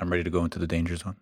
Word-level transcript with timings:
I'm 0.00 0.10
ready 0.10 0.24
to 0.24 0.30
go 0.30 0.42
into 0.44 0.58
the 0.58 0.66
danger 0.66 0.96
zone. 0.96 1.16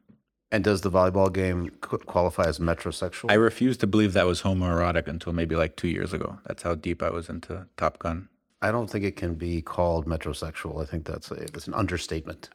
And 0.53 0.63
does 0.63 0.83
the 0.83 0.91
volleyball 0.91 1.33
game 1.33 1.71
qu- 1.81 1.99
qualify 1.99 2.45
as 2.45 2.61
metrosexual? 2.61 3.31
I 3.31 3.35
refused 3.35 3.81
to 3.81 3.87
believe 3.89 4.13
that 4.13 4.25
was 4.25 4.43
homoerotic 4.43 5.09
until 5.09 5.33
maybe 5.33 5.57
like 5.57 5.75
two 5.77 5.89
years 5.89 6.13
ago. 6.13 6.39
That's 6.47 6.63
how 6.63 6.77
deep 6.77 7.03
I 7.03 7.11
was 7.11 7.29
into 7.29 7.67
Top 7.77 7.99
Gun. 7.99 8.29
I 8.63 8.71
don't 8.71 8.89
think 8.89 9.05
it 9.05 9.17
can 9.17 9.35
be 9.35 9.61
called 9.61 10.07
metrosexual. 10.07 10.81
I 10.81 10.87
think 10.87 11.05
that's 11.05 11.31
a, 11.33 11.35
that's 11.35 11.67
an 11.67 11.75
understatement. 11.75 12.51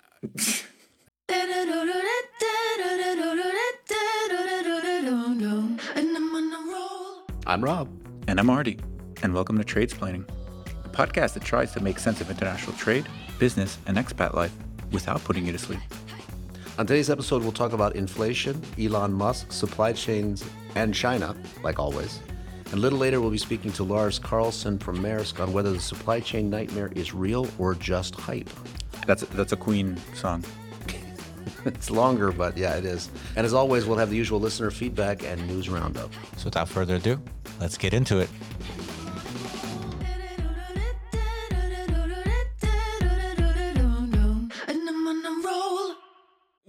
I'm 7.45 7.63
Rob. 7.63 7.89
And 8.27 8.39
I'm 8.39 8.49
Artie, 8.49 8.79
and 9.21 9.33
welcome 9.33 9.57
to 9.61 9.63
Tradesplaining, 9.65 10.25
a 10.85 10.89
podcast 10.89 11.33
that 11.33 11.43
tries 11.43 11.73
to 11.73 11.81
make 11.81 11.99
sense 11.99 12.21
of 12.21 12.29
international 12.29 12.75
trade, 12.77 13.05
business, 13.37 13.77
and 13.85 13.97
expat 13.97 14.33
life 14.33 14.53
without 14.91 15.21
putting 15.25 15.45
you 15.45 15.51
to 15.51 15.59
sleep. 15.59 15.79
On 16.75 16.87
today's 16.87 17.11
episode, 17.11 17.43
we'll 17.43 17.51
talk 17.51 17.73
about 17.73 17.95
inflation, 17.95 18.59
Elon 18.81 19.13
Musk, 19.13 19.51
supply 19.51 19.93
chains, 19.93 20.43
and 20.73 20.91
China, 20.91 21.35
like 21.61 21.77
always. 21.77 22.19
And 22.65 22.73
a 22.73 22.77
little 22.77 22.97
later, 22.97 23.21
we'll 23.21 23.29
be 23.29 23.37
speaking 23.37 23.71
to 23.73 23.83
Lars 23.83 24.17
Carlson 24.17 24.79
from 24.79 24.97
Maersk 24.97 25.39
on 25.39 25.53
whether 25.53 25.71
the 25.71 25.79
supply 25.79 26.19
chain 26.19 26.49
nightmare 26.49 26.91
is 26.95 27.13
real 27.13 27.47
or 27.59 27.75
just 27.75 28.15
hype. 28.15 28.49
That's 29.05 29.21
a, 29.21 29.27
that's 29.27 29.51
a 29.51 29.57
Queen 29.57 29.97
song. 30.15 30.43
It's 31.65 31.89
longer, 31.89 32.33
but 32.33 32.57
yeah, 32.57 32.75
it 32.75 32.83
is. 32.83 33.09
And 33.37 33.45
as 33.45 33.53
always, 33.53 33.85
we'll 33.85 33.97
have 33.97 34.09
the 34.09 34.17
usual 34.17 34.39
listener 34.39 34.69
feedback 34.69 35.23
and 35.23 35.47
news 35.47 35.69
roundup. 35.69 36.11
So 36.35 36.45
without 36.45 36.67
further 36.67 36.95
ado, 36.95 37.21
let's 37.61 37.77
get 37.77 37.93
into 37.93 38.19
it. 38.19 38.29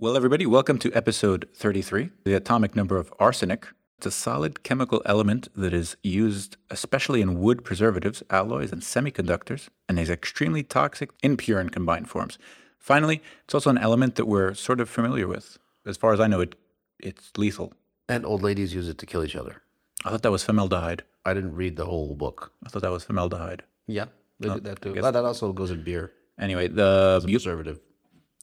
Well, 0.05 0.19
everybody, 0.19 0.45
welcome 0.45 0.79
to 0.81 0.93
episode 0.93 1.49
33, 1.55 2.11
the 2.25 2.35
atomic 2.35 2.77
number 2.77 2.99
of 2.99 3.11
arsenic. 3.19 3.69
It's 3.97 4.05
a 4.05 4.11
solid 4.11 4.63
chemical 4.63 5.01
element 5.07 5.49
that 5.57 5.73
is 5.73 5.97
used 6.03 6.59
especially 6.69 7.23
in 7.23 7.41
wood 7.41 7.65
preservatives, 7.65 8.23
alloys, 8.29 8.71
and 8.71 8.83
semiconductors, 8.83 9.71
and 9.89 9.99
is 9.99 10.11
extremely 10.11 10.63
toxic 10.63 11.09
in 11.23 11.39
pure 11.39 11.59
and 11.59 11.73
combined 11.73 12.11
forms. 12.11 12.39
Finally, 12.79 13.23
it's 13.45 13.55
also 13.55 13.71
an 13.71 13.79
element 13.79 14.17
that 14.17 14.27
we're 14.27 14.53
sort 14.53 14.79
of 14.79 14.91
familiar 14.91 15.27
with. 15.27 15.57
As 15.87 15.97
far 15.97 16.13
as 16.13 16.21
I 16.21 16.27
know, 16.27 16.43
it 16.43 16.55
it's 16.99 17.33
lethal. 17.39 17.73
And 18.07 18.27
old 18.27 18.43
ladies 18.43 18.75
use 18.75 18.91
it 18.91 18.99
to 18.99 19.07
kill 19.07 19.25
each 19.25 19.37
other. 19.37 19.63
I 20.05 20.11
thought 20.11 20.21
that 20.21 20.31
was 20.31 20.45
formaldehyde. 20.45 21.03
I 21.25 21.33
didn't 21.33 21.55
read 21.55 21.77
the 21.77 21.87
whole 21.87 22.15
book. 22.15 22.53
I 22.63 22.69
thought 22.69 22.83
that 22.83 22.93
was 22.93 23.05
formaldehyde. 23.05 23.63
Yeah, 23.87 24.09
they 24.39 24.51
oh, 24.51 24.55
did 24.57 24.65
that 24.65 24.83
too. 24.83 24.93
guess- 24.93 25.03
That 25.03 25.15
that 25.15 25.25
also 25.25 25.55
goes 25.55 25.71
in 25.71 25.83
beer. 25.83 26.13
Anyway, 26.39 26.69
the 26.69 27.15
It's 27.17 27.25
a 27.25 27.29
preservative. 27.29 27.81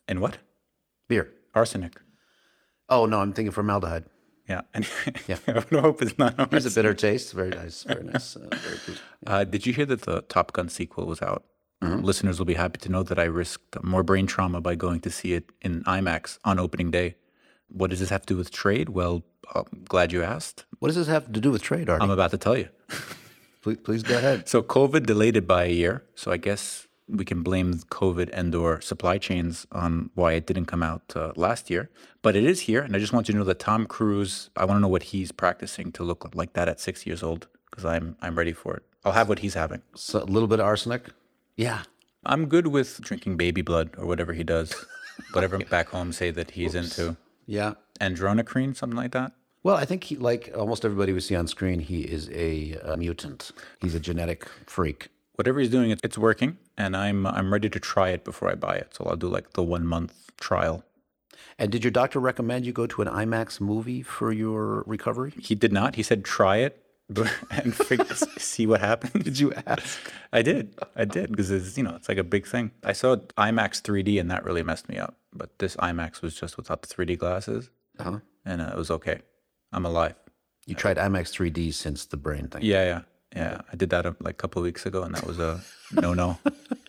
in 0.07 0.21
what? 0.21 0.39
Beer. 1.07 1.31
Arsenic. 1.53 1.99
Oh, 2.89 3.05
no, 3.05 3.19
I'm 3.19 3.33
thinking 3.33 3.51
formaldehyde. 3.51 4.05
Yeah. 4.47 4.61
And 4.73 4.87
Yeah. 5.27 5.37
I 5.47 5.53
would 5.53 5.67
hope 5.71 6.01
it's 6.01 6.17
not 6.17 6.51
Has 6.51 6.65
a 6.65 6.71
bitter 6.71 6.93
taste. 6.93 7.33
Very 7.33 7.49
nice. 7.49 7.83
Very 7.83 8.03
nice. 8.03 8.35
Uh, 8.35 8.47
very 8.51 8.77
good. 8.85 8.99
Uh, 9.25 9.43
did 9.43 9.65
you 9.65 9.73
hear 9.73 9.85
that 9.85 10.01
the 10.01 10.21
Top 10.23 10.51
Gun 10.53 10.67
sequel 10.69 11.05
was 11.05 11.21
out? 11.21 11.43
Listeners 11.83 12.37
will 12.37 12.45
be 12.45 12.53
happy 12.53 12.77
to 12.77 12.89
know 12.89 13.01
that 13.01 13.17
I 13.17 13.23
risked 13.23 13.83
more 13.83 14.03
brain 14.03 14.27
trauma 14.27 14.61
by 14.61 14.75
going 14.75 14.99
to 14.99 15.09
see 15.09 15.33
it 15.33 15.51
in 15.61 15.83
IMAX 15.85 16.37
on 16.45 16.59
opening 16.59 16.91
day. 16.91 17.15
What 17.69 17.89
does 17.89 17.99
this 17.99 18.09
have 18.09 18.21
to 18.27 18.33
do 18.35 18.37
with 18.37 18.51
trade? 18.51 18.89
Well, 18.89 19.23
I'm 19.55 19.83
glad 19.85 20.11
you 20.11 20.21
asked. 20.21 20.65
What 20.77 20.89
does 20.89 20.95
this 20.97 21.07
have 21.07 21.31
to 21.33 21.39
do 21.39 21.49
with 21.49 21.63
trade, 21.63 21.89
Artie? 21.89 22.03
I'm 22.03 22.11
about 22.11 22.29
to 22.31 22.37
tell 22.37 22.55
you. 22.55 22.69
please, 23.63 23.77
please 23.77 24.03
go 24.03 24.15
ahead. 24.15 24.47
So 24.47 24.61
COVID 24.61 25.07
delayed 25.07 25.35
it 25.35 25.47
by 25.47 25.63
a 25.65 25.71
year. 25.71 26.03
So 26.13 26.31
I 26.31 26.37
guess 26.37 26.85
we 27.11 27.25
can 27.25 27.43
blame 27.43 27.73
COVID 27.73 28.29
and 28.33 28.53
or 28.55 28.81
supply 28.81 29.17
chains 29.17 29.67
on 29.71 30.09
why 30.15 30.33
it 30.33 30.45
didn't 30.45 30.65
come 30.65 30.83
out 30.83 31.13
uh, 31.15 31.31
last 31.35 31.69
year. 31.69 31.89
But 32.21 32.35
it 32.35 32.43
is 32.43 32.61
here, 32.61 32.81
and 32.81 32.95
I 32.95 32.99
just 32.99 33.13
want 33.13 33.27
you 33.27 33.33
to 33.33 33.39
know 33.39 33.45
that 33.45 33.59
Tom 33.59 33.85
Cruise. 33.85 34.49
I 34.55 34.65
want 34.65 34.77
to 34.77 34.81
know 34.81 34.87
what 34.87 35.03
he's 35.03 35.31
practicing 35.31 35.91
to 35.93 36.03
look 36.03 36.29
like 36.35 36.53
that 36.53 36.67
at 36.69 36.79
six 36.79 37.05
years 37.05 37.21
old 37.23 37.47
because 37.69 37.85
I'm 37.85 38.15
I'm 38.21 38.37
ready 38.37 38.53
for 38.53 38.75
it. 38.75 38.83
I'll 39.03 39.13
have 39.13 39.29
what 39.29 39.39
he's 39.39 39.55
having. 39.55 39.81
So, 39.95 40.21
a 40.21 40.25
little 40.25 40.47
bit 40.47 40.59
of 40.59 40.65
arsenic. 40.65 41.07
Yeah. 41.55 41.83
I'm 42.23 42.45
good 42.47 42.67
with 42.67 43.01
drinking 43.01 43.37
baby 43.37 43.61
blood 43.63 43.89
or 43.97 44.05
whatever 44.05 44.33
he 44.33 44.43
does, 44.43 44.73
whatever 45.33 45.57
back 45.57 45.89
home 45.89 46.13
say 46.13 46.29
that 46.31 46.51
he's 46.51 46.75
into. 46.75 47.17
Yeah. 47.47 47.73
adrenochrome, 47.99 48.75
something 48.75 48.97
like 48.97 49.11
that. 49.13 49.31
Well, 49.63 49.75
I 49.75 49.85
think 49.85 50.03
he, 50.05 50.15
like 50.15 50.51
almost 50.55 50.85
everybody 50.85 51.13
we 51.13 51.19
see 51.19 51.35
on 51.35 51.47
screen, 51.47 51.79
he 51.79 52.01
is 52.01 52.29
a, 52.31 52.77
uh 52.83 52.95
mutant. 52.95 53.51
He's 53.79 53.95
a 53.95 53.99
genetic 53.99 54.47
freak. 54.67 55.09
Whatever 55.35 55.59
he's 55.59 55.69
doing, 55.71 55.97
it's 56.03 56.17
working, 56.17 56.57
and 56.81 56.95
I'm 56.95 57.25
I'm 57.25 57.51
ready 57.53 57.69
to 57.69 57.79
try 57.79 58.09
it 58.09 58.23
before 58.23 58.49
I 58.51 58.55
buy 58.55 58.75
it. 58.75 58.93
So 58.95 59.05
I'll 59.05 59.15
do 59.25 59.27
like 59.27 59.53
the 59.53 59.63
one 59.63 59.85
month 59.85 60.13
trial. 60.39 60.83
And 61.59 61.71
did 61.71 61.83
your 61.83 61.91
doctor 61.91 62.19
recommend 62.19 62.65
you 62.65 62.73
go 62.73 62.87
to 62.87 63.01
an 63.01 63.07
IMAX 63.07 63.61
movie 63.61 64.01
for 64.01 64.31
your 64.31 64.83
recovery? 64.87 65.33
He 65.39 65.55
did 65.55 65.71
not. 65.71 65.95
He 65.95 66.03
said 66.03 66.23
try 66.25 66.57
it 66.57 66.73
and 67.51 67.73
see 68.37 68.65
what 68.65 68.79
happens. 68.81 69.23
Did 69.23 69.37
you 69.39 69.53
ask? 69.67 69.99
I 70.33 70.41
did. 70.41 70.73
I 70.95 71.05
did 71.05 71.29
because 71.31 71.51
it's 71.51 71.77
you 71.77 71.83
know 71.83 71.95
it's 71.95 72.09
like 72.09 72.17
a 72.17 72.23
big 72.23 72.47
thing. 72.47 72.71
I 72.83 72.93
saw 72.93 73.15
IMAX 73.37 73.81
3D 73.81 74.19
and 74.19 74.31
that 74.31 74.43
really 74.43 74.63
messed 74.63 74.87
me 74.89 74.97
up. 74.97 75.15
But 75.33 75.59
this 75.59 75.75
IMAX 75.77 76.21
was 76.21 76.33
just 76.35 76.57
without 76.57 76.81
the 76.81 76.89
3D 76.93 77.17
glasses, 77.17 77.69
Uh-huh. 77.99 78.19
and 78.45 78.61
uh, 78.61 78.71
it 78.73 78.77
was 78.77 78.91
okay. 78.91 79.19
I'm 79.71 79.85
alive. 79.85 80.15
You 80.67 80.75
tried 80.75 80.97
IMAX 80.97 81.31
3D 81.35 81.73
since 81.73 82.05
the 82.05 82.17
brain 82.17 82.47
thing. 82.47 82.61
Yeah, 82.63 82.83
yeah, 82.85 83.01
yeah. 83.35 83.61
I 83.71 83.75
did 83.75 83.89
that 83.91 84.05
uh, 84.05 84.13
like 84.19 84.35
a 84.35 84.37
couple 84.37 84.61
of 84.61 84.65
weeks 84.65 84.85
ago, 84.85 85.03
and 85.03 85.15
that 85.15 85.25
was 85.25 85.39
a 85.39 85.61
no, 85.93 86.13
no. 86.13 86.37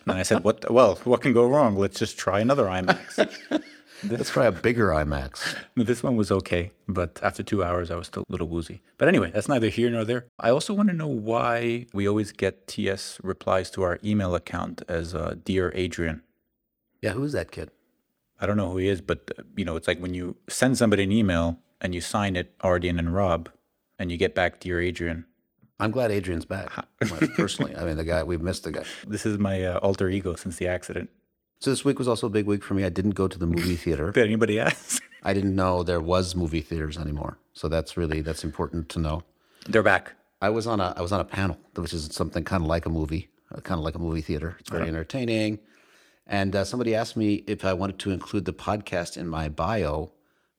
And 0.05 0.17
I 0.17 0.23
said, 0.23 0.43
"What? 0.43 0.69
Well, 0.69 0.95
what 1.05 1.21
can 1.21 1.33
go 1.33 1.47
wrong? 1.47 1.77
Let's 1.77 1.97
just 1.97 2.17
try 2.17 2.39
another 2.41 2.65
IMAX." 2.65 3.61
Let's 4.09 4.31
try 4.31 4.47
a 4.47 4.51
bigger 4.51 4.89
IMAX. 4.89 5.55
this 5.75 6.03
one 6.03 6.17
was 6.17 6.29
okay, 6.29 6.71
but 6.89 7.21
after 7.23 7.41
two 7.41 7.63
hours, 7.63 7.89
I 7.89 7.95
was 7.95 8.07
still 8.07 8.23
a 8.27 8.31
little 8.31 8.49
woozy. 8.49 8.81
But 8.97 9.07
anyway, 9.07 9.31
that's 9.31 9.47
neither 9.47 9.69
here 9.69 9.89
nor 9.89 10.03
there. 10.03 10.25
I 10.37 10.49
also 10.49 10.73
want 10.73 10.89
to 10.89 10.95
know 10.95 11.07
why 11.07 11.85
we 11.93 12.07
always 12.07 12.33
get 12.33 12.67
TS 12.67 13.19
replies 13.23 13.71
to 13.71 13.83
our 13.83 13.99
email 14.03 14.35
account 14.35 14.81
as 14.89 15.15
uh, 15.15 15.35
"Dear 15.45 15.71
Adrian." 15.73 16.21
Yeah, 17.01 17.11
who's 17.11 17.31
that 17.31 17.51
kid? 17.51 17.71
I 18.41 18.45
don't 18.45 18.57
know 18.57 18.71
who 18.71 18.77
he 18.77 18.89
is, 18.89 18.99
but 18.99 19.31
uh, 19.39 19.43
you 19.55 19.63
know, 19.63 19.77
it's 19.77 19.87
like 19.87 19.99
when 19.99 20.13
you 20.13 20.35
send 20.49 20.77
somebody 20.77 21.03
an 21.03 21.11
email 21.11 21.59
and 21.79 21.95
you 21.95 22.01
sign 22.01 22.35
it 22.35 22.57
Ardian 22.59 22.99
and 22.99 23.15
Rob, 23.15 23.49
and 23.97 24.11
you 24.11 24.17
get 24.17 24.35
back 24.35 24.59
"Dear 24.59 24.81
Adrian." 24.81 25.25
I'm 25.79 25.91
glad 25.91 26.11
Adrian's 26.11 26.45
back. 26.45 26.71
Personally, 27.35 27.75
I 27.75 27.83
mean, 27.83 27.97
the 27.97 28.03
guy 28.03 28.23
we've 28.23 28.41
missed 28.41 28.63
the 28.63 28.71
guy. 28.71 28.83
This 29.07 29.25
is 29.25 29.37
my 29.37 29.63
uh, 29.63 29.77
alter 29.79 30.09
ego 30.09 30.35
since 30.35 30.57
the 30.57 30.67
accident. 30.67 31.09
So 31.59 31.69
this 31.69 31.85
week 31.85 31.97
was 31.97 32.07
also 32.07 32.27
a 32.27 32.29
big 32.29 32.45
week 32.45 32.63
for 32.63 32.73
me. 32.73 32.83
I 32.83 32.89
didn't 32.89 33.15
go 33.15 33.27
to 33.27 33.39
the 33.39 33.45
movie 33.47 33.75
theater. 33.85 34.11
Did 34.11 34.25
anybody 34.25 34.59
ask? 34.59 35.01
I 35.23 35.33
didn't 35.33 35.55
know 35.55 35.83
there 35.83 36.01
was 36.01 36.35
movie 36.35 36.61
theaters 36.61 36.97
anymore. 36.97 37.37
So 37.53 37.67
that's 37.67 37.95
really 37.97 38.21
that's 38.21 38.43
important 38.43 38.89
to 38.89 38.99
know. 38.99 39.23
They're 39.67 39.83
back. 39.83 40.13
I 40.41 40.49
was 40.49 40.67
on 40.67 40.79
a 40.79 40.93
I 40.97 41.01
was 41.01 41.11
on 41.11 41.19
a 41.21 41.25
panel, 41.25 41.57
which 41.75 41.93
is 41.93 42.09
something 42.11 42.43
kind 42.43 42.63
of 42.63 42.67
like 42.67 42.85
a 42.85 42.89
movie, 42.89 43.29
uh, 43.53 43.61
kind 43.61 43.79
of 43.79 43.85
like 43.85 43.95
a 43.95 43.99
movie 43.99 44.21
theater. 44.21 44.57
It's 44.59 44.69
very 44.69 44.87
entertaining. 44.87 45.59
And 46.27 46.55
uh, 46.55 46.63
somebody 46.63 46.95
asked 46.95 47.17
me 47.17 47.43
if 47.47 47.65
I 47.65 47.73
wanted 47.73 47.99
to 47.99 48.11
include 48.11 48.45
the 48.45 48.53
podcast 48.53 49.17
in 49.17 49.27
my 49.27 49.49
bio, 49.49 50.11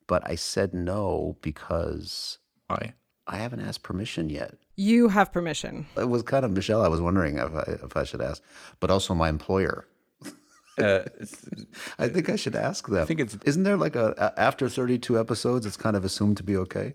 but 0.06 0.26
I 0.28 0.34
said 0.34 0.74
no 0.74 1.36
because 1.42 2.38
I 2.68 2.94
I 3.26 3.36
haven't 3.38 3.60
asked 3.60 3.82
permission 3.82 4.28
yet. 4.30 4.56
You 4.76 5.08
have 5.08 5.32
permission. 5.32 5.86
It 5.96 6.08
was 6.08 6.22
kind 6.22 6.44
of 6.44 6.50
Michelle. 6.50 6.82
I 6.82 6.88
was 6.88 7.00
wondering 7.00 7.38
if 7.38 7.54
I, 7.54 7.62
if 7.84 7.96
I 7.96 8.04
should 8.04 8.20
ask, 8.20 8.42
but 8.80 8.90
also 8.90 9.14
my 9.14 9.28
employer. 9.28 9.86
Uh, 10.76 11.04
I 12.00 12.08
think 12.08 12.28
I 12.28 12.34
should 12.34 12.56
ask 12.56 12.88
them. 12.88 13.00
I 13.00 13.04
think 13.04 13.20
it's- 13.20 13.38
isn't 13.46 13.62
there 13.62 13.76
like 13.76 13.94
a, 13.94 14.12
a 14.18 14.40
after 14.40 14.68
32 14.68 15.20
episodes, 15.20 15.66
it's 15.66 15.76
kind 15.76 15.94
of 15.94 16.04
assumed 16.04 16.36
to 16.38 16.42
be 16.42 16.56
okay. 16.56 16.94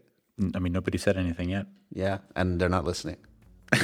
I 0.53 0.59
mean, 0.59 0.73
nobody 0.73 0.97
said 0.97 1.15
anything 1.15 1.47
yet. 1.49 1.65
Yeah, 1.93 2.17
and 2.35 2.59
they're 2.59 2.67
not 2.67 2.83
listening. 2.83 3.15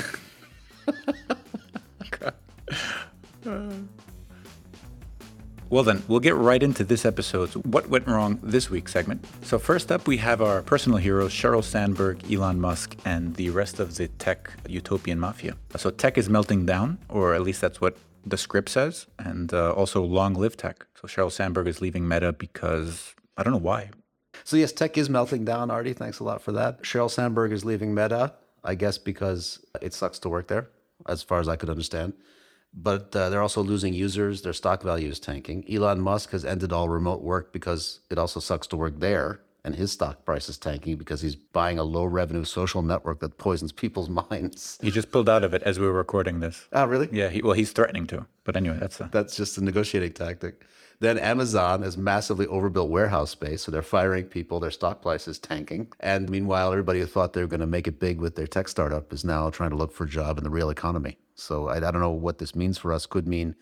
Well, 5.75 5.84
then, 5.84 6.03
we'll 6.08 6.22
get 6.22 6.36
right 6.36 6.63
into 6.63 6.86
this 6.86 7.03
episode's 7.03 7.58
What 7.58 7.90
Went 7.90 8.08
Wrong 8.08 8.40
This 8.41 8.69
Week 8.69 8.88
segment. 8.88 9.25
So, 9.42 9.60
first 9.60 9.92
up, 9.92 10.07
we 10.07 10.16
have 10.16 10.42
our 10.42 10.62
personal 10.62 10.98
heroes, 10.98 11.33
Sheryl 11.33 11.62
Sandberg, 11.62 12.31
Elon 12.31 12.62
Musk, 12.62 12.95
and 13.04 13.36
the 13.36 13.50
rest 13.50 13.81
of 13.81 13.98
the 13.98 14.07
tech 14.07 14.50
utopian 14.69 15.19
mafia. 15.19 15.57
So, 15.75 15.89
tech 15.89 16.18
is 16.18 16.30
melting 16.30 16.66
down, 16.66 16.98
or 17.10 17.33
at 17.33 17.42
least 17.42 17.60
that's 17.60 17.81
what 17.81 17.98
the 18.25 18.38
script 18.38 18.69
says, 18.69 19.07
and 19.19 19.54
uh, 19.54 19.74
also 19.74 20.01
long 20.01 20.33
live 20.36 20.56
tech. 20.56 20.86
So, 20.95 21.10
Sheryl 21.10 21.30
Sandberg 21.30 21.68
is 21.68 21.81
leaving 21.81 22.07
Meta 22.07 22.31
because 22.31 23.13
I 23.36 23.44
don't 23.44 23.51
know 23.51 23.60
why. 23.60 23.89
So 24.45 24.56
yes, 24.56 24.72
tech 24.72 24.98
is 24.98 25.10
melting 25.10 25.44
down. 25.44 25.69
Artie, 25.72 25.92
thanks 25.92 26.19
a 26.19 26.24
lot 26.24 26.42
for 26.42 26.54
that. 26.54 26.83
Sheryl 26.83 27.12
Sandberg 27.12 27.51
is 27.51 27.66
leaving 27.66 27.94
Meta, 27.94 28.31
I 28.63 28.75
guess 28.75 28.98
because 28.98 29.60
it 29.81 29.94
sucks 29.94 30.19
to 30.19 30.30
work 30.30 30.48
there, 30.48 30.69
as 31.06 31.22
far 31.22 31.42
as 31.42 31.50
I 31.50 31.57
could 31.57 31.69
understand. 31.69 32.13
But 32.77 33.16
uh, 33.16 33.30
they're 33.30 33.42
also 33.42 33.63
losing 33.63 33.94
users. 33.94 34.42
Their 34.42 34.54
stock 34.54 34.83
value 34.83 35.07
is 35.10 35.19
tanking. 35.19 35.63
Elon 35.72 36.01
Musk 36.01 36.31
has 36.31 36.44
ended 36.44 36.74
all 36.74 36.89
remote 36.89 37.22
work 37.22 37.54
because 37.54 38.01
it 38.10 38.18
also 38.18 38.42
sucks 38.42 38.68
to 38.68 38.75
work 38.77 39.00
there, 39.00 39.39
and 39.63 39.75
his 39.75 39.94
stock 39.94 40.25
price 40.25 40.50
is 40.50 40.57
tanking 40.57 40.98
because 40.98 41.22
he's 41.22 41.36
buying 41.36 41.80
a 41.80 41.83
low-revenue 41.83 42.44
social 42.44 42.81
network 42.81 43.22
that 43.22 43.38
poisons 43.38 43.72
people's 43.72 44.10
minds. 44.30 44.77
He 44.81 44.92
just 44.92 45.10
pulled 45.10 45.30
out 45.30 45.45
of 45.45 45.54
it 45.54 45.63
as 45.63 45.80
we 45.80 45.88
were 45.88 45.94
recording 45.94 46.42
this. 46.42 46.68
Oh, 46.74 46.86
really? 46.86 47.07
Yeah, 47.13 47.30
he, 47.30 47.42
well, 47.42 47.54
he's 47.54 47.72
threatening 47.72 48.07
to. 48.07 48.25
But 48.44 48.57
anyway, 48.57 48.77
that's 48.80 49.00
a, 49.00 49.10
That's 49.12 49.38
just 49.38 49.57
a 49.57 49.63
negotiating 49.63 50.12
tactic. 50.13 50.66
Then 51.00 51.18
Amazon 51.18 51.81
has 51.81 51.97
massively 51.97 52.47
overbuilt 52.47 52.89
warehouse 52.89 53.31
space, 53.31 53.63
so 53.63 53.71
they're 53.71 53.81
firing 53.81 54.25
people. 54.25 54.59
Their 54.59 54.71
stock 54.71 55.01
price 55.01 55.27
is 55.27 55.39
tanking. 55.39 55.92
And 56.00 56.30
meanwhile, 56.30 56.71
everybody 56.71 57.00
who 57.00 57.06
thought 57.06 57.33
they 57.33 57.42
were 57.42 57.47
going 57.47 57.59
to 57.59 57.68
make 57.68 57.88
it 57.88 58.00
big 58.00 58.19
with 58.19 58.36
their 58.36 58.47
tech 58.47 58.68
startup 58.68 59.12
is 59.12 59.25
now 59.25 59.50
trying 59.50 59.71
to 59.71 59.75
look 59.75 59.92
for 59.92 60.06
a 60.06 60.09
job 60.09 60.38
in 60.38 60.44
the 60.44 60.50
real 60.50 60.69
economy. 60.69 61.18
So 61.36 61.68
I, 61.68 61.77
I 61.77 61.92
don't 61.92 62.01
know 62.01 62.12
what 62.12 62.38
this 62.38 62.56
means 62.56 62.77
for 62.77 62.94
us. 62.94 63.06
Could 63.06 63.27
mean 63.27 63.56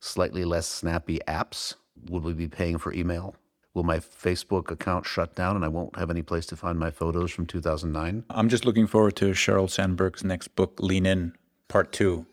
slightly 0.00 0.44
less 0.44 0.66
snappy 0.66 1.18
apps. 1.26 1.74
Would 2.10 2.22
we 2.22 2.32
be 2.32 2.48
paying 2.48 2.78
for 2.78 2.92
email? 2.92 3.34
Will 3.74 3.82
my 3.82 3.98
Facebook 3.98 4.70
account 4.70 5.04
shut 5.06 5.34
down 5.34 5.56
and 5.56 5.64
I 5.64 5.68
won't 5.68 5.98
have 5.98 6.08
any 6.10 6.22
place 6.22 6.46
to 6.46 6.56
find 6.56 6.78
my 6.78 6.90
photos 6.90 7.30
from 7.30 7.46
2009? 7.46 8.24
I'm 8.30 8.48
just 8.48 8.64
looking 8.64 8.86
forward 8.86 9.16
to 9.16 9.32
Sheryl 9.32 9.68
Sandberg's 9.68 10.24
next 10.24 10.48
book, 10.48 10.78
Lean 10.80 11.04
In, 11.04 11.34
Part 11.68 11.92
Two 11.92 12.26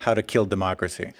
How 0.00 0.14
to 0.14 0.22
Kill 0.22 0.46
Democracy. 0.46 1.12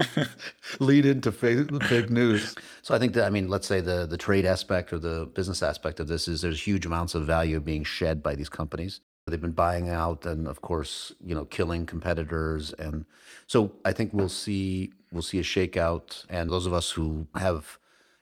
lead 0.80 1.06
into 1.06 1.32
fake, 1.32 1.70
fake 1.84 2.10
news. 2.10 2.54
So 2.82 2.94
I 2.94 2.98
think 2.98 3.12
that 3.14 3.24
I 3.24 3.30
mean, 3.30 3.48
let's 3.48 3.66
say 3.66 3.80
the 3.80 4.06
the 4.06 4.16
trade 4.16 4.44
aspect 4.44 4.92
or 4.92 4.98
the 4.98 5.26
business 5.34 5.62
aspect 5.62 6.00
of 6.00 6.08
this 6.08 6.28
is 6.28 6.42
there's 6.42 6.66
huge 6.66 6.86
amounts 6.86 7.14
of 7.14 7.26
value 7.26 7.60
being 7.60 7.84
shed 7.84 8.22
by 8.22 8.34
these 8.34 8.48
companies. 8.48 9.00
They've 9.26 9.40
been 9.40 9.52
buying 9.52 9.88
out 9.88 10.26
and 10.26 10.48
of 10.48 10.60
course, 10.60 11.12
you 11.24 11.34
know, 11.34 11.44
killing 11.44 11.86
competitors 11.86 12.72
and 12.74 13.04
so 13.46 13.72
I 13.84 13.92
think 13.92 14.12
we'll 14.12 14.28
see 14.28 14.92
we'll 15.12 15.22
see 15.22 15.38
a 15.38 15.42
shakeout 15.42 16.24
and 16.28 16.50
those 16.50 16.66
of 16.66 16.72
us 16.72 16.90
who 16.90 17.28
have 17.36 17.78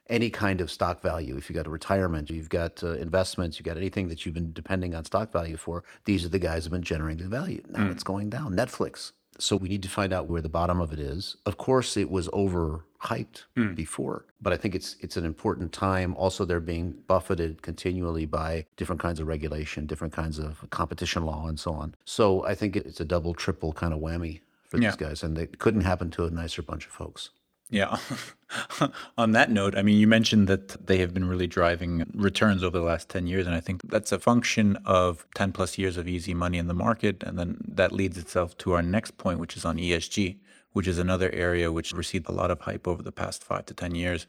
any 0.09 0.31
kind 0.31 0.61
of 0.61 0.71
stock 0.71 1.03
value, 1.03 1.37
if 1.37 1.49
you've 1.49 1.57
got 1.57 1.67
a 1.67 1.71
retirement, 1.71 2.31
you've 2.31 2.49
got 2.49 2.83
uh, 2.83 2.93
investments, 2.95 3.59
you've 3.59 3.67
got 3.67 3.77
anything 3.77 4.09
that 4.09 4.25
you've 4.25 4.35
been 4.35 4.53
depending 4.53 4.95
on 4.95 5.05
stock 5.05 5.31
value 5.31 5.57
for, 5.57 5.85
these 6.05 6.25
are 6.25 6.31
the 6.31 6.39
guys 6.39 6.65
who've 6.65 6.73
been 6.73 6.83
generating 6.83 7.29
the 7.29 7.37
value. 7.37 7.63
Now 7.69 7.91
it's 7.91 8.03
going 8.03 8.31
down. 8.31 8.55
Netflix. 8.55 9.13
So 9.38 9.56
we 9.56 9.69
need 9.69 9.82
to 9.85 9.88
find 9.88 10.12
out 10.12 10.26
where 10.26 10.43
the 10.43 10.49
bottom 10.49 10.81
of 10.81 10.93
it 10.93 10.99
is. 10.99 11.37
Of 11.46 11.56
course, 11.58 11.96
it 11.96 12.11
was 12.11 12.29
overhyped 12.29 13.44
hmm. 13.56 13.75
before, 13.75 14.25
but 14.43 14.52
I 14.52 14.56
think 14.56 14.75
it's 14.75 14.96
it's 15.00 15.17
an 15.17 15.25
important 15.25 15.73
time. 15.73 16.14
Also, 16.17 16.44
they're 16.44 16.61
being 16.61 16.93
buffeted 17.06 17.62
continually 17.62 18.26
by 18.26 18.67
different 18.76 19.00
kinds 19.00 19.20
of 19.20 19.26
regulation, 19.29 19.87
different 19.87 20.12
kinds 20.12 20.38
of 20.38 20.69
competition 20.70 21.25
law, 21.25 21.46
and 21.46 21.58
so 21.58 21.73
on. 21.73 21.94
So 22.05 22.44
I 22.44 22.55
think 22.55 22.76
it's 22.76 23.00
a 23.00 23.05
double, 23.05 23.32
triple 23.35 23.73
kind 23.73 23.94
of 23.94 24.00
whammy 24.00 24.40
for 24.69 24.79
Yeah. 24.79 24.90
these 24.90 24.96
guys, 24.96 25.23
and 25.23 25.38
it 25.38 25.58
couldn't 25.58 25.82
happen 25.82 26.11
to 26.12 26.25
a 26.25 26.31
nicer 26.31 26.62
bunch 26.62 26.87
of 26.87 26.93
folks. 26.93 27.31
Yeah. 27.70 27.99
On 29.19 29.32
that 29.32 29.50
note, 29.50 29.76
I 29.76 29.82
mean, 29.82 29.99
you 29.99 30.06
mentioned 30.06 30.49
that 30.49 30.87
they 30.87 30.99
have 30.99 31.12
been 31.12 31.29
really 31.29 31.47
driving 31.47 32.11
returns 32.15 32.65
over 32.65 32.79
the 32.79 32.85
last 32.85 33.09
10 33.11 33.26
years. 33.26 33.47
And 33.47 33.55
I 33.55 33.61
think 33.61 33.82
that's 33.91 34.11
a 34.11 34.19
function 34.19 34.76
of 34.87 35.26
10 35.35 35.53
plus 35.53 35.76
years 35.76 35.97
of 35.97 36.09
easy 36.09 36.32
money 36.32 36.59
in 36.59 36.67
the 36.67 36.75
market. 36.75 37.23
And 37.23 37.38
then 37.38 37.59
that 37.69 37.93
leads 37.93 38.17
itself 38.17 38.56
to 38.59 38.73
our 38.73 38.82
next 38.82 39.19
point, 39.19 39.38
which 39.38 39.56
is 39.56 39.65
on 39.65 39.76
ESG, 39.76 40.38
which 40.73 40.88
is 40.88 40.99
another 40.99 41.31
area 41.32 41.70
which 41.70 41.93
received 41.93 42.29
a 42.29 42.32
lot 42.32 42.50
of 42.50 42.61
hype 42.61 42.88
over 42.88 43.03
the 43.03 43.12
past 43.12 43.44
five 43.44 43.67
to 43.67 43.75
10 43.75 43.94
years 43.94 44.26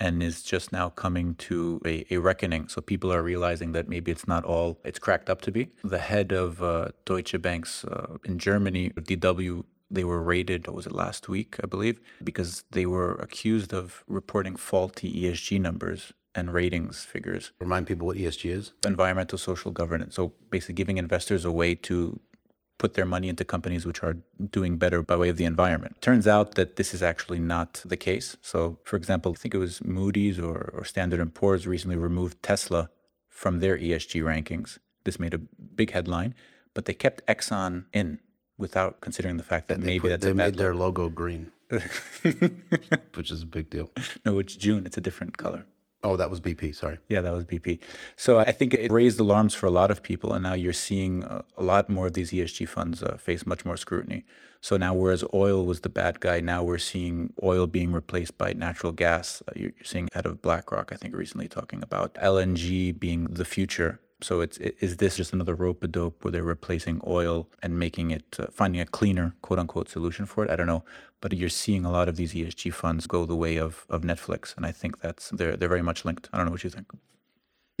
and 0.00 0.22
is 0.22 0.42
just 0.42 0.72
now 0.72 0.88
coming 0.88 1.34
to 1.34 1.80
a, 1.84 2.06
a 2.10 2.16
reckoning. 2.16 2.66
So 2.68 2.80
people 2.80 3.12
are 3.12 3.22
realizing 3.22 3.72
that 3.72 3.88
maybe 3.88 4.10
it's 4.10 4.26
not 4.26 4.44
all 4.44 4.80
it's 4.82 4.98
cracked 4.98 5.28
up 5.28 5.42
to 5.42 5.52
be. 5.52 5.68
The 5.84 5.98
head 5.98 6.32
of 6.32 6.62
uh, 6.62 6.88
Deutsche 7.04 7.40
Bank's 7.40 7.84
uh, 7.84 8.16
in 8.24 8.38
Germany, 8.38 8.90
DW, 8.90 9.62
they 9.90 10.04
were 10.04 10.22
raided, 10.22 10.66
what 10.66 10.76
was 10.76 10.86
it, 10.86 10.92
last 10.92 11.28
week, 11.28 11.56
I 11.62 11.66
believe, 11.66 12.00
because 12.22 12.64
they 12.70 12.86
were 12.86 13.14
accused 13.14 13.72
of 13.72 14.04
reporting 14.06 14.56
faulty 14.56 15.12
ESG 15.22 15.60
numbers 15.60 16.12
and 16.34 16.52
ratings 16.54 17.04
figures, 17.04 17.50
Remind 17.58 17.86
people 17.88 18.06
what 18.06 18.16
ESG 18.16 18.50
is. 18.50 18.72
environmental 18.86 19.36
social 19.36 19.72
governance. 19.72 20.14
So 20.14 20.32
basically 20.50 20.74
giving 20.74 20.96
investors 20.96 21.44
a 21.44 21.50
way 21.50 21.74
to 21.74 22.20
put 22.78 22.94
their 22.94 23.04
money 23.04 23.28
into 23.28 23.44
companies 23.44 23.84
which 23.84 24.02
are 24.02 24.16
doing 24.50 24.78
better 24.78 25.02
by 25.02 25.16
way 25.16 25.28
of 25.28 25.36
the 25.36 25.44
environment. 25.44 26.00
Turns 26.00 26.26
out 26.26 26.54
that 26.54 26.76
this 26.76 26.94
is 26.94 27.02
actually 27.02 27.38
not 27.40 27.82
the 27.84 27.96
case. 27.96 28.36
So, 28.40 28.78
for 28.84 28.96
example, 28.96 29.32
I 29.32 29.38
think 29.40 29.54
it 29.54 29.58
was 29.58 29.84
Moody's 29.84 30.38
or, 30.38 30.70
or 30.72 30.84
Standard 30.84 31.34
& 31.34 31.34
Poor's 31.34 31.66
recently 31.66 31.96
removed 31.96 32.42
Tesla 32.42 32.88
from 33.28 33.58
their 33.60 33.76
ESG 33.76 34.22
rankings. 34.22 34.78
This 35.04 35.18
made 35.20 35.34
a 35.34 35.38
big 35.38 35.90
headline, 35.90 36.34
but 36.72 36.84
they 36.86 36.94
kept 36.94 37.26
Exxon 37.26 37.84
in 37.92 38.18
without 38.60 39.00
considering 39.00 39.36
the 39.36 39.42
fact 39.42 39.68
that 39.68 39.80
maybe 39.80 40.00
Put- 40.00 40.08
that's 40.10 40.24
they 40.24 40.30
a 40.30 40.34
bad 40.34 40.52
made 40.52 40.56
their 40.58 40.74
logo 40.74 41.08
green, 41.08 41.50
which 43.14 43.30
is 43.30 43.42
a 43.42 43.46
big 43.46 43.70
deal. 43.70 43.90
No, 44.24 44.38
it's 44.38 44.54
June. 44.56 44.86
It's 44.86 44.96
a 44.96 45.00
different 45.00 45.36
color. 45.38 45.64
Oh, 46.02 46.16
that 46.16 46.30
was 46.30 46.40
BP. 46.40 46.74
Sorry. 46.74 46.98
Yeah, 47.10 47.20
that 47.20 47.32
was 47.34 47.44
BP. 47.44 47.78
So 48.16 48.38
I 48.38 48.52
think 48.52 48.72
it 48.72 48.90
raised 48.90 49.20
alarms 49.20 49.54
for 49.54 49.66
a 49.66 49.70
lot 49.70 49.90
of 49.90 50.02
people, 50.02 50.32
and 50.32 50.42
now 50.42 50.54
you're 50.54 50.72
seeing 50.72 51.24
a, 51.24 51.44
a 51.58 51.62
lot 51.62 51.90
more 51.90 52.06
of 52.06 52.14
these 52.14 52.30
ESG 52.30 52.66
funds 52.68 53.02
uh, 53.02 53.18
face 53.18 53.44
much 53.44 53.66
more 53.66 53.76
scrutiny. 53.76 54.24
So 54.62 54.78
now, 54.78 54.94
whereas 54.94 55.24
oil 55.34 55.66
was 55.66 55.80
the 55.80 55.90
bad 55.90 56.20
guy, 56.20 56.40
now 56.40 56.62
we're 56.62 56.78
seeing 56.78 57.34
oil 57.42 57.66
being 57.66 57.92
replaced 57.92 58.38
by 58.38 58.54
natural 58.54 58.92
gas. 58.92 59.42
Uh, 59.46 59.52
you're, 59.56 59.72
you're 59.76 59.84
seeing 59.84 60.08
out 60.14 60.24
of 60.24 60.40
BlackRock, 60.40 60.90
I 60.92 60.96
think, 60.96 61.14
recently 61.14 61.48
talking 61.48 61.82
about 61.82 62.14
LNG 62.14 62.98
being 62.98 63.24
the 63.24 63.44
future. 63.44 64.00
So 64.22 64.40
it's 64.40 64.58
is 64.58 64.96
this 64.98 65.16
just 65.16 65.32
another 65.32 65.54
rope 65.54 65.82
a 65.82 65.88
dope 65.88 66.24
where 66.24 66.32
they're 66.32 66.42
replacing 66.42 67.00
oil 67.06 67.48
and 67.62 67.78
making 67.78 68.10
it 68.10 68.36
uh, 68.38 68.46
finding 68.52 68.80
a 68.80 68.86
cleaner 68.86 69.34
quote 69.42 69.58
unquote 69.58 69.88
solution 69.88 70.26
for 70.26 70.44
it? 70.44 70.50
I 70.50 70.56
don't 70.56 70.66
know, 70.66 70.84
but 71.20 71.32
you're 71.32 71.48
seeing 71.48 71.84
a 71.84 71.90
lot 71.90 72.08
of 72.08 72.16
these 72.16 72.34
ESG 72.34 72.72
funds 72.72 73.06
go 73.06 73.26
the 73.26 73.36
way 73.36 73.56
of 73.56 73.86
of 73.88 74.02
Netflix, 74.02 74.56
and 74.56 74.66
I 74.66 74.72
think 74.72 75.00
that's 75.00 75.30
they're 75.30 75.56
they're 75.56 75.68
very 75.68 75.82
much 75.82 76.04
linked. 76.04 76.28
I 76.32 76.36
don't 76.36 76.46
know 76.46 76.52
what 76.52 76.64
you 76.64 76.70
think. 76.70 76.90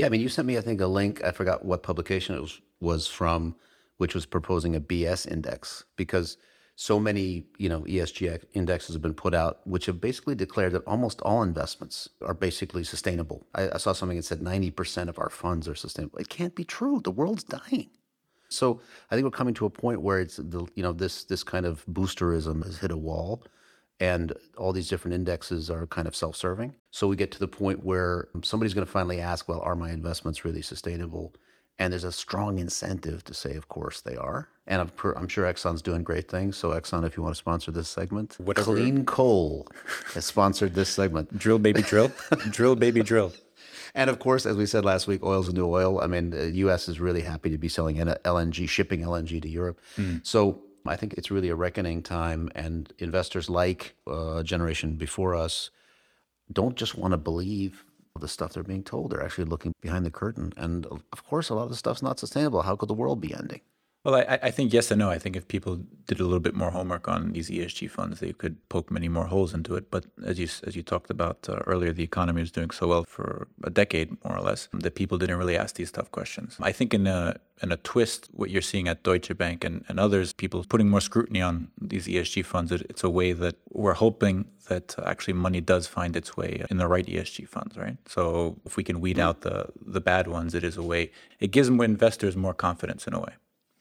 Yeah, 0.00 0.06
I 0.06 0.08
mean, 0.08 0.22
you 0.22 0.30
sent 0.30 0.48
me, 0.48 0.56
I 0.56 0.62
think, 0.62 0.80
a 0.80 0.86
link. 0.86 1.22
I 1.22 1.30
forgot 1.30 1.62
what 1.62 1.82
publication 1.82 2.34
it 2.34 2.40
was, 2.40 2.58
was 2.80 3.06
from, 3.06 3.54
which 3.98 4.14
was 4.14 4.24
proposing 4.24 4.74
a 4.74 4.80
BS 4.80 5.30
index 5.30 5.84
because 5.96 6.38
so 6.80 6.98
many, 6.98 7.44
you 7.58 7.68
know, 7.68 7.82
ESG 7.82 8.42
indexes 8.54 8.94
have 8.94 9.02
been 9.02 9.12
put 9.12 9.34
out, 9.34 9.60
which 9.66 9.84
have 9.84 10.00
basically 10.00 10.34
declared 10.34 10.72
that 10.72 10.82
almost 10.86 11.20
all 11.20 11.42
investments 11.42 12.08
are 12.22 12.32
basically 12.32 12.84
sustainable. 12.84 13.46
I, 13.54 13.72
I 13.72 13.76
saw 13.76 13.92
something 13.92 14.16
that 14.16 14.24
said 14.24 14.40
90% 14.40 15.08
of 15.08 15.18
our 15.18 15.28
funds 15.28 15.68
are 15.68 15.74
sustainable. 15.74 16.18
It 16.18 16.30
can't 16.30 16.54
be 16.54 16.64
true. 16.64 17.02
The 17.04 17.10
world's 17.10 17.44
dying. 17.44 17.90
So 18.48 18.80
I 19.10 19.14
think 19.14 19.26
we're 19.26 19.30
coming 19.30 19.52
to 19.54 19.66
a 19.66 19.70
point 19.70 20.00
where 20.00 20.20
it's 20.20 20.38
the 20.38 20.66
you 20.74 20.82
know 20.82 20.94
this 20.94 21.24
this 21.24 21.42
kind 21.44 21.66
of 21.66 21.84
boosterism 21.84 22.64
has 22.64 22.78
hit 22.78 22.90
a 22.90 22.96
wall, 22.96 23.44
and 24.00 24.32
all 24.56 24.72
these 24.72 24.88
different 24.88 25.14
indexes 25.14 25.68
are 25.70 25.86
kind 25.86 26.08
of 26.08 26.16
self-serving. 26.16 26.74
So 26.90 27.08
we 27.08 27.14
get 27.14 27.30
to 27.32 27.38
the 27.38 27.46
point 27.46 27.84
where 27.84 28.28
somebody's 28.42 28.72
going 28.72 28.86
to 28.86 28.90
finally 28.90 29.20
ask, 29.20 29.46
well, 29.48 29.60
are 29.60 29.76
my 29.76 29.90
investments 29.90 30.46
really 30.46 30.62
sustainable? 30.62 31.34
And 31.78 31.92
there's 31.92 32.04
a 32.04 32.12
strong 32.12 32.58
incentive 32.58 33.22
to 33.24 33.34
say, 33.34 33.54
of 33.56 33.68
course 33.68 34.00
they 34.00 34.16
are. 34.16 34.48
And 34.70 34.80
I'm, 34.82 34.88
per, 34.88 35.12
I'm 35.12 35.26
sure 35.28 35.44
Exxon's 35.52 35.82
doing 35.82 36.04
great 36.04 36.28
things. 36.28 36.56
So 36.56 36.70
Exxon, 36.70 37.04
if 37.04 37.16
you 37.16 37.22
want 37.24 37.34
to 37.34 37.38
sponsor 37.38 37.70
this 37.72 37.88
segment, 37.88 38.36
Whatever- 38.38 38.72
Clean 38.76 39.04
Coal 39.04 39.66
has 40.14 40.24
sponsored 40.24 40.74
this 40.74 40.88
segment. 40.88 41.36
Drill, 41.44 41.58
baby, 41.58 41.82
drill. 41.82 42.12
drill, 42.50 42.76
baby, 42.76 43.02
drill. 43.02 43.32
And 43.96 44.08
of 44.08 44.20
course, 44.20 44.46
as 44.46 44.56
we 44.56 44.66
said 44.66 44.84
last 44.84 45.08
week, 45.08 45.24
oil's 45.24 45.48
the 45.48 45.52
new 45.52 45.66
oil. 45.66 46.00
I 46.00 46.06
mean, 46.06 46.30
the 46.30 46.50
U.S. 46.64 46.88
is 46.88 47.00
really 47.00 47.22
happy 47.22 47.50
to 47.50 47.58
be 47.58 47.68
selling 47.68 47.96
LNG, 47.96 48.68
shipping 48.68 49.00
LNG 49.00 49.42
to 49.42 49.48
Europe. 49.48 49.80
So 50.22 50.62
I 50.86 50.94
think 50.96 51.14
it's 51.14 51.30
really 51.32 51.48
a 51.48 51.56
reckoning 51.56 52.00
time, 52.02 52.48
and 52.54 52.92
investors 52.98 53.50
like 53.50 53.96
uh, 54.06 54.36
a 54.36 54.44
generation 54.44 54.94
before 54.94 55.34
us 55.34 55.70
don't 56.52 56.76
just 56.76 56.94
want 56.96 57.12
to 57.12 57.18
believe 57.18 57.84
the 58.20 58.28
stuff 58.28 58.52
they're 58.52 58.62
being 58.62 58.84
told. 58.84 59.10
They're 59.10 59.22
actually 59.24 59.46
looking 59.46 59.72
behind 59.80 60.06
the 60.06 60.10
curtain. 60.10 60.52
And 60.56 60.86
of 60.86 61.24
course, 61.28 61.48
a 61.48 61.54
lot 61.54 61.64
of 61.64 61.70
the 61.70 61.76
stuff's 61.76 62.02
not 62.02 62.20
sustainable. 62.20 62.62
How 62.62 62.76
could 62.76 62.88
the 62.88 62.94
world 62.94 63.20
be 63.20 63.34
ending? 63.34 63.60
Well, 64.02 64.14
I, 64.14 64.38
I 64.44 64.50
think 64.50 64.72
yes 64.72 64.90
and 64.90 64.98
no. 64.98 65.10
I 65.10 65.18
think 65.18 65.36
if 65.36 65.46
people 65.46 65.82
did 66.06 66.20
a 66.20 66.24
little 66.24 66.40
bit 66.40 66.54
more 66.54 66.70
homework 66.70 67.06
on 67.06 67.32
these 67.32 67.50
ESG 67.50 67.90
funds, 67.90 68.20
they 68.20 68.32
could 68.32 68.56
poke 68.70 68.90
many 68.90 69.08
more 69.08 69.26
holes 69.26 69.52
into 69.52 69.74
it. 69.74 69.90
But 69.90 70.06
as 70.24 70.38
you 70.38 70.48
as 70.66 70.74
you 70.74 70.82
talked 70.82 71.10
about 71.10 71.46
uh, 71.50 71.56
earlier, 71.66 71.92
the 71.92 72.02
economy 72.02 72.40
was 72.40 72.50
doing 72.50 72.70
so 72.70 72.86
well 72.86 73.04
for 73.04 73.46
a 73.62 73.68
decade, 73.68 74.08
more 74.24 74.38
or 74.38 74.40
less, 74.40 74.68
that 74.72 74.94
people 74.94 75.18
didn't 75.18 75.36
really 75.36 75.56
ask 75.56 75.74
these 75.74 75.92
tough 75.92 76.10
questions. 76.12 76.56
I 76.60 76.72
think 76.72 76.94
in 76.94 77.06
a 77.06 77.36
in 77.62 77.72
a 77.72 77.76
twist, 77.76 78.30
what 78.32 78.48
you're 78.48 78.62
seeing 78.62 78.88
at 78.88 79.02
Deutsche 79.02 79.36
Bank 79.36 79.64
and, 79.64 79.84
and 79.86 80.00
others, 80.00 80.32
people 80.32 80.64
putting 80.66 80.88
more 80.88 81.02
scrutiny 81.02 81.42
on 81.42 81.68
these 81.78 82.06
ESG 82.06 82.46
funds, 82.46 82.72
it, 82.72 82.80
it's 82.88 83.04
a 83.04 83.10
way 83.10 83.34
that 83.34 83.56
we're 83.68 83.92
hoping 84.06 84.46
that 84.68 84.96
actually 85.04 85.34
money 85.34 85.60
does 85.60 85.86
find 85.86 86.16
its 86.16 86.38
way 86.38 86.64
in 86.70 86.78
the 86.78 86.88
right 86.88 87.04
ESG 87.04 87.46
funds, 87.46 87.76
right? 87.76 87.98
So 88.08 88.56
if 88.64 88.78
we 88.78 88.82
can 88.82 89.02
weed 89.02 89.18
out 89.18 89.42
the 89.42 89.66
the 89.84 90.00
bad 90.00 90.26
ones, 90.26 90.54
it 90.54 90.64
is 90.64 90.78
a 90.78 90.82
way. 90.82 91.10
It 91.38 91.50
gives 91.50 91.68
investors 91.68 92.34
more 92.34 92.54
confidence 92.54 93.06
in 93.06 93.12
a 93.12 93.20
way. 93.20 93.34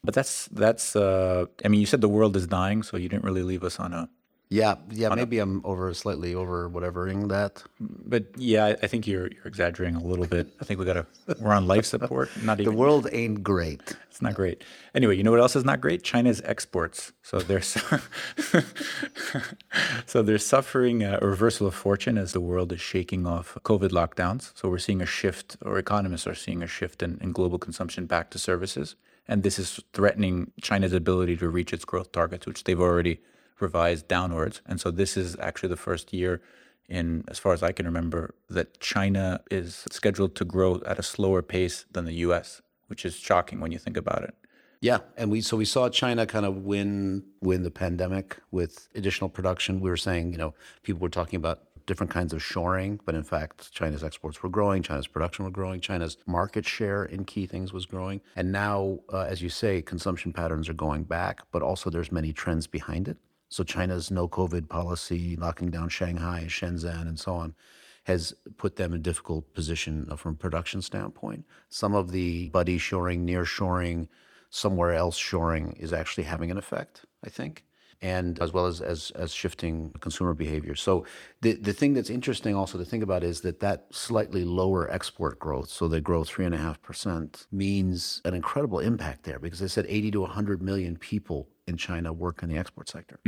But 0.03 0.13
that's 0.13 0.47
that's. 0.47 0.95
Uh, 0.95 1.45
I 1.63 1.67
mean, 1.67 1.79
you 1.81 1.85
said 1.85 2.01
the 2.01 2.09
world 2.09 2.35
is 2.35 2.47
dying, 2.47 2.83
so 2.83 2.97
you 2.97 3.09
didn't 3.09 3.23
really 3.25 3.43
leave 3.43 3.63
us 3.63 3.79
on 3.79 3.93
a. 3.93 4.09
Yeah, 4.51 4.75
yeah. 4.89 5.09
Maybe 5.13 5.37
I'm 5.37 5.63
over 5.63 5.93
slightly 5.93 6.33
over 6.33 6.67
whatevering 6.67 7.29
that. 7.29 7.61
But 7.79 8.25
yeah, 8.35 8.65
I, 8.65 8.69
I 8.81 8.87
think 8.87 9.05
you're 9.05 9.27
you're 9.27 9.45
exaggerating 9.45 9.95
a 9.95 10.03
little 10.03 10.25
bit. 10.25 10.51
I 10.59 10.65
think 10.65 10.79
we 10.79 10.85
gotta. 10.85 11.05
We're 11.39 11.53
on 11.53 11.67
life 11.67 11.85
support. 11.85 12.29
Not 12.43 12.59
even 12.59 12.73
The 12.73 12.79
world 12.79 13.07
ain't 13.11 13.43
great. 13.43 13.95
It's 14.09 14.21
not 14.23 14.33
great. 14.33 14.63
Anyway, 14.95 15.15
you 15.15 15.23
know 15.23 15.31
what 15.31 15.39
else 15.39 15.55
is 15.55 15.63
not 15.63 15.79
great? 15.79 16.03
China's 16.03 16.41
exports. 16.43 17.13
So 17.21 17.39
they're 17.39 17.61
su- 17.61 17.99
so 20.07 20.21
they're 20.23 20.37
suffering 20.39 21.03
a 21.03 21.19
reversal 21.19 21.67
of 21.67 21.75
fortune 21.75 22.17
as 22.17 22.33
the 22.33 22.41
world 22.41 22.73
is 22.73 22.81
shaking 22.81 23.27
off 23.27 23.57
COVID 23.63 23.91
lockdowns. 23.91 24.51
So 24.55 24.67
we're 24.67 24.79
seeing 24.79 25.01
a 25.01 25.05
shift, 25.05 25.57
or 25.61 25.77
economists 25.77 26.25
are 26.27 26.35
seeing 26.35 26.63
a 26.63 26.67
shift 26.67 27.03
in, 27.03 27.19
in 27.21 27.31
global 27.31 27.59
consumption 27.59 28.07
back 28.07 28.29
to 28.31 28.39
services, 28.39 28.95
and 29.29 29.43
this 29.43 29.59
is 29.59 29.79
threatening 29.93 30.51
China's 30.59 30.91
ability 30.91 31.37
to 31.37 31.47
reach 31.47 31.71
its 31.71 31.85
growth 31.85 32.11
targets, 32.11 32.47
which 32.47 32.63
they've 32.63 32.81
already 32.81 33.21
revised 33.59 34.07
downwards. 34.07 34.61
And 34.65 34.81
so 34.81 34.89
this 34.89 35.15
is 35.15 35.37
actually 35.39 35.69
the 35.69 35.77
first 35.77 36.11
year 36.11 36.41
in, 36.89 37.23
as 37.27 37.37
far 37.37 37.53
as 37.53 37.61
I 37.61 37.71
can 37.71 37.85
remember, 37.85 38.33
that 38.49 38.79
China 38.79 39.41
is 39.51 39.85
scheduled 39.91 40.35
to 40.37 40.45
grow 40.45 40.81
at 40.85 40.97
a 40.97 41.03
slower 41.03 41.43
pace 41.43 41.85
than 41.91 42.05
the 42.05 42.13
US, 42.25 42.63
which 42.87 43.05
is 43.05 43.15
shocking 43.15 43.59
when 43.59 43.71
you 43.71 43.77
think 43.77 43.97
about 43.97 44.23
it. 44.23 44.33
Yeah, 44.81 44.99
and 45.17 45.29
we 45.29 45.41
so 45.41 45.57
we 45.57 45.65
saw 45.65 45.89
China 45.89 46.25
kind 46.25 46.45
of 46.45 46.63
win 46.63 47.25
win 47.41 47.63
the 47.63 47.71
pandemic 47.71 48.37
with 48.49 48.87
additional 48.95 49.29
production. 49.29 49.81
We 49.81 49.89
were 49.89 49.97
saying, 49.97 50.31
you 50.31 50.37
know, 50.37 50.53
people 50.83 51.01
were 51.01 51.09
talking 51.09 51.35
about 51.35 51.63
different 51.89 52.11
kinds 52.11 52.33
of 52.33 52.41
shoring, 52.41 52.99
but 53.03 53.15
in 53.15 53.23
fact, 53.23 53.71
China's 53.71 54.03
exports 54.03 54.43
were 54.43 54.49
growing, 54.49 54.83
China's 54.83 55.07
production 55.07 55.43
were 55.43 55.51
growing, 55.51 55.81
China's 55.81 56.17
market 56.27 56.63
share 56.63 57.03
in 57.03 57.25
key 57.25 57.47
things 57.47 57.73
was 57.73 57.87
growing, 57.87 58.21
and 58.35 58.51
now, 58.51 58.99
uh, 59.11 59.23
as 59.23 59.41
you 59.41 59.49
say, 59.49 59.81
consumption 59.81 60.31
patterns 60.31 60.69
are 60.69 60.73
going 60.87 61.03
back, 61.03 61.41
but 61.51 61.63
also 61.63 61.89
there's 61.89 62.11
many 62.11 62.31
trends 62.31 62.67
behind 62.67 63.07
it. 63.07 63.17
So 63.49 63.63
China's 63.63 64.11
no 64.11 64.27
COVID 64.27 64.69
policy, 64.69 65.35
locking 65.35 65.71
down 65.71 65.89
Shanghai, 65.89 66.45
Shenzhen, 66.47 67.07
and 67.07 67.19
so 67.19 67.33
on, 67.33 67.55
has 68.03 68.33
put 68.57 68.75
them 68.75 68.93
in 68.93 68.99
a 68.99 69.03
difficult 69.03 69.51
position 69.55 70.07
uh, 70.11 70.15
from 70.15 70.33
a 70.33 70.37
production 70.37 70.83
standpoint. 70.83 71.43
Some 71.69 71.95
of 71.95 72.11
the 72.11 72.49
buddy 72.49 72.77
shoring, 72.77 73.25
near 73.25 73.45
shoring, 73.45 74.07
somewhere 74.51 74.93
else 74.93 75.17
shoring 75.17 75.73
is 75.79 75.91
actually 75.91 76.25
having 76.25 76.51
an 76.51 76.57
effect, 76.57 77.05
I 77.25 77.29
think, 77.29 77.63
and 78.01 78.39
as 78.39 78.53
well 78.53 78.65
as 78.65 78.81
as, 78.81 79.11
as 79.11 79.33
shifting 79.33 79.91
consumer 79.99 80.33
behavior. 80.33 80.75
So 80.75 81.05
the, 81.41 81.53
the 81.53 81.73
thing 81.73 81.93
that's 81.93 82.09
interesting 82.09 82.55
also 82.55 82.77
to 82.77 82.85
think 82.85 83.03
about 83.03 83.23
is 83.23 83.41
that 83.41 83.59
that 83.59 83.87
slightly 83.91 84.45
lower 84.45 84.89
export 84.91 85.39
growth, 85.39 85.69
so 85.69 85.87
they 85.87 86.01
grow 86.01 86.23
three 86.23 86.45
and 86.45 86.55
a 86.55 86.57
half 86.57 86.81
percent, 86.81 87.47
means 87.51 88.21
an 88.25 88.33
incredible 88.33 88.79
impact 88.79 89.23
there 89.23 89.39
because 89.39 89.59
they 89.59 89.67
said 89.67 89.85
80 89.87 90.11
to 90.11 90.21
100 90.21 90.61
million 90.61 90.97
people 90.97 91.49
in 91.67 91.77
China 91.77 92.11
work 92.13 92.41
in 92.43 92.49
the 92.49 92.57
export 92.57 92.89
sector. 92.89 93.19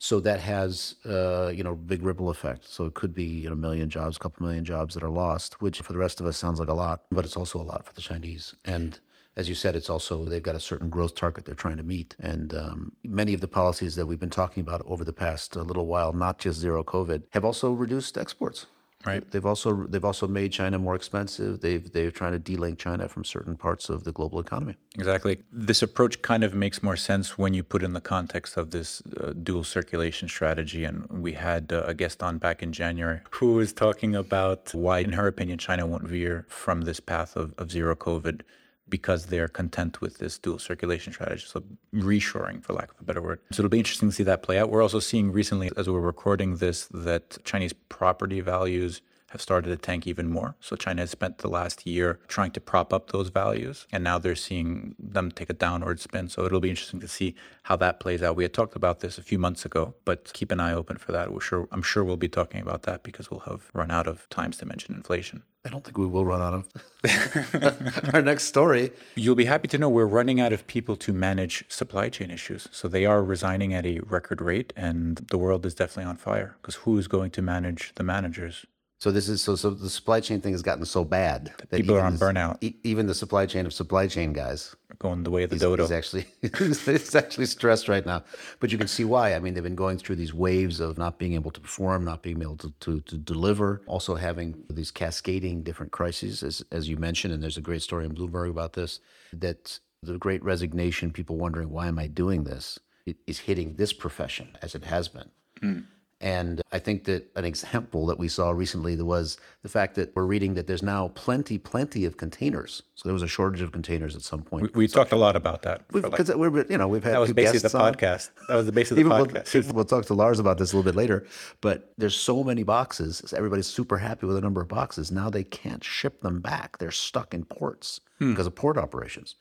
So 0.00 0.20
that 0.20 0.40
has, 0.40 0.94
uh, 1.04 1.48
you 1.48 1.64
know, 1.64 1.74
big 1.74 2.02
ripple 2.04 2.30
effect. 2.30 2.68
So 2.68 2.84
it 2.86 2.94
could 2.94 3.12
be 3.12 3.24
you 3.24 3.48
know, 3.48 3.54
a 3.54 3.56
million 3.56 3.90
jobs, 3.90 4.16
a 4.16 4.20
couple 4.20 4.46
million 4.46 4.64
jobs 4.64 4.94
that 4.94 5.02
are 5.02 5.10
lost, 5.10 5.60
which 5.60 5.80
for 5.80 5.92
the 5.92 5.98
rest 5.98 6.20
of 6.20 6.26
us 6.26 6.36
sounds 6.36 6.60
like 6.60 6.68
a 6.68 6.74
lot, 6.74 7.02
but 7.10 7.24
it's 7.24 7.36
also 7.36 7.60
a 7.60 7.62
lot 7.62 7.84
for 7.84 7.92
the 7.94 8.00
Chinese. 8.00 8.54
And 8.64 9.00
as 9.38 9.48
you 9.48 9.54
said, 9.54 9.76
it's 9.76 9.88
also 9.88 10.24
they've 10.24 10.42
got 10.42 10.56
a 10.56 10.60
certain 10.60 10.90
growth 10.90 11.14
target 11.14 11.44
they're 11.44 11.54
trying 11.54 11.76
to 11.76 11.84
meet. 11.84 12.16
And 12.18 12.52
um, 12.54 12.92
many 13.04 13.34
of 13.34 13.40
the 13.40 13.46
policies 13.46 13.94
that 13.94 14.04
we've 14.04 14.18
been 14.18 14.38
talking 14.42 14.62
about 14.62 14.82
over 14.84 15.04
the 15.04 15.12
past 15.12 15.56
uh, 15.56 15.62
little 15.62 15.86
while, 15.86 16.12
not 16.12 16.38
just 16.40 16.58
zero 16.58 16.82
COVID, 16.82 17.22
have 17.30 17.44
also 17.44 17.70
reduced 17.70 18.18
exports. 18.18 18.66
Right. 19.06 19.22
They've 19.30 19.46
also 19.46 19.86
they've 19.86 20.04
also 20.04 20.26
made 20.26 20.50
China 20.50 20.76
more 20.76 20.96
expensive. 20.96 21.60
They've 21.60 21.90
they're 21.92 22.10
trying 22.10 22.32
to 22.32 22.40
delink 22.40 22.78
China 22.78 23.08
from 23.08 23.24
certain 23.24 23.56
parts 23.56 23.88
of 23.88 24.02
the 24.02 24.10
global 24.10 24.40
economy. 24.40 24.74
Exactly. 24.96 25.38
This 25.52 25.82
approach 25.82 26.20
kind 26.20 26.42
of 26.42 26.52
makes 26.52 26.82
more 26.82 26.96
sense 26.96 27.38
when 27.38 27.54
you 27.54 27.62
put 27.62 27.84
in 27.84 27.92
the 27.92 28.00
context 28.00 28.56
of 28.56 28.72
this 28.72 29.00
uh, 29.20 29.34
dual 29.40 29.62
circulation 29.62 30.28
strategy. 30.28 30.84
And 30.84 31.08
we 31.10 31.34
had 31.34 31.72
uh, 31.72 31.84
a 31.86 31.94
guest 31.94 32.24
on 32.24 32.38
back 32.38 32.60
in 32.60 32.72
January 32.72 33.20
who 33.30 33.54
was 33.54 33.72
talking 33.72 34.16
about 34.16 34.74
why, 34.74 34.98
in 34.98 35.12
her 35.12 35.28
opinion, 35.28 35.58
China 35.58 35.86
won't 35.86 36.08
veer 36.08 36.44
from 36.48 36.80
this 36.80 36.98
path 36.98 37.36
of, 37.36 37.54
of 37.56 37.70
zero 37.70 37.94
COVID 37.94 38.40
because 38.88 39.26
they're 39.26 39.48
content 39.48 40.00
with 40.00 40.18
this 40.18 40.38
dual 40.38 40.58
circulation 40.58 41.12
strategy. 41.12 41.44
So 41.46 41.62
reshoring, 41.94 42.62
for 42.62 42.72
lack 42.72 42.90
of 42.90 42.96
a 43.00 43.04
better 43.04 43.22
word. 43.22 43.40
So 43.52 43.60
it'll 43.60 43.70
be 43.70 43.78
interesting 43.78 44.08
to 44.08 44.14
see 44.14 44.22
that 44.24 44.42
play 44.42 44.58
out. 44.58 44.70
We're 44.70 44.82
also 44.82 45.00
seeing 45.00 45.32
recently, 45.32 45.70
as 45.76 45.88
we're 45.88 46.00
recording 46.00 46.56
this, 46.56 46.86
that 46.86 47.38
Chinese 47.44 47.72
property 47.72 48.40
values 48.40 49.00
have 49.30 49.40
started 49.40 49.68
to 49.70 49.76
tank 49.76 50.06
even 50.06 50.28
more. 50.28 50.54
So 50.60 50.76
China 50.76 51.02
has 51.02 51.10
spent 51.10 51.38
the 51.38 51.48
last 51.48 51.86
year 51.86 52.18
trying 52.28 52.50
to 52.52 52.60
prop 52.60 52.92
up 52.92 53.10
those 53.10 53.28
values, 53.28 53.86
and 53.92 54.02
now 54.02 54.18
they're 54.18 54.34
seeing 54.34 54.94
them 54.98 55.30
take 55.30 55.50
a 55.50 55.54
downward 55.54 56.00
spin. 56.00 56.28
So 56.28 56.44
it'll 56.44 56.60
be 56.60 56.70
interesting 56.70 57.00
to 57.00 57.08
see 57.08 57.34
how 57.64 57.76
that 57.76 58.00
plays 58.00 58.22
out. 58.22 58.36
We 58.36 58.44
had 58.44 58.54
talked 58.54 58.76
about 58.76 59.00
this 59.00 59.18
a 59.18 59.22
few 59.22 59.38
months 59.38 59.64
ago, 59.64 59.94
but 60.04 60.32
keep 60.32 60.50
an 60.50 60.60
eye 60.60 60.72
open 60.72 60.96
for 60.96 61.12
that. 61.12 61.32
We're 61.32 61.40
sure, 61.40 61.68
I'm 61.72 61.82
sure 61.82 62.04
we'll 62.04 62.16
be 62.16 62.28
talking 62.28 62.60
about 62.60 62.82
that 62.82 63.02
because 63.02 63.30
we'll 63.30 63.40
have 63.40 63.70
run 63.74 63.90
out 63.90 64.06
of 64.06 64.28
times 64.30 64.56
to 64.58 64.66
mention 64.66 64.94
inflation. 64.94 65.42
I 65.64 65.70
don't 65.70 65.84
think 65.84 65.98
we 65.98 66.06
will 66.06 66.24
run 66.24 66.40
out 66.40 66.54
of 66.54 68.14
our 68.14 68.22
next 68.22 68.44
story. 68.44 68.92
You'll 69.16 69.34
be 69.34 69.44
happy 69.44 69.68
to 69.68 69.76
know 69.78 69.90
we're 69.90 70.06
running 70.06 70.40
out 70.40 70.52
of 70.52 70.66
people 70.66 70.96
to 70.96 71.12
manage 71.12 71.64
supply 71.68 72.08
chain 72.08 72.30
issues. 72.30 72.68
So 72.70 72.88
they 72.88 73.04
are 73.04 73.22
resigning 73.22 73.74
at 73.74 73.84
a 73.84 74.00
record 74.00 74.40
rate, 74.40 74.72
and 74.76 75.16
the 75.30 75.36
world 75.36 75.66
is 75.66 75.74
definitely 75.74 76.08
on 76.08 76.16
fire 76.16 76.56
because 76.62 76.76
who 76.76 76.96
is 76.96 77.08
going 77.08 77.32
to 77.32 77.42
manage 77.42 77.92
the 77.96 78.02
managers? 78.02 78.64
So 79.00 79.12
this 79.12 79.28
is 79.28 79.40
so 79.40 79.54
so 79.54 79.70
the 79.70 79.88
supply 79.88 80.18
chain 80.20 80.40
thing 80.40 80.52
has 80.52 80.62
gotten 80.62 80.84
so 80.84 81.04
bad 81.04 81.52
that 81.70 81.70
people 81.70 81.94
are 81.96 82.00
on 82.00 82.12
this- 82.14 82.20
burnout. 82.20 82.58
e- 82.60 82.74
even 82.82 83.06
the 83.06 83.14
supply 83.14 83.46
chain 83.46 83.64
of 83.64 83.72
supply 83.72 84.08
chain 84.08 84.32
guys 84.32 84.74
Going 84.98 85.22
the 85.22 85.30
way 85.30 85.44
of 85.44 85.50
the 85.50 85.56
is, 85.56 85.62
dodo. 85.62 85.84
is 85.84 85.92
actually 85.92 86.26
it's 86.42 87.14
actually 87.14 87.46
stressed 87.46 87.88
right 87.88 88.04
now. 88.04 88.24
But 88.58 88.72
you 88.72 88.78
can 88.78 88.88
see 88.88 89.04
why. 89.04 89.34
I 89.34 89.38
mean, 89.38 89.54
they've 89.54 89.62
been 89.62 89.76
going 89.76 89.98
through 89.98 90.16
these 90.16 90.34
waves 90.34 90.80
of 90.80 90.98
not 90.98 91.20
being 91.20 91.34
able 91.34 91.52
to 91.52 91.60
perform, 91.60 92.04
not 92.04 92.22
being 92.22 92.42
able 92.42 92.56
to, 92.56 92.72
to, 92.80 93.00
to 93.02 93.16
deliver, 93.16 93.82
also 93.86 94.16
having 94.16 94.64
these 94.68 94.90
cascading 94.90 95.62
different 95.62 95.92
crises, 95.92 96.42
as 96.42 96.64
as 96.72 96.88
you 96.88 96.96
mentioned, 96.96 97.32
and 97.32 97.40
there's 97.40 97.56
a 97.56 97.60
great 97.60 97.82
story 97.82 98.04
in 98.04 98.12
Bloomberg 98.16 98.50
about 98.50 98.72
this. 98.72 98.98
That 99.32 99.78
the 100.02 100.18
great 100.18 100.42
resignation, 100.42 101.12
people 101.12 101.36
wondering 101.36 101.70
why 101.70 101.86
am 101.86 101.98
I 102.00 102.08
doing 102.08 102.42
this, 102.42 102.80
is 103.28 103.38
hitting 103.38 103.76
this 103.76 103.92
profession 103.92 104.56
as 104.62 104.74
it 104.74 104.84
has 104.84 105.06
been. 105.06 105.30
Hmm. 105.60 105.78
And 106.20 106.62
I 106.72 106.80
think 106.80 107.04
that 107.04 107.30
an 107.36 107.44
example 107.44 108.06
that 108.06 108.18
we 108.18 108.26
saw 108.26 108.50
recently 108.50 109.00
was 109.00 109.38
the 109.62 109.68
fact 109.68 109.94
that 109.94 110.16
we're 110.16 110.24
reading 110.24 110.54
that 110.54 110.66
there's 110.66 110.82
now 110.82 111.08
plenty, 111.14 111.58
plenty 111.58 112.04
of 112.04 112.16
containers. 112.16 112.82
So 112.96 113.08
there 113.08 113.12
was 113.14 113.22
a 113.22 113.28
shortage 113.28 113.60
of 113.60 113.70
containers 113.70 114.16
at 114.16 114.22
some 114.22 114.42
point. 114.42 114.74
we 114.74 114.88
talked 114.88 115.12
a 115.12 115.16
lot 115.16 115.36
about 115.36 115.62
that. 115.62 115.82
for 115.92 116.00
like- 116.00 116.10
Because 116.10 116.34
we're, 116.34 116.66
you 116.68 116.76
know, 116.76 116.88
we've 116.88 117.04
had 117.04 117.14
that 117.14 117.20
was 117.20 117.32
basically 117.32 117.68
the 117.68 117.78
on. 117.78 117.94
podcast. 117.94 118.30
That 118.48 118.56
was 118.56 118.66
the 118.66 118.72
basis 118.72 118.90
of 118.92 118.96
the 118.96 119.00
Even 119.02 119.12
we'll, 119.12 119.26
podcast. 119.26 119.72
we'll 119.72 119.84
talk 119.84 120.06
to 120.06 120.14
Lars 120.14 120.40
about 120.40 120.58
this 120.58 120.72
a 120.72 120.76
little 120.76 120.90
bit 120.90 120.96
later. 120.96 121.24
But 121.60 121.92
there's 121.98 122.16
so 122.16 122.42
many 122.42 122.64
boxes. 122.64 123.32
Everybody's 123.36 123.68
super 123.68 123.98
happy 123.98 124.26
with 124.26 124.34
the 124.34 124.42
number 124.42 124.60
of 124.60 124.66
boxes. 124.66 125.12
Now 125.12 125.30
they 125.30 125.44
can't 125.44 125.84
ship 125.84 126.22
them 126.22 126.40
back. 126.40 126.78
They're 126.78 126.90
stuck 126.90 127.32
in 127.32 127.44
ports 127.44 128.00
Hmm. 128.18 128.30
because 128.32 128.48
of 128.48 128.56
port 128.56 128.76
operations. 128.76 129.36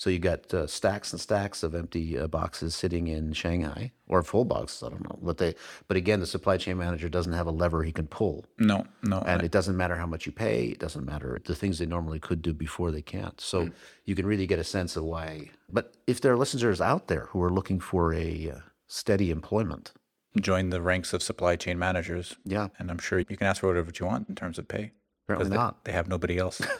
So 0.00 0.08
you 0.08 0.18
got 0.18 0.54
uh, 0.54 0.66
stacks 0.66 1.12
and 1.12 1.20
stacks 1.20 1.62
of 1.62 1.74
empty 1.74 2.18
uh, 2.18 2.26
boxes 2.26 2.74
sitting 2.74 3.08
in 3.08 3.34
Shanghai 3.34 3.92
or 4.08 4.22
full 4.22 4.46
boxes. 4.46 4.82
I 4.82 4.88
don't 4.88 5.04
know 5.04 5.18
what 5.20 5.36
they. 5.36 5.54
But 5.88 5.98
again, 5.98 6.20
the 6.20 6.26
supply 6.26 6.56
chain 6.56 6.78
manager 6.78 7.10
doesn't 7.10 7.34
have 7.34 7.46
a 7.46 7.50
lever 7.50 7.82
he 7.82 7.92
can 7.92 8.06
pull. 8.06 8.46
No, 8.58 8.86
no. 9.02 9.18
And 9.26 9.42
it 9.42 9.50
doesn't 9.50 9.76
matter 9.76 9.96
how 9.96 10.06
much 10.06 10.24
you 10.24 10.32
pay. 10.32 10.68
It 10.68 10.78
doesn't 10.78 11.04
matter 11.04 11.38
the 11.44 11.54
things 11.54 11.78
they 11.78 11.84
normally 11.84 12.18
could 12.18 12.40
do 12.40 12.54
before 12.54 12.90
they 12.90 13.02
can't. 13.02 13.38
So 13.42 13.68
you 14.06 14.14
can 14.14 14.24
really 14.24 14.46
get 14.46 14.58
a 14.58 14.64
sense 14.64 14.96
of 14.96 15.04
why. 15.04 15.50
But 15.70 15.92
if 16.06 16.22
there 16.22 16.32
are 16.32 16.38
listeners 16.38 16.80
out 16.80 17.08
there 17.08 17.26
who 17.26 17.42
are 17.42 17.52
looking 17.52 17.78
for 17.78 18.14
a 18.14 18.52
uh, 18.56 18.60
steady 18.86 19.30
employment, 19.30 19.92
join 20.40 20.70
the 20.70 20.80
ranks 20.80 21.12
of 21.12 21.22
supply 21.22 21.56
chain 21.56 21.78
managers. 21.78 22.36
Yeah. 22.46 22.68
And 22.78 22.90
I'm 22.90 23.00
sure 23.00 23.18
you 23.18 23.26
can 23.26 23.42
ask 23.42 23.60
for 23.60 23.66
whatever 23.66 23.92
you 24.00 24.06
want 24.06 24.30
in 24.30 24.34
terms 24.34 24.58
of 24.58 24.66
pay. 24.66 24.92
Apparently 25.26 25.50
they- 25.50 25.56
not. 25.56 25.84
They, 25.84 25.92
have 25.92 26.08
nobody 26.08 26.38
else. 26.38 26.58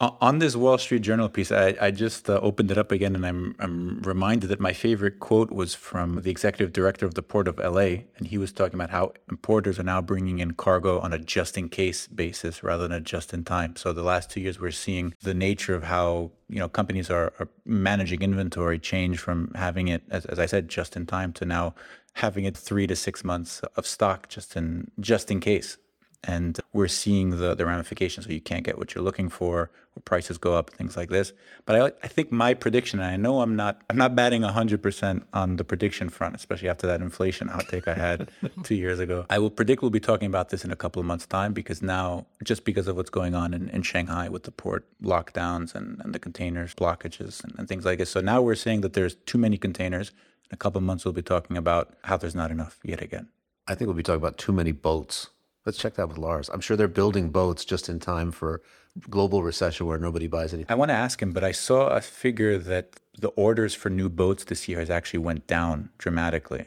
On 0.02 0.40
this 0.40 0.56
Wall 0.56 0.78
Street 0.78 1.02
Journal 1.02 1.28
piece, 1.28 1.52
I, 1.52 1.76
I 1.80 1.92
just 1.92 2.28
uh, 2.28 2.40
opened 2.42 2.72
it 2.72 2.78
up 2.78 2.90
again 2.90 3.14
and 3.14 3.24
I'm, 3.24 3.54
I'm 3.60 4.00
reminded 4.02 4.48
that 4.48 4.58
my 4.58 4.72
favorite 4.72 5.20
quote 5.20 5.52
was 5.52 5.76
from 5.76 6.22
the 6.22 6.30
executive 6.30 6.72
director 6.72 7.06
of 7.06 7.14
the 7.14 7.22
Port 7.22 7.46
of 7.46 7.58
LA. 7.58 8.02
And 8.16 8.26
he 8.26 8.36
was 8.36 8.50
talking 8.50 8.74
about 8.74 8.90
how 8.90 9.12
importers 9.30 9.78
are 9.78 9.84
now 9.84 10.02
bringing 10.02 10.40
in 10.40 10.54
cargo 10.54 10.98
on 10.98 11.12
a 11.12 11.20
just 11.20 11.56
in 11.56 11.68
case 11.68 12.08
basis 12.08 12.64
rather 12.64 12.88
than 12.88 12.90
a 12.90 13.00
just 13.00 13.32
in 13.32 13.44
time. 13.44 13.76
So 13.76 13.92
the 13.92 14.02
last 14.02 14.28
two 14.28 14.40
years, 14.40 14.58
we're 14.58 14.72
seeing 14.72 15.14
the 15.22 15.34
nature 15.34 15.76
of 15.76 15.84
how 15.84 16.32
you 16.48 16.58
know 16.58 16.68
companies 16.68 17.08
are, 17.08 17.32
are 17.38 17.48
managing 17.64 18.22
inventory 18.22 18.80
change 18.80 19.20
from 19.20 19.52
having 19.54 19.86
it, 19.86 20.02
as, 20.10 20.26
as 20.26 20.40
I 20.40 20.46
said, 20.46 20.68
just 20.68 20.96
in 20.96 21.06
time 21.06 21.32
to 21.34 21.44
now 21.44 21.76
having 22.14 22.44
it 22.44 22.56
three 22.56 22.88
to 22.88 22.96
six 22.96 23.22
months 23.22 23.60
of 23.76 23.86
stock 23.86 24.28
just 24.28 24.56
in 24.56 24.90
just 25.00 25.30
in 25.30 25.38
case 25.38 25.78
and 26.24 26.60
we're 26.72 26.88
seeing 26.88 27.30
the, 27.30 27.54
the 27.54 27.66
ramifications. 27.66 28.26
So 28.26 28.32
you 28.32 28.40
can't 28.40 28.64
get 28.64 28.78
what 28.78 28.94
you're 28.94 29.02
looking 29.02 29.28
for, 29.28 29.70
or 29.94 30.02
prices 30.04 30.38
go 30.38 30.54
up, 30.54 30.70
things 30.70 30.96
like 30.96 31.10
this. 31.10 31.32
But 31.66 31.80
I, 31.80 31.86
I 32.04 32.08
think 32.08 32.30
my 32.30 32.54
prediction, 32.54 33.00
and 33.00 33.08
I 33.08 33.16
know 33.16 33.42
I'm 33.42 33.56
not, 33.56 33.82
I'm 33.90 33.96
not 33.96 34.14
batting 34.14 34.42
100% 34.42 35.22
on 35.32 35.56
the 35.56 35.64
prediction 35.64 36.08
front, 36.08 36.36
especially 36.36 36.68
after 36.68 36.86
that 36.86 37.00
inflation 37.00 37.48
outtake 37.48 37.88
I 37.88 37.94
had 37.94 38.30
two 38.62 38.74
years 38.74 39.00
ago. 39.00 39.26
I 39.30 39.38
will 39.38 39.50
predict 39.50 39.82
we'll 39.82 39.90
be 39.90 40.00
talking 40.00 40.26
about 40.26 40.50
this 40.50 40.64
in 40.64 40.70
a 40.70 40.76
couple 40.76 41.00
of 41.00 41.06
months' 41.06 41.26
time 41.26 41.52
because 41.52 41.82
now, 41.82 42.26
just 42.42 42.64
because 42.64 42.86
of 42.86 42.96
what's 42.96 43.10
going 43.10 43.34
on 43.34 43.52
in, 43.52 43.68
in 43.70 43.82
Shanghai 43.82 44.28
with 44.28 44.44
the 44.44 44.52
port 44.52 44.86
lockdowns 45.02 45.74
and, 45.74 46.00
and 46.04 46.14
the 46.14 46.18
containers 46.18 46.74
blockages 46.74 47.42
and, 47.42 47.54
and 47.58 47.68
things 47.68 47.84
like 47.84 47.98
this. 47.98 48.10
So 48.10 48.20
now 48.20 48.40
we're 48.40 48.54
saying 48.54 48.82
that 48.82 48.92
there's 48.92 49.16
too 49.26 49.38
many 49.38 49.58
containers. 49.58 50.10
In 50.50 50.54
a 50.54 50.56
couple 50.56 50.78
of 50.78 50.84
months, 50.84 51.04
we'll 51.04 51.12
be 51.12 51.22
talking 51.22 51.56
about 51.56 51.94
how 52.04 52.16
there's 52.16 52.34
not 52.34 52.50
enough 52.50 52.78
yet 52.84 53.02
again. 53.02 53.28
I 53.66 53.74
think 53.74 53.86
we'll 53.86 53.96
be 53.96 54.02
talking 54.02 54.20
about 54.20 54.38
too 54.38 54.52
many 54.52 54.72
boats. 54.72 55.28
Let's 55.64 55.78
check 55.78 55.94
that 55.94 56.08
with 56.08 56.18
Lars. 56.18 56.50
I'm 56.52 56.60
sure 56.60 56.76
they're 56.76 56.88
building 56.88 57.30
boats 57.30 57.64
just 57.64 57.88
in 57.88 58.00
time 58.00 58.32
for 58.32 58.60
global 59.08 59.42
recession 59.42 59.86
where 59.86 59.98
nobody 59.98 60.26
buys 60.26 60.52
anything. 60.52 60.70
I 60.70 60.74
want 60.74 60.90
to 60.90 60.94
ask 60.94 61.22
him, 61.22 61.32
but 61.32 61.44
I 61.44 61.52
saw 61.52 61.88
a 61.88 62.00
figure 62.00 62.58
that 62.58 63.00
the 63.18 63.28
orders 63.28 63.74
for 63.74 63.88
new 63.88 64.08
boats 64.08 64.44
this 64.44 64.68
year 64.68 64.80
has 64.80 64.90
actually 64.90 65.20
went 65.20 65.46
down 65.46 65.90
dramatically. 65.98 66.66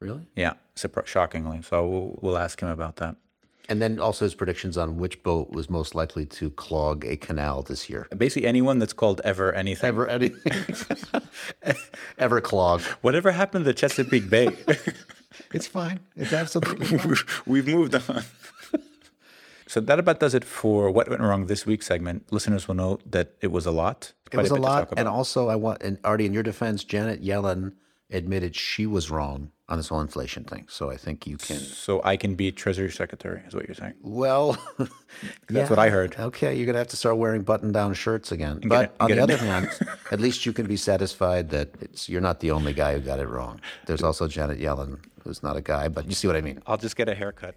Really? 0.00 0.26
Yeah, 0.36 0.54
shockingly. 1.04 1.62
So 1.62 1.86
we'll, 1.86 2.18
we'll 2.20 2.38
ask 2.38 2.60
him 2.60 2.68
about 2.68 2.96
that. 2.96 3.16
And 3.68 3.80
then 3.80 3.98
also 3.98 4.26
his 4.26 4.34
predictions 4.34 4.76
on 4.76 4.98
which 4.98 5.22
boat 5.22 5.50
was 5.50 5.70
most 5.70 5.94
likely 5.94 6.26
to 6.26 6.50
clog 6.50 7.04
a 7.06 7.16
canal 7.16 7.62
this 7.62 7.88
year. 7.88 8.06
Basically, 8.14 8.46
anyone 8.46 8.78
that's 8.78 8.92
called 8.92 9.22
ever 9.24 9.54
anything. 9.54 9.88
Ever 9.88 10.06
anything? 10.06 10.52
Ever 12.18 12.40
clog. 12.42 12.82
Whatever 13.00 13.32
happened 13.32 13.64
to 13.64 13.72
Chesapeake 13.72 14.28
Bay? 14.28 14.54
It's 15.52 15.66
fine. 15.66 16.00
It's 16.16 16.32
absolutely 16.32 16.86
fine. 16.98 17.16
We've 17.46 17.66
moved 17.66 17.94
on. 17.94 18.22
so 19.66 19.80
that 19.80 19.98
about 19.98 20.20
does 20.20 20.34
it 20.34 20.44
for 20.44 20.90
what 20.90 21.08
went 21.08 21.22
wrong 21.22 21.46
this 21.46 21.66
week 21.66 21.82
segment. 21.82 22.30
Listeners 22.30 22.68
will 22.68 22.74
know 22.74 22.98
that 23.06 23.32
it 23.40 23.50
was 23.50 23.66
a 23.66 23.70
lot. 23.70 24.12
It 24.32 24.38
was 24.38 24.50
a 24.50 24.56
lot. 24.56 24.92
And 24.96 25.08
also, 25.08 25.48
I 25.48 25.56
want, 25.56 25.82
and 25.82 25.98
Artie, 26.04 26.26
in 26.26 26.32
your 26.32 26.42
defense, 26.42 26.84
Janet 26.84 27.22
Yellen 27.22 27.72
admitted 28.14 28.56
she 28.56 28.86
was 28.86 29.10
wrong 29.10 29.50
on 29.68 29.78
this 29.78 29.88
whole 29.88 30.00
inflation 30.00 30.44
thing. 30.44 30.66
So 30.68 30.90
I 30.90 30.96
think 30.96 31.26
you 31.26 31.36
can. 31.36 31.58
So 31.58 32.00
I 32.04 32.16
can 32.16 32.34
be 32.34 32.52
Treasury 32.52 32.90
Secretary, 32.90 33.42
is 33.46 33.54
what 33.54 33.66
you're 33.66 33.74
saying. 33.74 33.94
Well, 34.02 34.58
that's 35.48 35.70
what 35.70 35.78
I 35.78 35.88
heard. 35.88 36.16
Okay, 36.18 36.54
you're 36.54 36.66
gonna 36.66 36.78
have 36.78 36.88
to 36.88 36.96
start 36.96 37.16
wearing 37.16 37.42
button-down 37.42 37.94
shirts 37.94 38.30
again. 38.30 38.60
But 38.66 38.84
it, 38.86 38.96
on 39.00 39.10
the 39.10 39.20
other 39.20 39.36
hand, 39.36 39.70
at 40.10 40.20
least 40.20 40.44
you 40.44 40.52
can 40.52 40.66
be 40.66 40.76
satisfied 40.76 41.50
that 41.50 41.70
it's 41.80 42.08
you're 42.08 42.20
not 42.20 42.40
the 42.40 42.50
only 42.50 42.72
guy 42.72 42.94
who 42.94 43.00
got 43.00 43.20
it 43.20 43.28
wrong. 43.28 43.60
There's 43.86 44.02
also 44.02 44.28
Janet 44.28 44.60
Yellen, 44.60 44.98
who's 45.22 45.42
not 45.42 45.56
a 45.56 45.62
guy, 45.62 45.88
but 45.88 46.06
you 46.06 46.14
see 46.14 46.26
what 46.26 46.36
I 46.36 46.42
mean. 46.42 46.62
I'll 46.66 46.76
just 46.76 46.96
get 46.96 47.08
a 47.08 47.14
haircut. 47.14 47.54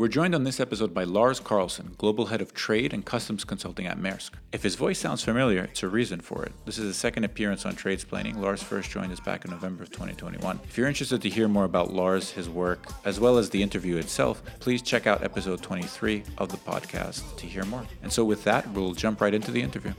We're 0.00 0.08
joined 0.08 0.34
on 0.34 0.44
this 0.44 0.60
episode 0.60 0.94
by 0.94 1.04
Lars 1.04 1.40
Carlson, 1.40 1.94
Global 1.98 2.24
Head 2.24 2.40
of 2.40 2.54
Trade 2.54 2.94
and 2.94 3.04
Customs 3.04 3.44
Consulting 3.44 3.84
at 3.84 3.98
Maersk. 3.98 4.30
If 4.50 4.62
his 4.62 4.74
voice 4.74 4.98
sounds 4.98 5.22
familiar, 5.22 5.64
it's 5.64 5.82
a 5.82 5.88
reason 5.88 6.22
for 6.22 6.42
it. 6.42 6.52
This 6.64 6.78
is 6.78 6.86
his 6.86 6.96
second 6.96 7.24
appearance 7.24 7.66
on 7.66 7.74
Tradesplaining. 7.74 8.38
Lars 8.38 8.62
first 8.62 8.90
joined 8.90 9.12
us 9.12 9.20
back 9.20 9.44
in 9.44 9.50
November 9.50 9.82
of 9.82 9.90
2021. 9.90 10.58
If 10.64 10.78
you're 10.78 10.88
interested 10.88 11.20
to 11.20 11.28
hear 11.28 11.48
more 11.48 11.64
about 11.64 11.92
Lars, 11.92 12.30
his 12.30 12.48
work, 12.48 12.86
as 13.04 13.20
well 13.20 13.36
as 13.36 13.50
the 13.50 13.62
interview 13.62 13.98
itself, 13.98 14.42
please 14.58 14.80
check 14.80 15.06
out 15.06 15.22
episode 15.22 15.60
23 15.60 16.22
of 16.38 16.48
the 16.48 16.56
podcast 16.56 17.36
to 17.36 17.44
hear 17.44 17.66
more. 17.66 17.84
And 18.02 18.10
so, 18.10 18.24
with 18.24 18.42
that, 18.44 18.66
we'll 18.70 18.94
jump 18.94 19.20
right 19.20 19.34
into 19.34 19.50
the 19.50 19.60
interview. 19.60 19.92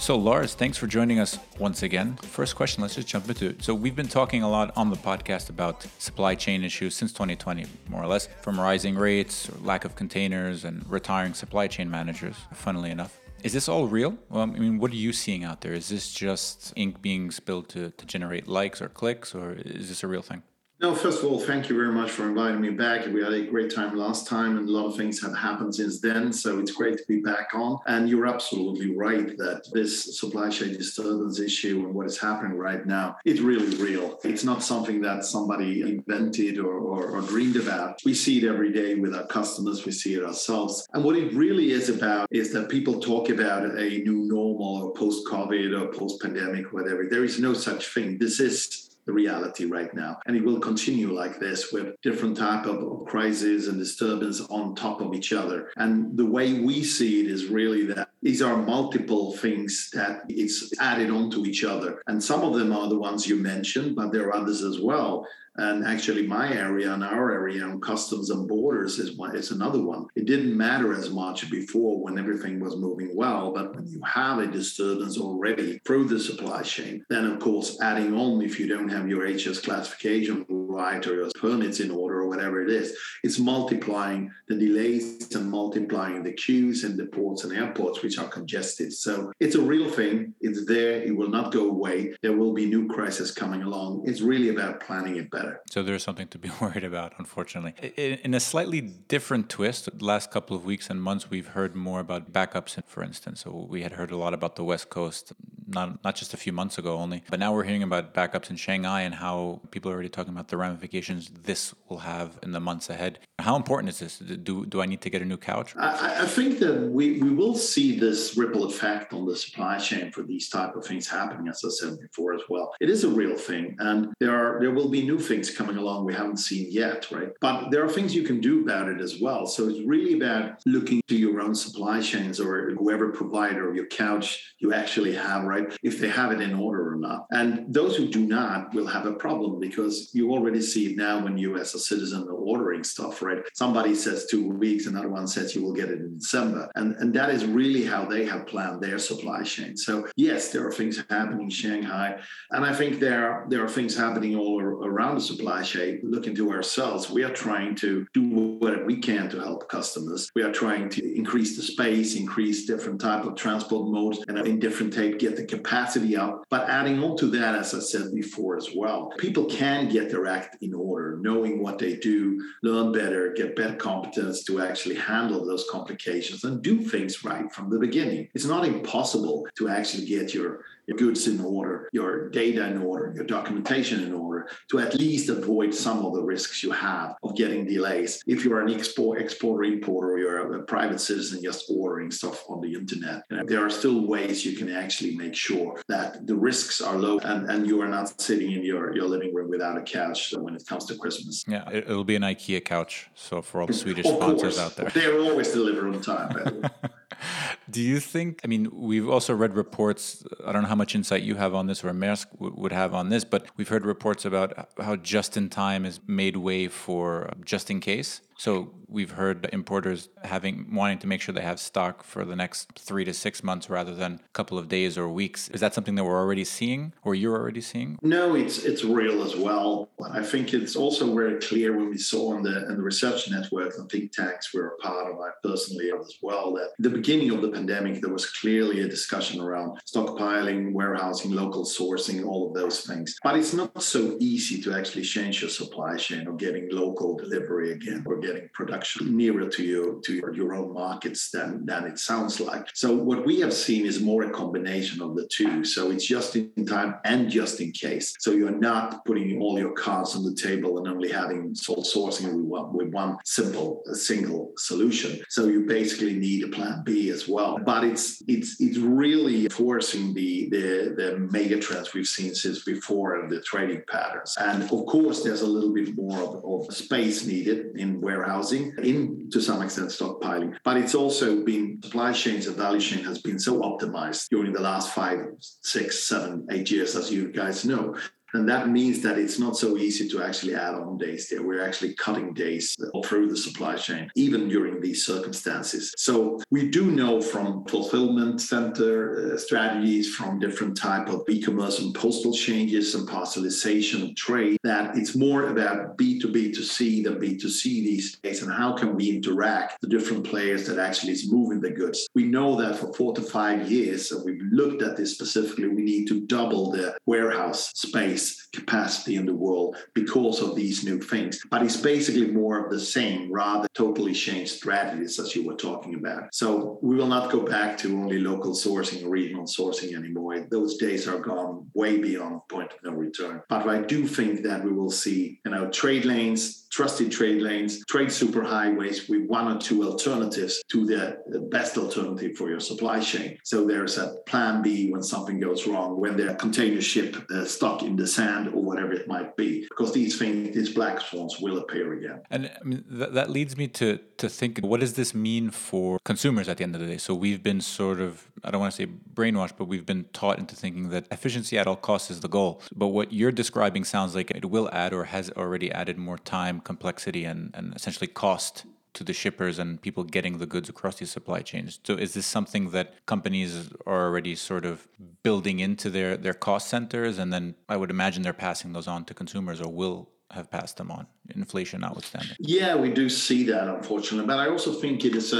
So, 0.00 0.16
Lars, 0.16 0.54
thanks 0.54 0.78
for 0.78 0.86
joining 0.86 1.18
us 1.18 1.38
once 1.58 1.82
again. 1.82 2.16
First 2.22 2.56
question, 2.56 2.80
let's 2.80 2.94
just 2.94 3.06
jump 3.06 3.28
into 3.28 3.50
it. 3.50 3.62
So, 3.62 3.74
we've 3.74 3.94
been 3.94 4.08
talking 4.08 4.42
a 4.42 4.48
lot 4.48 4.72
on 4.74 4.88
the 4.88 4.96
podcast 4.96 5.50
about 5.50 5.86
supply 5.98 6.34
chain 6.34 6.64
issues 6.64 6.94
since 6.94 7.12
2020, 7.12 7.66
more 7.90 8.02
or 8.02 8.06
less, 8.06 8.26
from 8.40 8.58
rising 8.58 8.96
rates, 8.96 9.50
lack 9.60 9.84
of 9.84 9.96
containers, 9.96 10.64
and 10.64 10.90
retiring 10.90 11.34
supply 11.34 11.66
chain 11.66 11.90
managers, 11.90 12.34
funnily 12.54 12.90
enough. 12.90 13.20
Is 13.44 13.52
this 13.52 13.68
all 13.68 13.88
real? 13.88 14.16
Well, 14.30 14.42
I 14.42 14.46
mean, 14.46 14.78
what 14.78 14.90
are 14.90 14.96
you 14.96 15.12
seeing 15.12 15.44
out 15.44 15.60
there? 15.60 15.74
Is 15.74 15.90
this 15.90 16.10
just 16.10 16.72
ink 16.76 17.02
being 17.02 17.30
spilled 17.30 17.68
to, 17.68 17.90
to 17.90 18.06
generate 18.06 18.48
likes 18.48 18.80
or 18.80 18.88
clicks, 18.88 19.34
or 19.34 19.52
is 19.52 19.90
this 19.90 20.02
a 20.02 20.06
real 20.06 20.22
thing? 20.22 20.42
No, 20.82 20.94
first 20.94 21.22
of 21.22 21.30
all, 21.30 21.38
thank 21.38 21.68
you 21.68 21.76
very 21.76 21.92
much 21.92 22.10
for 22.10 22.26
inviting 22.26 22.58
me 22.58 22.70
back. 22.70 23.04
We 23.06 23.22
had 23.22 23.34
a 23.34 23.44
great 23.44 23.70
time 23.70 23.94
last 23.98 24.26
time, 24.26 24.56
and 24.56 24.66
a 24.66 24.72
lot 24.72 24.86
of 24.86 24.96
things 24.96 25.20
have 25.20 25.36
happened 25.36 25.74
since 25.74 26.00
then. 26.00 26.32
So 26.32 26.58
it's 26.58 26.70
great 26.70 26.96
to 26.96 27.04
be 27.06 27.20
back 27.20 27.50
on. 27.52 27.80
And 27.86 28.08
you're 28.08 28.26
absolutely 28.26 28.96
right 28.96 29.36
that 29.36 29.68
this 29.74 30.18
supply 30.18 30.48
chain 30.48 30.72
disturbance 30.72 31.38
issue 31.38 31.84
and 31.84 31.94
what 31.94 32.06
is 32.06 32.18
happening 32.18 32.56
right 32.56 32.86
now 32.86 33.18
is 33.26 33.42
really 33.42 33.76
real. 33.76 34.18
It's 34.24 34.42
not 34.42 34.62
something 34.62 35.02
that 35.02 35.26
somebody 35.26 35.82
invented 35.82 36.58
or, 36.58 36.78
or, 36.78 37.10
or 37.10 37.20
dreamed 37.20 37.56
about. 37.56 38.00
We 38.06 38.14
see 38.14 38.38
it 38.38 38.48
every 38.48 38.72
day 38.72 38.94
with 38.94 39.14
our 39.14 39.26
customers, 39.26 39.84
we 39.84 39.92
see 39.92 40.14
it 40.14 40.24
ourselves. 40.24 40.88
And 40.94 41.04
what 41.04 41.14
it 41.14 41.34
really 41.34 41.72
is 41.72 41.90
about 41.90 42.26
is 42.30 42.54
that 42.54 42.70
people 42.70 43.00
talk 43.00 43.28
about 43.28 43.64
a 43.64 43.98
new 43.98 44.24
normal 44.26 44.82
or 44.82 44.94
post 44.94 45.26
COVID 45.26 45.78
or 45.78 45.92
post 45.92 46.22
pandemic, 46.22 46.72
whatever. 46.72 47.06
There 47.06 47.24
is 47.24 47.38
no 47.38 47.52
such 47.52 47.92
thing. 47.92 48.16
This 48.16 48.40
is 48.40 48.89
the 49.06 49.12
reality 49.12 49.64
right 49.64 49.92
now. 49.94 50.18
And 50.26 50.36
it 50.36 50.44
will 50.44 50.60
continue 50.60 51.12
like 51.12 51.38
this 51.38 51.72
with 51.72 52.00
different 52.02 52.36
type 52.36 52.66
of 52.66 53.06
crises 53.06 53.68
and 53.68 53.78
disturbance 53.78 54.40
on 54.42 54.74
top 54.74 55.00
of 55.00 55.14
each 55.14 55.32
other. 55.32 55.70
And 55.76 56.16
the 56.16 56.26
way 56.26 56.60
we 56.60 56.84
see 56.84 57.20
it 57.20 57.30
is 57.30 57.46
really 57.46 57.86
that 57.86 58.08
these 58.22 58.42
are 58.42 58.56
multiple 58.56 59.36
things 59.36 59.90
that 59.94 60.22
it's 60.28 60.78
added 60.78 61.10
onto 61.10 61.46
each 61.46 61.64
other. 61.64 62.02
And 62.06 62.22
some 62.22 62.42
of 62.42 62.54
them 62.54 62.72
are 62.72 62.88
the 62.88 62.98
ones 62.98 63.26
you 63.26 63.36
mentioned, 63.36 63.96
but 63.96 64.12
there 64.12 64.28
are 64.28 64.34
others 64.34 64.62
as 64.62 64.80
well 64.80 65.26
and 65.60 65.86
actually, 65.86 66.26
my 66.26 66.50
area 66.50 66.90
and 66.90 67.04
our 67.04 67.32
area 67.32 67.62
on 67.64 67.82
customs 67.82 68.30
and 68.30 68.48
borders 68.48 68.98
is 68.98 69.16
one, 69.16 69.36
is 69.36 69.50
another 69.50 69.82
one. 69.82 70.06
It 70.16 70.24
didn't 70.24 70.56
matter 70.56 70.94
as 70.94 71.10
much 71.10 71.50
before 71.50 72.02
when 72.02 72.18
everything 72.18 72.60
was 72.60 72.76
moving 72.76 73.14
well, 73.14 73.52
but 73.52 73.76
when 73.76 73.86
you 73.86 74.00
have 74.02 74.38
a 74.38 74.46
disturbance 74.46 75.18
already 75.18 75.78
through 75.84 76.08
the 76.08 76.18
supply 76.18 76.62
chain, 76.62 77.04
then 77.10 77.26
of 77.26 77.40
course, 77.40 77.78
adding 77.82 78.14
on 78.14 78.40
if 78.40 78.58
you 78.58 78.68
don't 78.68 78.88
have 78.88 79.06
your 79.06 79.28
HS 79.28 79.60
classification 79.60 80.46
right 80.48 81.06
or 81.06 81.14
your 81.14 81.30
permits 81.34 81.80
in 81.80 81.90
order 81.90 82.20
or 82.20 82.28
whatever 82.28 82.62
it 82.62 82.70
is, 82.70 82.96
it's 83.22 83.38
multiplying 83.38 84.32
the 84.48 84.56
delays 84.56 85.34
and 85.34 85.50
multiplying 85.50 86.22
the 86.22 86.32
queues 86.32 86.84
in 86.84 86.96
the 86.96 87.06
ports 87.06 87.44
and 87.44 87.52
airports, 87.52 88.02
which 88.02 88.18
are 88.18 88.28
congested. 88.28 88.94
So 88.94 89.30
it's 89.40 89.56
a 89.56 89.60
real 89.60 89.90
thing. 89.90 90.34
It's 90.40 90.64
there. 90.64 91.02
It 91.02 91.14
will 91.14 91.28
not 91.28 91.52
go 91.52 91.68
away. 91.68 92.14
There 92.22 92.36
will 92.36 92.54
be 92.54 92.64
new 92.64 92.88
crises 92.88 93.30
coming 93.30 93.62
along. 93.62 94.04
It's 94.06 94.22
really 94.22 94.48
about 94.48 94.80
planning 94.80 95.16
it 95.16 95.30
better 95.30 95.49
better. 95.50 95.62
So 95.70 95.82
there's 95.82 96.02
something 96.02 96.28
to 96.28 96.38
be 96.38 96.50
worried 96.60 96.84
about, 96.84 97.12
unfortunately. 97.18 97.74
In 97.96 98.34
a 98.34 98.40
slightly 98.40 98.80
different 98.80 99.48
twist, 99.48 99.88
the 99.98 100.04
last 100.04 100.30
couple 100.30 100.56
of 100.56 100.64
weeks 100.64 100.90
and 100.90 101.02
months, 101.02 101.30
we've 101.30 101.48
heard 101.48 101.74
more 101.74 102.00
about 102.00 102.32
backups, 102.32 102.82
for 102.86 103.02
instance. 103.02 103.42
So 103.42 103.66
we 103.68 103.82
had 103.82 103.92
heard 103.92 104.10
a 104.10 104.16
lot 104.16 104.34
about 104.34 104.56
the 104.56 104.64
West 104.64 104.90
Coast, 104.90 105.32
not, 105.70 106.02
not 106.04 106.16
just 106.16 106.34
a 106.34 106.36
few 106.36 106.52
months 106.52 106.78
ago 106.78 106.96
only, 106.96 107.22
but 107.30 107.38
now 107.38 107.52
we're 107.52 107.64
hearing 107.64 107.82
about 107.82 108.14
backups 108.14 108.50
in 108.50 108.56
Shanghai 108.56 109.02
and 109.02 109.14
how 109.14 109.60
people 109.70 109.90
are 109.90 109.94
already 109.94 110.08
talking 110.08 110.32
about 110.32 110.48
the 110.48 110.56
ramifications 110.56 111.30
this 111.42 111.74
will 111.88 111.98
have 111.98 112.38
in 112.42 112.52
the 112.52 112.60
months 112.60 112.90
ahead. 112.90 113.18
How 113.38 113.56
important 113.56 113.88
is 113.90 113.98
this? 113.98 114.18
Do, 114.18 114.66
do 114.66 114.82
I 114.82 114.86
need 114.86 115.00
to 115.02 115.10
get 115.10 115.22
a 115.22 115.24
new 115.24 115.36
couch? 115.36 115.74
I, 115.76 116.22
I 116.22 116.26
think 116.26 116.58
that 116.58 116.80
we, 116.80 117.20
we 117.20 117.30
will 117.30 117.54
see 117.54 117.98
this 117.98 118.36
ripple 118.36 118.64
effect 118.64 119.12
on 119.12 119.26
the 119.26 119.36
supply 119.36 119.78
chain 119.78 120.12
for 120.12 120.22
these 120.22 120.48
type 120.48 120.74
of 120.76 120.84
things 120.84 121.08
happening, 121.08 121.48
as 121.48 121.62
I 121.64 121.70
said 121.70 122.00
before 122.00 122.34
as 122.34 122.42
well. 122.48 122.74
It 122.80 122.90
is 122.90 123.04
a 123.04 123.08
real 123.08 123.36
thing, 123.36 123.76
and 123.78 124.12
there 124.20 124.36
are 124.36 124.60
there 124.60 124.72
will 124.72 124.88
be 124.88 125.02
new 125.02 125.18
things 125.18 125.50
coming 125.50 125.76
along 125.76 126.04
we 126.04 126.14
haven't 126.14 126.38
seen 126.38 126.68
yet, 126.70 127.10
right? 127.10 127.30
But 127.40 127.70
there 127.70 127.84
are 127.84 127.88
things 127.88 128.14
you 128.14 128.22
can 128.22 128.40
do 128.40 128.62
about 128.62 128.88
it 128.88 129.00
as 129.00 129.20
well. 129.20 129.46
So 129.46 129.68
it's 129.68 129.80
really 129.80 130.14
about 130.14 130.60
looking 130.66 131.00
to 131.08 131.16
your 131.16 131.40
own 131.40 131.54
supply 131.54 132.00
chains 132.00 132.40
or 132.40 132.70
whoever 132.72 133.10
provider 133.10 133.68
of 133.68 133.76
your 133.76 133.86
couch 133.86 134.54
you 134.58 134.72
actually 134.72 135.14
have, 135.14 135.44
right? 135.44 135.59
If 135.82 135.98
they 136.00 136.08
have 136.08 136.32
it 136.32 136.40
in 136.40 136.54
order 136.54 136.92
or 136.92 136.96
not. 136.96 137.26
And 137.30 137.72
those 137.72 137.96
who 137.96 138.08
do 138.08 138.26
not 138.26 138.74
will 138.74 138.86
have 138.86 139.06
a 139.06 139.12
problem 139.12 139.60
because 139.60 140.10
you 140.12 140.30
already 140.30 140.60
see 140.60 140.90
it 140.90 140.96
now 140.96 141.22
when 141.22 141.36
you, 141.38 141.56
as 141.56 141.74
a 141.74 141.78
citizen, 141.78 142.28
are 142.28 142.32
ordering 142.32 142.84
stuff, 142.84 143.22
right? 143.22 143.42
Somebody 143.54 143.94
says 143.94 144.26
two 144.26 144.48
weeks, 144.48 144.86
another 144.86 145.08
one 145.08 145.26
says 145.26 145.54
you 145.54 145.62
will 145.62 145.72
get 145.72 145.88
it 145.88 146.00
in 146.00 146.18
December. 146.18 146.70
And, 146.74 146.94
and 146.96 147.14
that 147.14 147.30
is 147.30 147.44
really 147.44 147.84
how 147.84 148.04
they 148.04 148.24
have 148.26 148.46
planned 148.46 148.80
their 148.80 148.98
supply 148.98 149.42
chain. 149.42 149.76
So, 149.76 150.06
yes, 150.16 150.50
there 150.52 150.66
are 150.66 150.72
things 150.72 151.02
happening 151.10 151.44
in 151.44 151.50
Shanghai. 151.50 152.20
And 152.50 152.64
I 152.64 152.74
think 152.74 153.00
there 153.00 153.30
are, 153.30 153.46
there 153.48 153.64
are 153.64 153.68
things 153.68 153.96
happening 153.96 154.36
all 154.36 154.60
around 154.60 155.16
the 155.16 155.20
supply 155.20 155.62
chain, 155.62 156.00
look 156.02 156.26
into 156.26 156.50
ourselves. 156.50 157.10
We 157.10 157.24
are 157.24 157.32
trying 157.32 157.74
to 157.76 158.06
do 158.12 158.22
what 158.22 158.86
we 158.86 158.98
can 158.98 159.28
to 159.30 159.40
help 159.40 159.68
customers. 159.68 160.30
We 160.34 160.42
are 160.42 160.52
trying 160.52 160.88
to 160.90 161.16
increase 161.16 161.56
the 161.56 161.62
space, 161.62 162.16
increase 162.16 162.66
different 162.66 163.00
type 163.00 163.24
of 163.24 163.36
transport 163.36 163.90
modes, 163.90 164.24
and 164.28 164.38
in 164.38 164.58
different 164.58 164.92
type 164.92 165.18
get 165.18 165.36
the 165.36 165.44
capacity 165.50 166.16
up. 166.16 166.44
But 166.48 166.68
adding 166.68 167.02
on 167.02 167.16
to 167.18 167.26
that, 167.26 167.54
as 167.54 167.74
I 167.74 167.80
said 167.80 168.14
before 168.14 168.56
as 168.56 168.68
well, 168.74 169.12
people 169.18 169.44
can 169.44 169.88
get 169.88 170.10
their 170.10 170.26
act 170.26 170.62
in 170.62 170.72
order, 170.72 171.18
knowing 171.20 171.62
what 171.62 171.78
they 171.78 171.96
do, 171.96 172.42
learn 172.62 172.92
better, 172.92 173.32
get 173.32 173.56
better 173.56 173.74
competence 173.74 174.44
to 174.44 174.62
actually 174.62 174.94
handle 174.94 175.44
those 175.44 175.66
complications 175.70 176.44
and 176.44 176.62
do 176.62 176.80
things 176.80 177.24
right 177.24 177.52
from 177.52 177.68
the 177.68 177.78
beginning. 177.78 178.28
It's 178.34 178.46
not 178.46 178.64
impossible 178.64 179.46
to 179.56 179.68
actually 179.68 180.06
get 180.06 180.32
your 180.32 180.64
your 180.90 180.98
goods 180.98 181.28
in 181.28 181.40
order, 181.40 181.88
your 181.92 182.28
data 182.30 182.66
in 182.66 182.82
order, 182.82 183.12
your 183.14 183.24
documentation 183.24 184.02
in 184.02 184.12
order, 184.12 184.48
to 184.68 184.80
at 184.80 184.94
least 184.94 185.28
avoid 185.28 185.72
some 185.72 186.04
of 186.04 186.14
the 186.14 186.22
risks 186.22 186.64
you 186.64 186.72
have 186.72 187.14
of 187.22 187.36
getting 187.36 187.64
delays. 187.64 188.22
If 188.26 188.44
you're 188.44 188.60
an 188.60 188.74
export, 188.74 189.20
exporter, 189.20 189.64
importer, 189.64 190.14
or 190.14 190.18
you're 190.18 190.56
a 190.56 190.62
private 190.64 191.00
citizen 191.00 191.42
just 191.42 191.70
ordering 191.70 192.10
stuff 192.10 192.44
on 192.48 192.60
the 192.60 192.74
internet, 192.74 193.22
you 193.30 193.36
know, 193.36 193.44
there 193.46 193.64
are 193.64 193.70
still 193.70 194.04
ways 194.04 194.44
you 194.44 194.56
can 194.56 194.68
actually 194.70 195.16
make 195.16 195.36
sure 195.36 195.80
that 195.86 196.26
the 196.26 196.34
risks 196.34 196.80
are 196.80 196.98
low 196.98 197.18
and, 197.20 197.48
and 197.48 197.68
you 197.68 197.80
are 197.80 197.88
not 197.88 198.20
sitting 198.20 198.50
in 198.50 198.64
your, 198.64 198.94
your 198.94 199.06
living 199.06 199.32
room 199.32 199.48
without 199.48 199.78
a 199.78 199.82
couch 199.82 200.34
when 200.36 200.56
it 200.56 200.66
comes 200.66 200.86
to 200.86 200.96
Christmas. 200.96 201.44
Yeah, 201.46 201.70
it'll 201.70 202.04
be 202.04 202.16
an 202.16 202.22
IKEA 202.22 202.64
couch. 202.64 203.10
So 203.14 203.42
for 203.42 203.60
all 203.60 203.68
the 203.68 203.74
Swedish 203.74 204.06
sponsors 204.06 204.58
out 204.58 204.74
there, 204.74 204.90
they're 204.90 205.20
always 205.20 205.52
delivered 205.52 205.94
on 205.94 206.00
time. 206.00 206.68
Do 207.70 207.80
you 207.80 208.00
think? 208.00 208.40
I 208.42 208.46
mean, 208.48 208.68
we've 208.72 209.08
also 209.08 209.34
read 209.34 209.54
reports. 209.54 210.24
I 210.44 210.52
don't 210.52 210.62
know 210.62 210.68
how 210.68 210.74
much 210.74 210.94
insight 210.94 211.22
you 211.22 211.36
have 211.36 211.54
on 211.54 211.66
this, 211.66 211.84
or 211.84 211.90
Maersk 211.92 212.26
would 212.38 212.72
have 212.72 212.94
on 212.94 213.08
this, 213.10 213.24
but 213.24 213.46
we've 213.56 213.68
heard 213.68 213.84
reports 213.84 214.24
about 214.24 214.68
how 214.80 214.96
just 214.96 215.36
in 215.36 215.48
time 215.48 215.84
is 215.84 216.00
made 216.06 216.36
way 216.36 216.68
for 216.68 217.30
just 217.44 217.70
in 217.70 217.80
case. 217.80 218.22
So 218.40 218.70
we've 218.88 219.10
heard 219.10 219.50
importers 219.52 220.08
having 220.24 220.74
wanting 220.74 220.98
to 221.00 221.06
make 221.06 221.20
sure 221.20 221.34
they 221.34 221.42
have 221.42 221.60
stock 221.60 222.02
for 222.02 222.24
the 222.24 222.34
next 222.34 222.72
three 222.78 223.04
to 223.04 223.12
six 223.12 223.44
months 223.44 223.68
rather 223.68 223.94
than 223.94 224.14
a 224.14 224.28
couple 224.32 224.56
of 224.56 224.66
days 224.66 224.96
or 224.96 225.10
weeks. 225.10 225.50
Is 225.50 225.60
that 225.60 225.74
something 225.74 225.94
that 225.96 226.04
we're 226.04 226.18
already 226.18 226.44
seeing 226.44 226.94
or 227.02 227.14
you're 227.14 227.36
already 227.36 227.60
seeing? 227.60 227.98
No, 228.00 228.34
it's 228.34 228.64
it's 228.64 228.82
real 228.82 229.22
as 229.22 229.36
well. 229.36 229.90
I 230.10 230.22
think 230.22 230.54
it's 230.54 230.74
also 230.74 231.14
very 231.14 231.38
clear 231.38 231.76
when 231.76 231.90
we 231.90 231.98
saw 231.98 232.34
in 232.34 232.42
the 232.42 232.66
in 232.68 232.76
the 232.76 232.82
research 232.82 233.30
network 233.30 233.74
and 233.76 233.90
think 233.90 234.12
tanks 234.12 234.54
we're 234.54 234.68
a 234.68 234.76
part 234.78 235.12
of, 235.12 235.20
I 235.20 235.32
personally 235.42 235.90
as 235.92 236.14
well, 236.22 236.54
that 236.54 236.70
the 236.78 236.88
beginning 236.88 237.32
of 237.32 237.42
the 237.42 237.50
pandemic 237.60 238.00
there 238.00 238.12
was 238.12 238.30
clearly 238.40 238.80
a 238.80 238.88
discussion 238.88 239.40
around 239.40 239.78
stockpiling, 239.86 240.72
warehousing, 240.72 241.30
local 241.30 241.64
sourcing, 241.64 242.24
all 242.24 242.48
of 242.48 242.54
those 242.54 242.80
things. 242.86 243.18
But 243.22 243.36
it's 243.36 243.52
not 243.52 243.82
so 243.82 244.16
easy 244.18 244.62
to 244.62 244.72
actually 244.72 245.02
change 245.02 245.42
your 245.42 245.50
supply 245.50 245.96
chain 245.96 246.26
or 246.26 246.34
getting 246.36 246.68
local 246.70 247.16
delivery 247.16 247.72
again 247.72 248.02
or 248.06 248.18
getting 248.18 248.48
production 248.54 249.16
nearer 249.16 249.48
to 249.48 249.62
you 249.62 250.00
to 250.06 250.14
your, 250.14 250.50
own 250.50 250.72
markets 250.72 251.30
than 251.30 251.64
than 251.66 251.84
it 251.84 251.98
sounds 251.98 252.40
like. 252.40 252.66
So 252.74 252.88
what 252.92 253.24
we 253.24 253.40
have 253.40 253.52
seen 253.52 253.86
is 253.86 254.00
more 254.00 254.22
a 254.24 254.30
combination 254.30 255.00
of 255.02 255.14
the 255.14 255.28
two. 255.28 255.64
So 255.64 255.90
it's 255.92 256.06
just 256.06 256.34
in 256.34 256.66
time 256.66 256.94
and 257.04 257.30
just 257.30 257.60
in 257.60 257.70
case. 257.70 258.14
So 258.18 258.32
you're 258.32 258.60
not 258.70 259.04
putting 259.04 259.40
all 259.40 259.58
your 259.58 259.74
cards 259.74 260.16
on 260.16 260.24
the 260.24 260.34
table 260.34 260.78
and 260.78 260.88
only 260.88 261.10
having 261.12 261.54
sole 261.54 261.84
sourcing 261.84 262.34
with 262.34 262.46
one, 262.56 262.72
with 262.72 262.88
one 262.92 263.18
simple 263.24 263.82
single 263.92 264.52
solution. 264.56 265.20
So 265.28 265.46
you 265.46 265.66
basically 265.66 266.14
need 266.14 266.42
a 266.44 266.48
plan 266.48 266.82
B 266.84 267.10
as 267.10 267.28
well. 267.28 267.49
But 267.58 267.84
it's 267.84 268.22
it's 268.26 268.60
it's 268.60 268.78
really 268.78 269.48
forcing 269.48 270.14
the 270.14 270.48
the, 270.50 270.94
the 270.96 271.18
mega 271.30 271.58
trends 271.58 271.94
we've 271.94 272.06
seen 272.06 272.34
since 272.34 272.64
before 272.64 273.20
and 273.20 273.30
the 273.30 273.40
trading 273.42 273.82
patterns. 273.88 274.36
And 274.38 274.62
of 274.62 274.86
course, 274.86 275.22
there's 275.22 275.42
a 275.42 275.46
little 275.46 275.72
bit 275.72 275.96
more 275.96 276.20
of, 276.20 276.44
of 276.44 276.74
space 276.74 277.26
needed 277.26 277.76
in 277.76 278.00
warehousing, 278.00 278.74
in 278.82 279.28
to 279.30 279.40
some 279.40 279.62
extent 279.62 279.90
stockpiling. 279.90 280.56
But 280.64 280.76
it's 280.76 280.94
also 280.94 281.44
been 281.44 281.80
supply 281.82 282.12
chains 282.12 282.46
and 282.46 282.56
value 282.56 282.80
chain 282.80 283.04
has 283.04 283.20
been 283.20 283.38
so 283.38 283.60
optimized 283.62 284.28
during 284.28 284.52
the 284.52 284.60
last 284.60 284.94
five, 284.94 285.18
six, 285.38 286.04
seven, 286.04 286.46
eight 286.50 286.70
years, 286.70 286.96
as 286.96 287.10
you 287.10 287.32
guys 287.32 287.64
know, 287.64 287.96
and 288.32 288.48
that 288.48 288.68
means 288.68 289.00
that 289.02 289.18
it's 289.18 289.38
not 289.38 289.56
so 289.56 289.76
easy 289.76 290.08
to 290.08 290.22
actually 290.22 290.54
add 290.54 290.74
on 290.74 290.98
days 290.98 291.28
there. 291.28 291.42
We're 291.42 291.64
actually 291.64 291.94
cutting 291.94 292.32
days 292.34 292.76
through 293.04 293.28
the 293.28 293.36
supply 293.36 293.76
chain, 293.76 294.10
even 294.14 294.48
during 294.48 294.80
these 294.80 295.04
circumstances. 295.04 295.94
So 295.96 296.40
we 296.50 296.68
do 296.68 296.90
know 296.90 297.20
from 297.20 297.64
fulfillment 297.66 298.40
center 298.40 299.32
uh, 299.34 299.38
strategies, 299.38 300.14
from 300.14 300.38
different 300.38 300.76
type 300.76 301.08
of 301.08 301.22
e-commerce 301.28 301.80
and 301.80 301.94
postal 301.94 302.32
changes 302.32 302.94
and 302.94 303.08
parcelization 303.08 304.08
of 304.08 304.16
trade, 304.16 304.58
that 304.62 304.96
it's 304.96 305.16
more 305.16 305.48
about 305.48 305.96
B2B 305.98 306.54
to 306.54 306.62
C 306.62 307.02
than 307.02 307.20
B2C 307.20 307.62
these 307.62 308.18
days. 308.18 308.42
And 308.42 308.52
how 308.52 308.72
can 308.72 308.94
we 308.94 309.10
interact 309.10 309.80
the 309.80 309.88
different 309.88 310.24
players 310.24 310.66
that 310.66 310.78
actually 310.78 311.12
is 311.12 311.30
moving 311.30 311.60
the 311.60 311.70
goods? 311.70 312.08
We 312.14 312.24
know 312.24 312.56
that 312.56 312.76
for 312.76 312.92
four 312.94 313.14
to 313.14 313.22
five 313.22 313.70
years, 313.70 314.12
and 314.12 314.24
we've 314.24 314.42
looked 314.50 314.82
at 314.82 314.96
this 314.96 315.14
specifically, 315.14 315.68
we 315.68 315.82
need 315.82 316.06
to 316.08 316.20
double 316.26 316.70
the 316.70 316.96
warehouse 317.06 317.72
space 317.74 318.19
capacity 318.54 319.16
in 319.16 319.26
the 319.26 319.34
world 319.34 319.76
because 319.94 320.40
of 320.40 320.54
these 320.54 320.84
new 320.84 321.00
things. 321.00 321.40
But 321.50 321.62
it's 321.62 321.76
basically 321.76 322.30
more 322.30 322.64
of 322.64 322.70
the 322.70 322.80
same 322.80 323.32
rather 323.32 323.68
totally 323.74 324.12
changed 324.12 324.52
strategies 324.52 325.18
as 325.18 325.34
you 325.34 325.46
were 325.46 325.54
talking 325.54 325.94
about. 325.94 326.34
So 326.34 326.78
we 326.82 326.96
will 326.96 327.06
not 327.06 327.30
go 327.30 327.40
back 327.40 327.78
to 327.78 327.96
only 327.96 328.18
local 328.18 328.52
sourcing 328.52 329.04
or 329.04 329.10
regional 329.10 329.44
sourcing 329.44 329.94
anymore. 329.94 330.46
Those 330.50 330.76
days 330.76 331.06
are 331.08 331.18
gone 331.18 331.70
way 331.74 331.98
beyond 331.98 332.40
point 332.48 332.72
of 332.72 332.78
no 332.82 332.92
return. 332.92 333.42
But 333.48 333.68
I 333.68 333.82
do 333.82 334.06
think 334.06 334.42
that 334.42 334.64
we 334.64 334.72
will 334.72 334.90
see, 334.90 335.40
you 335.44 335.50
know, 335.50 335.70
trade 335.70 336.04
lanes 336.04 336.66
trusted 336.70 337.10
trade 337.10 337.42
lanes, 337.42 337.84
trade 337.86 338.08
superhighways 338.08 339.08
with 339.08 339.26
one 339.26 339.50
or 339.54 339.58
two 339.58 339.84
alternatives 339.84 340.62
to 340.68 340.86
the, 340.86 341.20
best 341.50 341.76
alternative 341.76 342.36
for 342.36 342.48
your 342.48 342.60
supply 342.60 343.00
chain. 343.00 343.36
So 343.42 343.66
there's 343.66 343.98
a 343.98 344.16
plan 344.26 344.62
B 344.62 344.90
when 344.92 345.02
something 345.02 345.40
goes 345.40 345.66
wrong, 345.66 345.98
when 345.98 346.16
the 346.16 346.34
container 346.34 346.80
ship 346.80 347.16
uh, 347.30 347.44
stuck 347.44 347.82
in 347.82 347.96
the 347.96 348.06
sand 348.06 348.48
or 348.48 348.62
whatever 348.62 348.92
it 348.92 349.08
might 349.08 349.36
be, 349.36 349.62
because 349.62 349.92
these 349.92 350.16
things, 350.16 350.54
these 350.54 350.72
black 350.72 351.00
swans 351.00 351.40
will 351.40 351.58
appear 351.58 351.94
again. 351.94 352.20
And 352.30 352.50
I 352.60 352.64
mean, 352.64 352.84
th- 352.88 353.10
that 353.10 353.30
leads 353.30 353.56
me 353.56 353.66
to, 353.68 353.98
to 354.18 354.28
think, 354.28 354.58
what 354.58 354.78
does 354.78 354.94
this 354.94 355.12
mean 355.12 355.50
for 355.50 355.98
consumers 356.04 356.48
at 356.48 356.58
the 356.58 356.62
end 356.62 356.76
of 356.76 356.80
the 356.80 356.86
day? 356.86 356.98
So 356.98 357.14
we've 357.14 357.42
been 357.42 357.60
sort 357.60 358.00
of, 358.00 358.28
I 358.44 358.52
don't 358.52 358.60
want 358.60 358.72
to 358.74 358.76
say 358.76 358.92
brainwashed, 359.14 359.54
but 359.58 359.64
we've 359.64 359.86
been 359.86 360.04
taught 360.12 360.38
into 360.38 360.54
thinking 360.54 360.90
that 360.90 361.06
efficiency 361.10 361.58
at 361.58 361.66
all 361.66 361.76
costs 361.76 362.10
is 362.10 362.20
the 362.20 362.28
goal. 362.28 362.62
But 362.74 362.88
what 362.88 363.12
you're 363.12 363.32
describing 363.32 363.84
sounds 363.84 364.14
like 364.14 364.30
it 364.30 364.44
will 364.44 364.68
add 364.72 364.92
or 364.92 365.04
has 365.04 365.30
already 365.30 365.72
added 365.72 365.98
more 365.98 366.18
time 366.18 366.59
complexity 366.64 367.24
and, 367.24 367.50
and 367.54 367.74
essentially 367.74 368.06
cost 368.06 368.64
to 368.92 369.04
the 369.04 369.12
shippers 369.12 369.58
and 369.58 369.80
people 369.80 370.02
getting 370.02 370.38
the 370.38 370.46
goods 370.46 370.68
across 370.68 370.96
these 370.96 371.10
supply 371.10 371.40
chains. 371.40 371.78
So 371.84 371.94
is 371.94 372.14
this 372.14 372.26
something 372.26 372.70
that 372.70 372.94
companies 373.06 373.70
are 373.86 374.06
already 374.06 374.34
sort 374.34 374.64
of 374.64 374.88
building 375.22 375.60
into 375.60 375.90
their, 375.90 376.16
their 376.16 376.34
cost 376.34 376.68
centers? 376.68 377.18
And 377.18 377.32
then 377.32 377.54
I 377.68 377.76
would 377.76 377.90
imagine 377.90 378.22
they're 378.22 378.32
passing 378.32 378.72
those 378.72 378.88
on 378.88 379.04
to 379.04 379.14
consumers 379.14 379.60
or 379.60 379.72
will 379.72 380.08
have 380.30 380.50
passed 380.50 380.76
them 380.76 380.90
on, 380.90 381.06
inflation 381.34 381.80
notwithstanding. 381.80 382.36
Yeah, 382.38 382.76
we 382.76 382.90
do 382.90 383.08
see 383.08 383.44
that, 383.44 383.68
unfortunately. 383.68 384.26
But 384.26 384.38
I 384.38 384.48
also 384.48 384.72
think 384.72 385.04
it 385.04 385.16
is 385.16 385.32
a, 385.32 385.36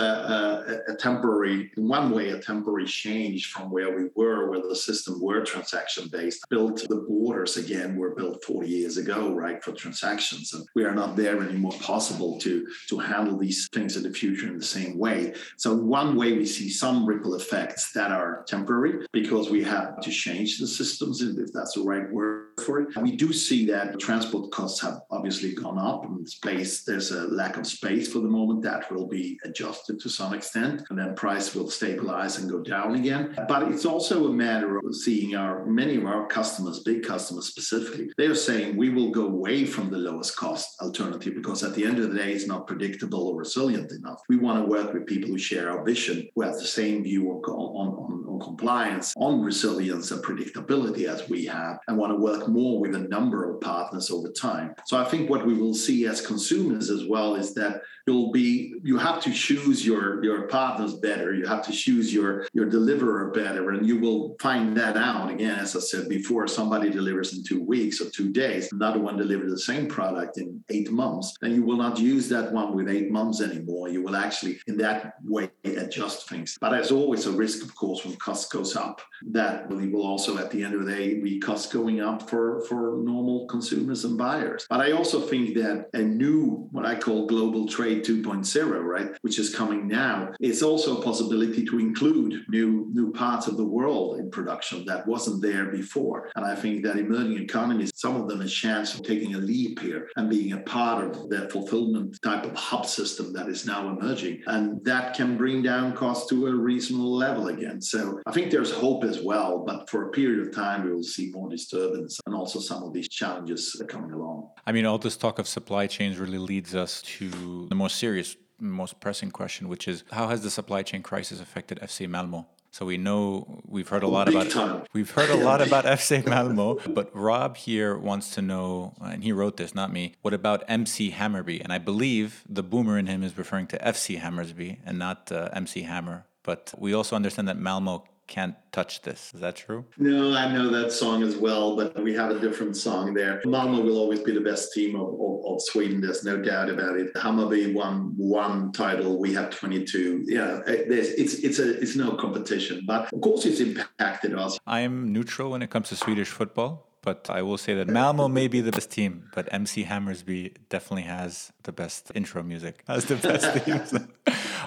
a, 0.88 0.92
a, 0.92 0.96
temporary, 0.96 1.70
in 1.76 1.88
one 1.88 2.10
way, 2.10 2.30
a 2.30 2.40
temporary 2.40 2.86
change 2.86 3.52
from 3.52 3.70
where 3.70 3.96
we 3.96 4.08
were, 4.14 4.50
where 4.50 4.60
the 4.60 4.74
system 4.74 5.20
were 5.20 5.44
transaction 5.44 6.08
based. 6.10 6.44
Built 6.48 6.86
the 6.88 7.06
borders 7.08 7.56
again 7.56 7.96
were 7.96 8.14
built 8.14 8.44
40 8.44 8.68
years 8.68 8.96
ago, 8.96 9.32
right, 9.32 9.62
for 9.62 9.72
transactions. 9.72 10.52
And 10.54 10.66
we 10.74 10.84
are 10.84 10.94
not 10.94 11.16
there 11.16 11.40
anymore 11.40 11.72
possible 11.80 12.38
to, 12.40 12.66
to 12.88 12.98
handle 12.98 13.38
these 13.38 13.68
things 13.72 13.96
in 13.96 14.02
the 14.02 14.10
future 14.12 14.48
in 14.48 14.58
the 14.58 14.64
same 14.64 14.98
way. 14.98 15.34
So, 15.56 15.74
one 15.74 16.16
way, 16.16 16.32
we 16.32 16.46
see 16.46 16.68
some 16.68 17.06
ripple 17.06 17.34
effects 17.34 17.92
that 17.92 18.10
are 18.10 18.44
temporary 18.48 19.06
because 19.12 19.50
we 19.50 19.62
have 19.64 20.00
to 20.00 20.10
change 20.10 20.58
the 20.58 20.66
systems, 20.66 21.22
if 21.22 21.52
that's 21.52 21.74
the 21.74 21.82
right 21.82 22.10
word 22.10 22.50
for 22.60 22.80
it. 22.80 22.96
We 22.96 23.16
do 23.16 23.32
see 23.32 23.66
that 23.66 23.98
transport 23.98 24.50
costs 24.50 24.79
have 24.80 25.02
obviously 25.10 25.54
gone 25.54 25.78
up 25.78 26.04
and 26.04 26.28
space. 26.28 26.82
There's 26.82 27.10
a 27.10 27.26
lack 27.28 27.56
of 27.56 27.66
space 27.66 28.12
for 28.12 28.20
the 28.20 28.28
moment 28.28 28.62
that 28.62 28.90
will 28.92 29.06
be 29.06 29.38
adjusted 29.44 30.00
to 30.00 30.08
some 30.08 30.34
extent, 30.34 30.84
and 30.90 30.98
then 30.98 31.14
price 31.14 31.54
will 31.54 31.70
stabilize 31.70 32.38
and 32.38 32.50
go 32.50 32.60
down 32.60 32.94
again. 32.94 33.34
But 33.48 33.70
it's 33.70 33.84
also 33.84 34.28
a 34.28 34.32
matter 34.32 34.78
of 34.78 34.94
seeing 34.94 35.36
our 35.36 35.64
many 35.66 35.96
of 35.96 36.06
our 36.06 36.26
customers, 36.26 36.80
big 36.80 37.04
customers 37.04 37.46
specifically, 37.46 38.10
they 38.16 38.26
are 38.26 38.34
saying 38.34 38.76
we 38.76 38.90
will 38.90 39.10
go 39.10 39.26
away 39.26 39.64
from 39.64 39.90
the 39.90 39.98
lowest 39.98 40.36
cost 40.36 40.80
alternative 40.80 41.34
because 41.34 41.62
at 41.62 41.74
the 41.74 41.84
end 41.84 41.98
of 41.98 42.10
the 42.10 42.18
day, 42.18 42.32
it's 42.32 42.46
not 42.46 42.66
predictable 42.66 43.28
or 43.28 43.36
resilient 43.36 43.92
enough. 43.92 44.20
We 44.28 44.36
want 44.36 44.62
to 44.62 44.70
work 44.70 44.92
with 44.92 45.06
people 45.06 45.30
who 45.30 45.38
share 45.38 45.70
our 45.70 45.84
vision, 45.84 46.28
who 46.34 46.42
have 46.42 46.54
the 46.54 46.66
same 46.66 47.02
view 47.02 47.30
on, 47.30 47.42
on, 47.50 48.24
on 48.28 48.40
compliance, 48.40 49.12
on 49.16 49.40
resilience 49.40 50.10
and 50.10 50.22
predictability 50.22 51.04
as 51.04 51.28
we 51.28 51.44
have, 51.46 51.78
and 51.88 51.96
want 51.96 52.12
to 52.12 52.16
work 52.16 52.48
more 52.48 52.80
with 52.80 52.94
a 52.94 53.08
number 53.08 53.50
of 53.50 53.60
partners 53.60 54.10
over 54.10 54.28
time. 54.28 54.69
So 54.86 54.96
I 54.96 55.04
think 55.04 55.30
what 55.30 55.46
we 55.46 55.54
will 55.54 55.74
see 55.74 56.06
as 56.06 56.20
consumers 56.20 56.90
as 56.90 57.06
well 57.06 57.34
is 57.34 57.54
that 57.54 57.82
you'll 58.06 58.32
be 58.32 58.74
you 58.82 58.96
have 58.98 59.20
to 59.22 59.32
choose 59.32 59.84
your 59.86 60.22
your 60.24 60.48
partners 60.48 60.94
better. 60.94 61.34
You 61.34 61.46
have 61.46 61.64
to 61.66 61.72
choose 61.72 62.12
your 62.12 62.46
your 62.52 62.66
deliverer 62.66 63.30
better, 63.30 63.70
and 63.70 63.86
you 63.86 63.98
will 63.98 64.36
find 64.40 64.76
that 64.76 64.96
out 64.96 65.30
again. 65.30 65.58
As 65.58 65.76
I 65.76 65.80
said 65.80 66.08
before, 66.08 66.46
somebody 66.46 66.90
delivers 66.90 67.36
in 67.36 67.44
two 67.44 67.62
weeks 67.62 68.00
or 68.00 68.10
two 68.10 68.30
days, 68.32 68.72
another 68.72 69.00
one 69.00 69.16
delivers 69.16 69.50
the 69.50 69.58
same 69.58 69.86
product 69.86 70.38
in 70.38 70.62
eight 70.70 70.90
months, 70.90 71.36
then 71.40 71.54
you 71.54 71.62
will 71.62 71.76
not 71.76 71.98
use 71.98 72.28
that 72.28 72.52
one 72.52 72.74
with 72.74 72.88
eight 72.88 73.10
months 73.10 73.40
anymore. 73.40 73.88
You 73.88 74.02
will 74.02 74.16
actually 74.16 74.60
in 74.66 74.76
that 74.78 75.14
way 75.24 75.50
adjust 75.64 76.28
things. 76.28 76.56
But 76.60 76.70
there's 76.70 76.92
always 76.92 77.26
a 77.26 77.32
risk, 77.32 77.62
of 77.62 77.74
course, 77.74 78.04
when 78.04 78.16
cost 78.16 78.52
goes 78.52 78.76
up. 78.76 79.00
That 79.26 79.68
will 79.68 80.06
also 80.06 80.38
at 80.38 80.50
the 80.50 80.62
end 80.62 80.74
of 80.74 80.84
the 80.84 80.92
day 80.92 81.20
be 81.20 81.38
cost 81.38 81.72
going 81.72 82.00
up 82.00 82.28
for 82.28 82.62
for 82.68 82.98
normal 83.02 83.46
consumers 83.46 84.04
and 84.04 84.16
buyers. 84.16 84.59
But 84.68 84.80
I 84.80 84.92
also 84.92 85.20
think 85.20 85.54
that 85.54 85.88
a 85.94 86.02
new, 86.02 86.68
what 86.72 86.86
I 86.86 86.94
call 86.94 87.26
global 87.26 87.66
trade 87.66 88.04
2.0, 88.04 88.82
right, 88.82 89.16
which 89.22 89.38
is 89.38 89.54
coming 89.54 89.86
now, 89.88 90.32
is 90.40 90.62
also 90.62 90.98
a 90.98 91.02
possibility 91.02 91.64
to 91.66 91.78
include 91.78 92.44
new 92.48 92.88
new 92.92 93.12
parts 93.12 93.46
of 93.46 93.56
the 93.56 93.64
world 93.64 94.18
in 94.18 94.30
production 94.30 94.84
that 94.84 95.06
wasn't 95.06 95.42
there 95.42 95.66
before. 95.66 96.30
And 96.36 96.44
I 96.44 96.54
think 96.54 96.82
that 96.84 96.96
emerging 96.96 97.38
economies, 97.38 97.92
some 97.94 98.16
of 98.16 98.28
them 98.28 98.40
a 98.40 98.46
chance 98.46 98.94
of 98.94 99.02
taking 99.02 99.34
a 99.34 99.38
leap 99.38 99.80
here 99.80 100.08
and 100.16 100.28
being 100.28 100.52
a 100.52 100.60
part 100.60 101.04
of 101.04 101.28
that 101.30 101.52
fulfillment 101.52 102.18
type 102.22 102.44
of 102.44 102.54
hub 102.54 102.86
system 102.86 103.32
that 103.32 103.48
is 103.48 103.66
now 103.66 103.88
emerging. 103.88 104.42
And 104.46 104.84
that 104.84 105.14
can 105.14 105.36
bring 105.36 105.62
down 105.62 105.94
costs 105.94 106.28
to 106.30 106.46
a 106.46 106.54
reasonable 106.54 107.16
level 107.16 107.48
again. 107.48 107.80
So 107.80 108.20
I 108.26 108.32
think 108.32 108.50
there's 108.50 108.72
hope 108.72 109.04
as 109.04 109.20
well, 109.20 109.64
but 109.66 109.88
for 109.88 110.08
a 110.08 110.10
period 110.10 110.46
of 110.46 110.54
time, 110.54 110.84
we 110.84 110.92
will 110.92 111.02
see 111.02 111.30
more 111.30 111.48
disturbance 111.48 112.20
and 112.26 112.34
also 112.34 112.58
some 112.60 112.82
of 112.82 112.92
these 112.92 113.08
challenges 113.08 113.80
coming 113.88 114.12
along. 114.12 114.29
I 114.66 114.72
mean, 114.72 114.86
all 114.86 114.98
this 114.98 115.16
talk 115.16 115.38
of 115.38 115.48
supply 115.48 115.86
chains 115.86 116.18
really 116.18 116.38
leads 116.38 116.74
us 116.74 117.02
to 117.02 117.66
the 117.68 117.74
most 117.74 117.96
serious, 117.96 118.36
most 118.58 119.00
pressing 119.00 119.30
question, 119.30 119.68
which 119.68 119.88
is 119.88 120.04
how 120.12 120.28
has 120.28 120.42
the 120.42 120.50
supply 120.50 120.82
chain 120.82 121.02
crisis 121.02 121.40
affected 121.40 121.78
FC 121.80 122.08
Malmo? 122.08 122.46
So 122.72 122.86
we 122.86 122.98
know 122.98 123.60
we've 123.66 123.88
heard 123.88 124.04
a 124.04 124.08
lot 124.08 124.26
big 124.26 124.36
about 124.36 124.50
time. 124.50 124.84
we've 124.92 125.10
heard 125.10 125.30
a 125.30 125.36
lot 125.36 125.60
about 125.60 125.84
FC 125.84 126.24
Malmo, 126.24 126.78
but 126.88 127.10
Rob 127.16 127.56
here 127.56 127.98
wants 127.98 128.34
to 128.36 128.42
know, 128.42 128.94
and 129.00 129.24
he 129.24 129.32
wrote 129.32 129.56
this, 129.56 129.74
not 129.74 129.92
me. 129.92 130.14
What 130.22 130.34
about 130.34 130.62
MC 130.68 131.10
Hammerby? 131.10 131.60
And 131.60 131.72
I 131.72 131.78
believe 131.78 132.44
the 132.48 132.62
boomer 132.62 132.96
in 132.96 133.06
him 133.06 133.24
is 133.24 133.36
referring 133.36 133.66
to 133.68 133.78
FC 133.78 134.18
Hammersby 134.18 134.78
and 134.86 134.98
not 134.98 135.32
uh, 135.32 135.48
MC 135.52 135.82
Hammer. 135.82 136.26
But 136.44 136.72
we 136.78 136.94
also 136.94 137.16
understand 137.16 137.48
that 137.48 137.58
Malmo 137.58 138.04
can't 138.30 138.54
touch 138.70 139.02
this. 139.02 139.32
Is 139.34 139.40
that 139.40 139.56
true? 139.56 139.84
No, 139.98 140.34
I 140.34 140.50
know 140.50 140.70
that 140.70 140.92
song 140.92 141.22
as 141.24 141.36
well, 141.36 141.76
but 141.76 142.00
we 142.00 142.14
have 142.14 142.30
a 142.30 142.38
different 142.38 142.76
song 142.76 143.12
there. 143.12 143.42
Malmo 143.44 143.82
will 143.82 143.98
always 143.98 144.20
be 144.20 144.32
the 144.32 144.40
best 144.40 144.72
team 144.72 144.94
of, 144.94 145.08
of, 145.20 145.44
of 145.46 145.60
Sweden. 145.60 146.00
There's 146.00 146.24
no 146.24 146.40
doubt 146.40 146.70
about 146.70 146.96
it. 146.96 147.12
Hammarby 147.14 147.74
won 147.74 148.14
one 148.16 148.72
title. 148.72 149.18
We 149.18 149.34
have 149.34 149.50
22. 149.50 150.24
Yeah, 150.26 150.60
eh, 150.66 150.84
there's, 150.88 151.08
it's 151.08 151.34
it's 151.34 151.58
a 151.58 151.78
it's 151.82 151.96
no 151.96 152.12
competition, 152.12 152.84
but 152.86 153.12
of 153.12 153.20
course 153.20 153.44
it's 153.44 153.60
impacted 153.60 154.34
us. 154.34 154.58
I 154.66 154.80
am 154.80 155.12
neutral 155.12 155.50
when 155.50 155.62
it 155.62 155.70
comes 155.70 155.88
to 155.88 155.96
Swedish 155.96 156.28
football. 156.28 156.89
But 157.02 157.30
I 157.30 157.40
will 157.42 157.56
say 157.56 157.72
that 157.74 157.88
Malmo 157.88 158.28
may 158.28 158.46
be 158.46 158.60
the 158.60 158.72
best 158.72 158.90
team, 158.90 159.30
but 159.34 159.48
MC 159.50 159.84
Hammersby 159.84 160.52
definitely 160.68 161.04
has 161.04 161.50
the 161.62 161.72
best 161.72 162.12
intro 162.14 162.42
music. 162.42 162.82
Has 162.86 163.06
the 163.06 163.16
best 163.16 163.46
themes. 163.64 163.94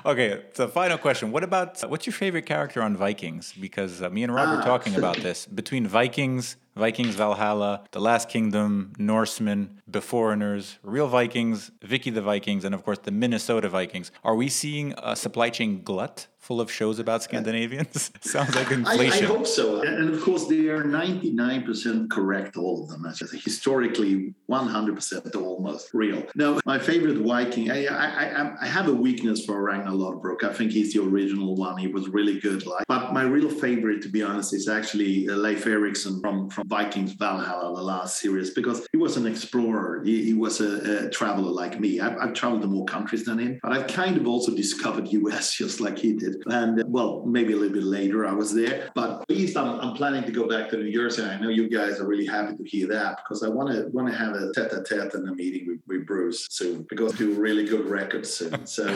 okay, 0.03 0.41
so 0.53 0.67
final 0.67 0.97
question. 0.97 1.31
What 1.31 1.43
about 1.43 1.79
what's 1.89 2.05
your 2.07 2.13
favorite 2.13 2.47
character 2.47 2.81
on 2.81 2.97
Vikings? 2.97 3.53
Because 3.53 4.01
uh, 4.01 4.09
me 4.09 4.23
and 4.23 4.33
Rob 4.33 4.49
were 4.49 4.61
Ah. 4.63 4.65
talking 4.65 4.95
about 4.95 5.17
this. 5.27 5.45
Between 5.45 5.85
Vikings, 5.87 6.57
Vikings 6.75 7.15
Valhalla, 7.15 7.83
The 7.91 7.99
Last 7.99 8.29
Kingdom, 8.29 8.93
Norsemen, 8.97 9.81
Beforeigners, 9.89 10.77
Real 10.81 11.07
Vikings, 11.07 11.71
Vicky 11.81 12.09
the 12.09 12.21
Vikings, 12.21 12.65
and 12.65 12.73
of 12.73 12.83
course 12.83 12.99
the 12.99 13.11
Minnesota 13.11 13.69
Vikings. 13.69 14.11
Are 14.23 14.35
we 14.35 14.49
seeing 14.49 14.93
a 14.97 15.15
supply 15.15 15.49
chain 15.49 15.83
glut 15.83 16.27
full 16.39 16.59
of 16.59 16.69
shows 16.69 16.99
about 16.99 17.23
Scandinavians? 17.23 18.11
Sounds 18.21 18.55
like 18.55 18.71
I, 18.71 19.07
I 19.07 19.21
hope 19.21 19.47
so. 19.47 19.81
And 19.81 20.13
of 20.13 20.21
course, 20.21 20.47
they 20.47 20.67
are 20.67 20.83
99% 20.83 22.09
correct, 22.09 22.57
all 22.57 22.83
of 22.83 22.89
them. 22.89 23.05
Historically 23.43 24.33
100% 24.49 25.35
almost 25.35 25.93
real. 25.93 26.23
Now, 26.35 26.59
my 26.65 26.79
favorite 26.79 27.17
Viking, 27.17 27.71
I, 27.71 27.85
I, 27.85 28.05
I, 28.05 28.53
I 28.61 28.67
have 28.67 28.87
a 28.89 28.93
weakness 28.93 29.45
for 29.45 29.61
Ragnar 29.61 29.93
Lodbrok. 29.93 30.43
I 30.43 30.53
think 30.53 30.71
he's 30.71 30.93
the 30.93 31.03
original 31.03 31.55
one. 31.55 31.77
He 31.77 31.87
was 31.87 32.09
really 32.09 32.39
good. 32.39 32.65
Like, 32.65 32.85
but 32.87 33.13
my 33.13 33.23
real 33.23 33.49
favorite, 33.49 34.01
to 34.01 34.09
be 34.09 34.21
honest, 34.21 34.53
is 34.53 34.67
actually 34.67 35.29
uh, 35.29 35.35
Leif 35.35 35.65
Erikson 35.65 36.19
from, 36.19 36.49
from 36.49 36.62
Vikings 36.65 37.13
Valhalla, 37.13 37.75
the 37.75 37.81
last 37.81 38.19
series, 38.19 38.51
because 38.51 38.87
he 38.91 38.97
was 38.97 39.17
an 39.17 39.25
explorer. 39.25 40.03
He, 40.03 40.23
he 40.23 40.33
was 40.33 40.61
a, 40.61 41.07
a 41.07 41.09
traveler 41.09 41.51
like 41.51 41.79
me. 41.79 41.99
I've, 41.99 42.17
I've 42.17 42.33
traveled 42.33 42.61
to 42.61 42.67
more 42.67 42.85
countries 42.85 43.25
than 43.25 43.39
him, 43.39 43.59
but 43.61 43.71
I've 43.71 43.87
kind 43.87 44.17
of 44.17 44.27
also 44.27 44.55
discovered 44.55 45.07
US 45.09 45.53
just 45.63 45.79
like 45.79 45.97
he 45.97 46.13
did. 46.13 46.43
And 46.47 46.79
uh, 46.79 46.83
well, 46.87 47.23
maybe 47.25 47.53
a 47.53 47.55
little 47.55 47.73
bit 47.73 47.83
later 47.83 48.25
I 48.25 48.33
was 48.33 48.53
there, 48.53 48.91
but 48.95 49.21
at 49.21 49.29
least 49.29 49.57
I'm, 49.57 49.79
I'm 49.79 49.95
planning 49.95 50.23
to 50.23 50.31
go 50.31 50.47
back 50.47 50.69
to 50.69 50.77
New 50.77 50.93
Jersey. 50.93 51.21
And 51.23 51.31
I 51.31 51.39
know 51.39 51.49
you 51.49 51.69
guys 51.69 51.99
are 51.99 52.07
really 52.07 52.25
happy 52.25 52.55
to 52.55 52.63
hear 52.63 52.87
that 52.87 53.17
because 53.23 53.43
I 53.43 53.49
want 53.49 53.71
to 53.71 53.87
want 53.89 54.09
to 54.09 54.15
have 54.15 54.33
a 54.33 54.51
tete-a-tete 54.53 55.13
and 55.13 55.29
a 55.29 55.35
meeting 55.35 55.67
with, 55.67 55.79
with 55.87 56.05
Bruce 56.05 56.47
soon 56.49 56.85
because 56.89 57.13
do 57.13 57.33
really 57.33 57.65
good 57.65 57.85
records 57.85 58.29
soon. 58.31 58.53
So 58.73 58.87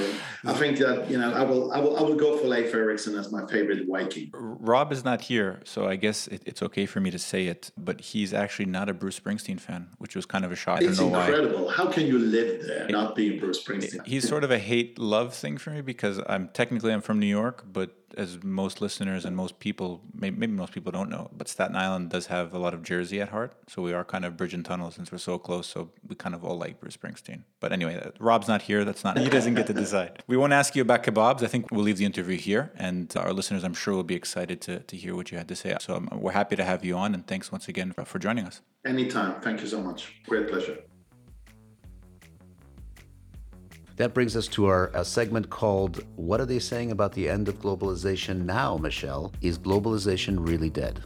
I 0.43 0.53
think 0.53 0.77
that 0.79 1.09
you 1.09 1.17
know 1.17 1.31
I 1.33 1.43
will 1.43 1.71
I 1.71 1.79
will 1.79 1.97
I 1.97 2.01
will 2.01 2.15
go 2.15 2.37
for 2.37 2.47
Leif 2.47 2.73
Erikson 2.73 3.15
as 3.15 3.31
my 3.31 3.45
favorite 3.47 3.85
Viking. 3.87 4.29
Rob 4.33 4.91
is 4.91 5.03
not 5.03 5.21
here, 5.21 5.61
so 5.65 5.87
I 5.87 5.95
guess 5.97 6.27
it, 6.27 6.41
it's 6.45 6.63
okay 6.63 6.85
for 6.85 6.99
me 6.99 7.11
to 7.11 7.19
say 7.19 7.47
it, 7.47 7.56
but 7.77 7.97
he's 8.09 8.33
actually 8.33 8.65
not 8.77 8.89
a 8.89 8.93
Bruce 8.93 9.19
Springsteen 9.19 9.59
fan, 9.59 9.81
which 9.97 10.15
was 10.15 10.25
kind 10.25 10.43
of 10.45 10.51
a 10.51 10.55
shock. 10.55 10.81
I 10.81 10.85
It's 10.85 10.97
don't 10.97 11.11
know 11.11 11.17
why. 11.17 11.25
incredible. 11.27 11.69
How 11.69 11.87
can 11.95 12.05
you 12.07 12.17
live 12.19 12.65
there 12.65 12.87
not 12.89 13.15
being 13.15 13.39
Bruce 13.39 13.63
Springsteen? 13.63 14.05
He's 14.05 14.27
sort 14.27 14.43
of 14.43 14.51
a 14.51 14.59
hate 14.59 14.97
love 14.99 15.33
thing 15.33 15.57
for 15.57 15.71
me 15.71 15.81
because 15.81 16.19
I'm 16.27 16.49
technically 16.49 16.91
I'm 16.93 17.01
from 17.01 17.19
New 17.19 17.33
York, 17.41 17.65
but 17.71 17.89
as 18.17 18.43
most 18.43 18.81
listeners 18.81 19.25
and 19.25 19.35
most 19.35 19.59
people, 19.59 20.01
maybe, 20.13 20.35
maybe 20.37 20.53
most 20.53 20.73
people 20.73 20.91
don't 20.91 21.09
know, 21.09 21.29
but 21.37 21.47
Staten 21.47 21.75
Island 21.75 22.09
does 22.09 22.27
have 22.27 22.53
a 22.53 22.57
lot 22.57 22.73
of 22.73 22.81
Jersey 22.83 23.21
at 23.21 23.29
heart. 23.29 23.53
So 23.67 23.81
we 23.81 23.93
are 23.93 24.03
kind 24.03 24.25
of 24.25 24.35
bridge 24.35 24.53
and 24.53 24.65
tunnel 24.65 24.91
since 24.91 25.11
we're 25.11 25.17
so 25.19 25.37
close. 25.37 25.67
So 25.67 25.91
we 26.07 26.15
kind 26.15 26.33
of 26.35 26.43
all 26.43 26.57
like 26.57 26.79
Bruce 26.79 26.97
Springsteen. 26.97 27.43
But 27.59 27.71
anyway, 27.71 27.95
uh, 28.03 28.11
Rob's 28.19 28.47
not 28.47 28.63
here. 28.63 28.83
That's 28.83 29.03
not 29.03 29.17
he 29.17 29.29
doesn't 29.29 29.55
get 29.55 29.67
to 29.67 29.73
decide. 29.73 30.23
We 30.27 30.37
won't 30.37 30.53
ask 30.53 30.75
you 30.75 30.81
about 30.81 31.03
kebabs. 31.03 31.43
I 31.43 31.47
think 31.47 31.71
we'll 31.71 31.83
leave 31.83 31.97
the 31.97 32.05
interview 32.05 32.37
here, 32.37 32.71
and 32.75 33.11
our 33.15 33.33
listeners, 33.33 33.63
I'm 33.63 33.73
sure, 33.73 33.93
will 33.93 34.03
be 34.03 34.15
excited 34.15 34.61
to 34.61 34.79
to 34.79 34.95
hear 34.97 35.15
what 35.15 35.31
you 35.31 35.37
had 35.37 35.47
to 35.47 35.55
say. 35.55 35.75
So 35.79 35.95
um, 35.95 36.09
we're 36.13 36.31
happy 36.31 36.55
to 36.55 36.63
have 36.63 36.83
you 36.83 36.95
on, 36.95 37.13
and 37.13 37.25
thanks 37.25 37.51
once 37.51 37.67
again 37.67 37.91
for, 37.91 38.05
for 38.05 38.19
joining 38.19 38.45
us. 38.45 38.61
Anytime. 38.85 39.41
Thank 39.41 39.61
you 39.61 39.67
so 39.67 39.81
much. 39.81 40.21
Great 40.27 40.47
pleasure. 40.49 40.77
That 43.97 44.13
brings 44.13 44.35
us 44.35 44.47
to 44.49 44.67
our 44.67 44.91
segment 45.03 45.49
called 45.49 46.05
What 46.17 46.39
Are 46.39 46.45
They 46.45 46.59
Saying 46.59 46.91
About 46.91 47.13
the 47.13 47.27
End 47.27 47.47
of 47.47 47.59
Globalization 47.59 48.45
Now, 48.45 48.77
Michelle? 48.77 49.33
Is 49.41 49.57
globalization 49.57 50.47
really 50.47 50.69
dead? 50.69 51.01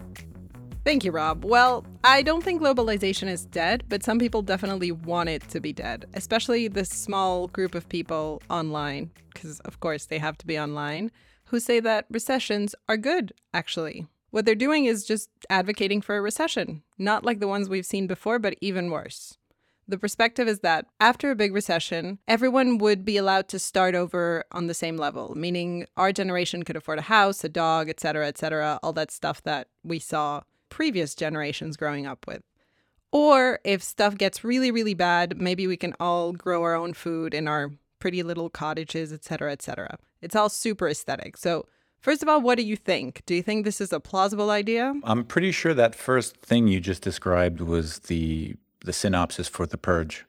Thank 0.84 1.06
you, 1.06 1.12
Rob. 1.12 1.46
Well, 1.46 1.86
I 2.04 2.22
don't 2.22 2.44
think 2.44 2.62
globalization 2.62 3.30
is 3.30 3.46
dead, 3.46 3.86
but 3.88 4.04
some 4.04 4.20
people 4.20 4.42
definitely 4.42 4.92
want 4.92 5.30
it 5.30 5.48
to 5.50 5.62
be 5.62 5.72
dead, 5.72 6.06
especially 6.16 6.68
this 6.68 6.90
small 6.90 7.48
group 7.48 7.76
of 7.76 7.88
people 7.88 8.42
online, 8.50 9.12
because 9.34 9.62
of 9.62 9.80
course 9.80 10.08
they 10.08 10.20
have 10.20 10.38
to 10.40 10.46
be 10.46 10.60
online, 10.60 11.12
who 11.46 11.62
say 11.62 11.80
that 11.80 12.08
recessions 12.12 12.76
are 12.90 12.98
good, 12.98 13.32
actually. 13.54 14.08
What 14.32 14.46
they're 14.46 14.54
doing 14.54 14.84
is 14.84 15.06
just 15.06 15.30
advocating 15.50 16.02
for 16.02 16.18
a 16.18 16.22
recession, 16.22 16.84
not 16.98 17.24
like 17.24 17.40
the 17.40 17.48
ones 17.48 17.70
we've 17.70 17.86
seen 17.86 18.06
before, 18.06 18.38
but 18.38 18.56
even 18.60 18.92
worse. 18.92 19.38
The 19.92 19.98
perspective 19.98 20.48
is 20.48 20.62
that 20.62 20.86
after 21.02 21.32
a 21.32 21.36
big 21.36 21.54
recession, 21.54 22.20
everyone 22.26 22.78
would 22.78 23.04
be 23.04 23.18
allowed 23.18 23.50
to 23.50 23.60
start 23.60 23.94
over 23.94 24.46
on 24.54 24.68
the 24.68 24.74
same 24.74 24.96
level, 24.96 25.36
meaning 25.36 25.86
our 25.98 26.14
generation 26.14 26.64
could 26.64 26.78
afford 26.78 27.00
a 27.00 27.02
house, 27.02 27.44
a 27.44 27.50
dog, 27.50 27.90
etc., 27.90 28.26
etc., 28.30 28.80
all 28.82 28.94
that 28.94 29.12
stuff 29.12 29.44
that 29.44 29.68
we 29.84 30.00
saw 30.00 30.44
previous 30.70 31.14
generations 31.14 31.76
growing 31.76 32.08
up 32.08 32.26
with. 32.26 32.42
Or 33.12 33.60
if 33.66 33.84
stuff 33.84 34.18
gets 34.18 34.46
really, 34.46 34.72
really 34.72 34.94
bad, 34.94 35.42
maybe 35.42 35.68
we 35.68 35.76
can 35.76 35.94
all 36.00 36.32
grow 36.32 36.64
our 36.64 36.74
own 36.74 36.94
food 36.94 37.34
in 37.34 37.50
our 37.50 37.72
pretty 38.00 38.24
little 38.24 38.50
cottages, 38.50 39.12
etc., 39.12 39.52
etc. 39.52 39.98
It's 40.22 40.38
all 40.38 40.48
super 40.48 40.88
aesthetic. 40.88 41.36
So, 41.36 41.66
first 42.00 42.24
of 42.24 42.30
all, 42.30 42.40
what 42.40 42.58
do 42.58 42.64
you 42.64 42.78
think? 42.78 43.24
Do 43.26 43.36
you 43.36 43.44
think 43.44 43.66
this 43.66 43.82
is 43.82 43.92
a 43.92 44.00
plausible 44.00 44.52
idea? 44.52 44.94
I'm 45.04 45.26
pretty 45.26 45.52
sure 45.52 45.74
that 45.74 45.96
first 45.96 46.38
thing 46.38 46.70
you 46.70 46.80
just 46.80 47.02
described 47.02 47.60
was 47.60 48.00
the 48.00 48.56
the 48.84 48.94
synopsis 48.94 49.48
for 49.48 49.66
The 49.66 49.78
Purge. 49.78 50.26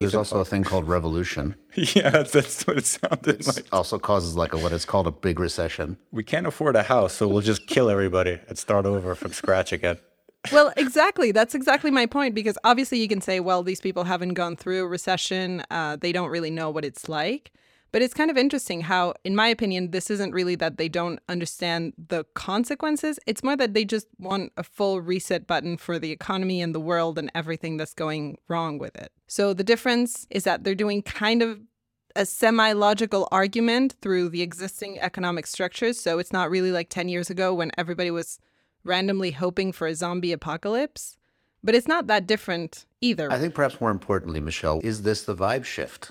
There's 0.00 0.14
also 0.14 0.40
a 0.40 0.44
thing 0.44 0.64
called 0.64 0.86
revolution. 0.88 1.54
yeah, 1.74 2.10
that's, 2.10 2.32
that's 2.32 2.66
what 2.66 2.78
it 2.78 2.84
sounded 2.84 3.40
It 3.40 3.46
like. 3.46 3.66
also 3.72 3.98
causes 3.98 4.36
like 4.36 4.52
a, 4.52 4.58
what 4.58 4.72
is 4.72 4.84
called 4.84 5.06
a 5.06 5.10
big 5.12 5.38
recession. 5.38 5.96
We 6.10 6.24
can't 6.24 6.46
afford 6.46 6.76
a 6.76 6.82
house, 6.82 7.14
so 7.14 7.28
we'll 7.28 7.40
just 7.42 7.66
kill 7.68 7.88
everybody 7.88 8.38
and 8.48 8.58
start 8.58 8.86
over 8.86 9.14
from 9.14 9.32
scratch 9.32 9.72
again. 9.72 9.98
well, 10.52 10.72
exactly. 10.76 11.32
That's 11.32 11.54
exactly 11.54 11.90
my 11.90 12.06
point 12.06 12.34
because 12.34 12.58
obviously 12.64 12.98
you 12.98 13.08
can 13.08 13.20
say, 13.20 13.40
well, 13.40 13.62
these 13.62 13.80
people 13.80 14.04
haven't 14.04 14.34
gone 14.34 14.56
through 14.56 14.84
a 14.84 14.86
recession. 14.86 15.62
Uh, 15.70 15.96
they 15.96 16.12
don't 16.12 16.28
really 16.28 16.50
know 16.50 16.68
what 16.70 16.84
it's 16.84 17.08
like. 17.08 17.52
But 17.94 18.02
it's 18.02 18.12
kind 18.12 18.28
of 18.28 18.36
interesting 18.36 18.80
how, 18.80 19.14
in 19.22 19.36
my 19.36 19.46
opinion, 19.46 19.92
this 19.92 20.10
isn't 20.10 20.32
really 20.32 20.56
that 20.56 20.78
they 20.78 20.88
don't 20.88 21.20
understand 21.28 21.92
the 21.96 22.24
consequences. 22.34 23.20
It's 23.24 23.44
more 23.44 23.54
that 23.54 23.72
they 23.72 23.84
just 23.84 24.08
want 24.18 24.50
a 24.56 24.64
full 24.64 25.00
reset 25.00 25.46
button 25.46 25.76
for 25.76 26.00
the 26.00 26.10
economy 26.10 26.60
and 26.60 26.74
the 26.74 26.80
world 26.80 27.20
and 27.20 27.30
everything 27.36 27.76
that's 27.76 27.94
going 27.94 28.36
wrong 28.48 28.78
with 28.78 28.96
it. 28.96 29.12
So 29.28 29.54
the 29.54 29.62
difference 29.62 30.26
is 30.28 30.42
that 30.42 30.64
they're 30.64 30.74
doing 30.74 31.02
kind 31.02 31.40
of 31.40 31.60
a 32.16 32.26
semi 32.26 32.72
logical 32.72 33.28
argument 33.30 33.94
through 34.02 34.30
the 34.30 34.42
existing 34.42 34.98
economic 34.98 35.46
structures. 35.46 35.96
So 36.00 36.18
it's 36.18 36.32
not 36.32 36.50
really 36.50 36.72
like 36.72 36.88
10 36.88 37.08
years 37.08 37.30
ago 37.30 37.54
when 37.54 37.70
everybody 37.78 38.10
was 38.10 38.40
randomly 38.82 39.30
hoping 39.30 39.70
for 39.70 39.86
a 39.86 39.94
zombie 39.94 40.32
apocalypse. 40.32 41.16
But 41.62 41.76
it's 41.76 41.86
not 41.86 42.08
that 42.08 42.26
different 42.26 42.86
either. 43.00 43.30
I 43.30 43.38
think 43.38 43.54
perhaps 43.54 43.80
more 43.80 43.92
importantly, 43.92 44.40
Michelle, 44.40 44.80
is 44.82 45.02
this 45.02 45.22
the 45.22 45.36
vibe 45.36 45.64
shift? 45.64 46.10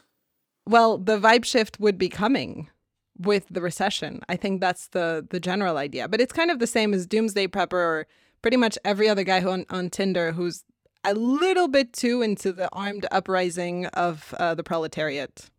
Well, 0.67 0.97
the 0.97 1.19
vibe 1.19 1.45
shift 1.45 1.80
would 1.80 1.97
be 1.97 2.10
coming 2.10 2.69
with 3.17 3.45
the 3.49 3.62
recession. 3.62 4.21
I 4.30 4.36
think 4.36 4.62
that's 4.62 4.88
the 4.88 5.26
the 5.30 5.39
general 5.39 5.78
idea. 5.78 6.08
But 6.08 6.21
it's 6.21 6.34
kind 6.34 6.49
of 6.52 6.60
the 6.60 6.67
same 6.67 6.93
as 6.93 7.06
Doomsday 7.06 7.47
Prepper 7.47 7.73
or 7.73 8.08
pretty 8.41 8.58
much 8.58 8.78
every 8.84 9.08
other 9.10 9.23
guy 9.23 9.39
who 9.41 9.49
on, 9.49 9.65
on 9.69 9.89
Tinder 9.89 10.32
who's 10.32 10.63
a 11.06 11.13
little 11.13 11.67
bit 11.67 11.93
too 11.93 12.21
into 12.21 12.52
the 12.54 12.69
armed 12.73 13.06
uprising 13.12 13.86
of 13.88 14.34
uh, 14.39 14.56
the 14.56 14.63
proletariat. 14.63 15.49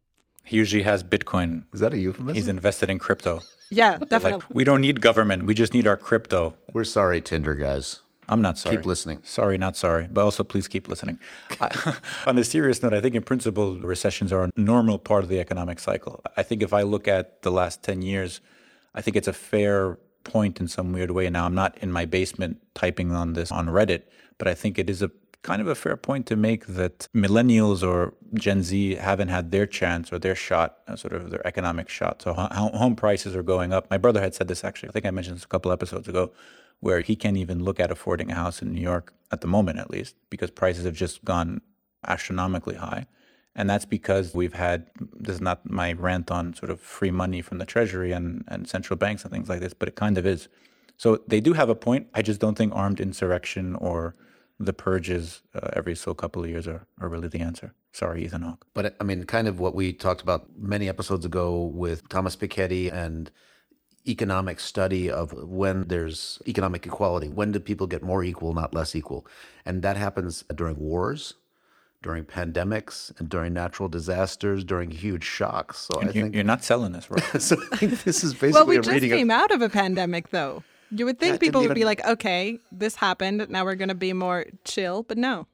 He 0.42 0.56
usually 0.56 0.82
has 0.82 1.02
Bitcoin. 1.02 1.64
Is 1.72 1.80
that 1.80 1.92
a 1.94 1.98
euphemism? 1.98 2.34
He's 2.34 2.48
invested 2.48 2.90
in 2.90 2.98
crypto. 2.98 3.40
Yeah, 3.70 3.92
Like, 3.98 4.08
definitely. 4.10 4.44
we 4.50 4.62
don't 4.64 4.82
need 4.82 5.00
government. 5.00 5.44
We 5.46 5.54
just 5.54 5.72
need 5.74 5.86
our 5.86 5.96
crypto. 5.96 6.54
We're 6.72 6.84
sorry, 6.84 7.20
Tinder 7.22 7.54
guys. 7.54 8.00
I'm 8.28 8.42
not 8.42 8.58
sorry. 8.58 8.76
Keep 8.76 8.86
listening. 8.86 9.20
Sorry, 9.22 9.58
not 9.58 9.76
sorry. 9.76 10.08
But 10.10 10.24
also, 10.24 10.44
please 10.44 10.68
keep 10.68 10.88
listening. 10.88 11.18
I, 11.60 11.96
on 12.26 12.38
a 12.38 12.44
serious 12.44 12.82
note, 12.82 12.94
I 12.94 13.00
think 13.00 13.14
in 13.14 13.22
principle, 13.22 13.76
recessions 13.78 14.32
are 14.32 14.44
a 14.44 14.50
normal 14.56 14.98
part 14.98 15.24
of 15.24 15.30
the 15.30 15.40
economic 15.40 15.78
cycle. 15.78 16.22
I 16.36 16.42
think 16.42 16.62
if 16.62 16.72
I 16.72 16.82
look 16.82 17.06
at 17.08 17.42
the 17.42 17.50
last 17.50 17.82
10 17.82 18.02
years, 18.02 18.40
I 18.94 19.00
think 19.00 19.16
it's 19.16 19.28
a 19.28 19.32
fair 19.32 19.98
point 20.24 20.60
in 20.60 20.68
some 20.68 20.92
weird 20.92 21.10
way. 21.10 21.28
Now, 21.28 21.44
I'm 21.46 21.54
not 21.54 21.76
in 21.78 21.92
my 21.92 22.04
basement 22.06 22.62
typing 22.74 23.12
on 23.12 23.34
this 23.34 23.52
on 23.52 23.66
Reddit, 23.66 24.02
but 24.38 24.48
I 24.48 24.54
think 24.54 24.78
it 24.78 24.88
is 24.88 25.02
a 25.02 25.10
kind 25.42 25.60
of 25.60 25.68
a 25.68 25.74
fair 25.74 25.96
point 25.96 26.26
to 26.26 26.36
make 26.36 26.66
that 26.66 27.06
millennials 27.14 27.86
or 27.86 28.14
Gen 28.32 28.62
Z 28.62 28.94
haven't 28.94 29.28
had 29.28 29.50
their 29.50 29.66
chance 29.66 30.10
or 30.10 30.18
their 30.18 30.34
shot, 30.34 30.78
uh, 30.88 30.96
sort 30.96 31.12
of 31.12 31.30
their 31.30 31.46
economic 31.46 31.88
shot. 31.90 32.22
So 32.22 32.32
home 32.32 32.96
prices 32.96 33.36
are 33.36 33.42
going 33.42 33.72
up. 33.72 33.88
My 33.90 33.98
brother 33.98 34.20
had 34.22 34.34
said 34.34 34.48
this 34.48 34.64
actually. 34.64 34.88
I 34.88 34.92
think 34.92 35.04
I 35.04 35.10
mentioned 35.10 35.36
this 35.36 35.44
a 35.44 35.48
couple 35.48 35.70
episodes 35.70 36.08
ago, 36.08 36.32
where 36.84 37.00
he 37.00 37.16
can't 37.16 37.38
even 37.38 37.64
look 37.64 37.80
at 37.80 37.90
affording 37.90 38.30
a 38.30 38.34
house 38.34 38.60
in 38.60 38.70
New 38.70 38.80
York 38.92 39.14
at 39.32 39.40
the 39.40 39.46
moment, 39.46 39.78
at 39.78 39.90
least, 39.90 40.16
because 40.28 40.50
prices 40.50 40.84
have 40.84 40.94
just 40.94 41.24
gone 41.24 41.62
astronomically 42.06 42.74
high. 42.74 43.06
And 43.56 43.70
that's 43.70 43.86
because 43.86 44.34
we've 44.34 44.52
had, 44.52 44.90
this 45.00 45.36
is 45.36 45.40
not 45.40 45.58
my 45.64 45.94
rant 45.94 46.30
on 46.30 46.52
sort 46.52 46.70
of 46.70 46.78
free 46.80 47.10
money 47.10 47.40
from 47.40 47.56
the 47.56 47.64
Treasury 47.64 48.12
and, 48.12 48.44
and 48.48 48.68
central 48.68 48.98
banks 48.98 49.22
and 49.22 49.32
things 49.32 49.48
like 49.48 49.60
this, 49.60 49.72
but 49.72 49.88
it 49.88 49.94
kind 49.94 50.18
of 50.18 50.26
is. 50.26 50.48
So 50.98 51.22
they 51.26 51.40
do 51.40 51.54
have 51.54 51.70
a 51.70 51.74
point. 51.74 52.08
I 52.12 52.20
just 52.20 52.38
don't 52.38 52.58
think 52.58 52.74
armed 52.76 53.00
insurrection 53.00 53.76
or 53.76 54.14
the 54.60 54.74
purges 54.74 55.40
uh, 55.54 55.70
every 55.72 55.94
so 55.94 56.12
couple 56.12 56.44
of 56.44 56.50
years 56.50 56.68
are, 56.68 56.86
are 57.00 57.08
really 57.08 57.28
the 57.28 57.40
answer. 57.40 57.72
Sorry, 57.92 58.26
Ethan 58.26 58.42
Hawke. 58.42 58.66
But 58.74 58.94
I 59.00 59.04
mean, 59.04 59.24
kind 59.24 59.48
of 59.48 59.58
what 59.58 59.74
we 59.74 59.94
talked 59.94 60.20
about 60.20 60.48
many 60.58 60.86
episodes 60.86 61.24
ago 61.24 61.64
with 61.64 62.10
Thomas 62.10 62.36
Piketty 62.36 62.92
and 62.92 63.30
economic 64.06 64.60
study 64.60 65.10
of 65.10 65.32
when 65.32 65.88
there's 65.88 66.40
economic 66.46 66.86
equality. 66.86 67.28
When 67.28 67.52
do 67.52 67.60
people 67.60 67.86
get 67.86 68.02
more 68.02 68.22
equal, 68.24 68.52
not 68.54 68.74
less 68.74 68.94
equal? 68.94 69.26
And 69.64 69.82
that 69.82 69.96
happens 69.96 70.44
during 70.54 70.76
wars, 70.78 71.34
during 72.02 72.24
pandemics, 72.24 73.18
and 73.18 73.28
during 73.28 73.54
natural 73.54 73.88
disasters, 73.88 74.62
during 74.64 74.90
huge 74.90 75.24
shocks. 75.24 75.78
So 75.78 76.00
I 76.00 76.06
You- 76.06 76.12
think 76.12 76.34
You're 76.34 76.44
not 76.44 76.62
selling 76.64 76.92
this, 76.92 77.10
right? 77.10 77.22
so 77.42 77.56
I 77.72 77.76
think 77.76 78.04
this 78.04 78.22
is 78.22 78.32
basically 78.34 78.52
Well, 78.52 78.66
we 78.66 78.76
a 78.78 78.82
just 78.82 79.00
came 79.00 79.30
of 79.30 79.36
out 79.36 79.50
of 79.50 79.62
a 79.62 79.68
pandemic, 79.70 80.30
though. 80.30 80.62
You 80.90 81.06
would 81.06 81.18
think 81.18 81.30
Yeah, 81.30 81.34
it 81.36 81.40
people 81.40 81.62
would 81.62 81.74
be 81.74 81.84
like, 81.86 82.04
okay, 82.06 82.58
this 82.70 82.94
happened. 82.96 83.46
Now 83.48 83.64
we're 83.64 83.74
going 83.74 83.88
to 83.88 83.94
be 83.94 84.12
more 84.12 84.46
chill. 84.64 85.02
But 85.02 85.16
no. 85.18 85.46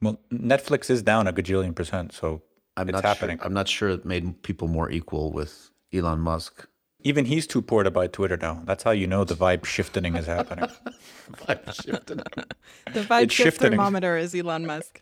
well, 0.00 0.18
Netflix 0.32 0.88
is 0.90 1.02
down 1.02 1.26
a 1.26 1.32
gajillion 1.32 1.74
percent, 1.74 2.12
so 2.12 2.40
I'm 2.78 2.88
it's 2.88 2.94
not 2.94 3.04
happening. 3.04 3.36
Sure, 3.36 3.46
I'm 3.46 3.52
not 3.52 3.68
sure 3.68 3.90
it 3.90 4.04
made 4.06 4.42
people 4.42 4.66
more 4.68 4.90
equal 4.90 5.32
with 5.32 5.70
Elon 5.92 6.20
Musk. 6.20 6.66
Even 7.02 7.24
he's 7.24 7.46
too 7.46 7.62
poor 7.62 7.82
to 7.82 7.90
buy 7.90 8.06
Twitter 8.06 8.36
now. 8.36 8.62
That's 8.64 8.82
how 8.82 8.90
you 8.90 9.06
know 9.06 9.24
the 9.24 9.34
vibe 9.34 9.64
shifting 9.64 10.16
is 10.16 10.26
happening. 10.26 10.68
Vibe 11.32 11.72
shifting. 11.84 12.20
The 12.92 13.02
vibe 13.02 13.22
It's 13.24 13.34
shift 13.34 13.54
shifting. 13.54 13.70
thermometer 13.70 14.16
is 14.16 14.34
Elon 14.34 14.66
Musk. 14.66 15.00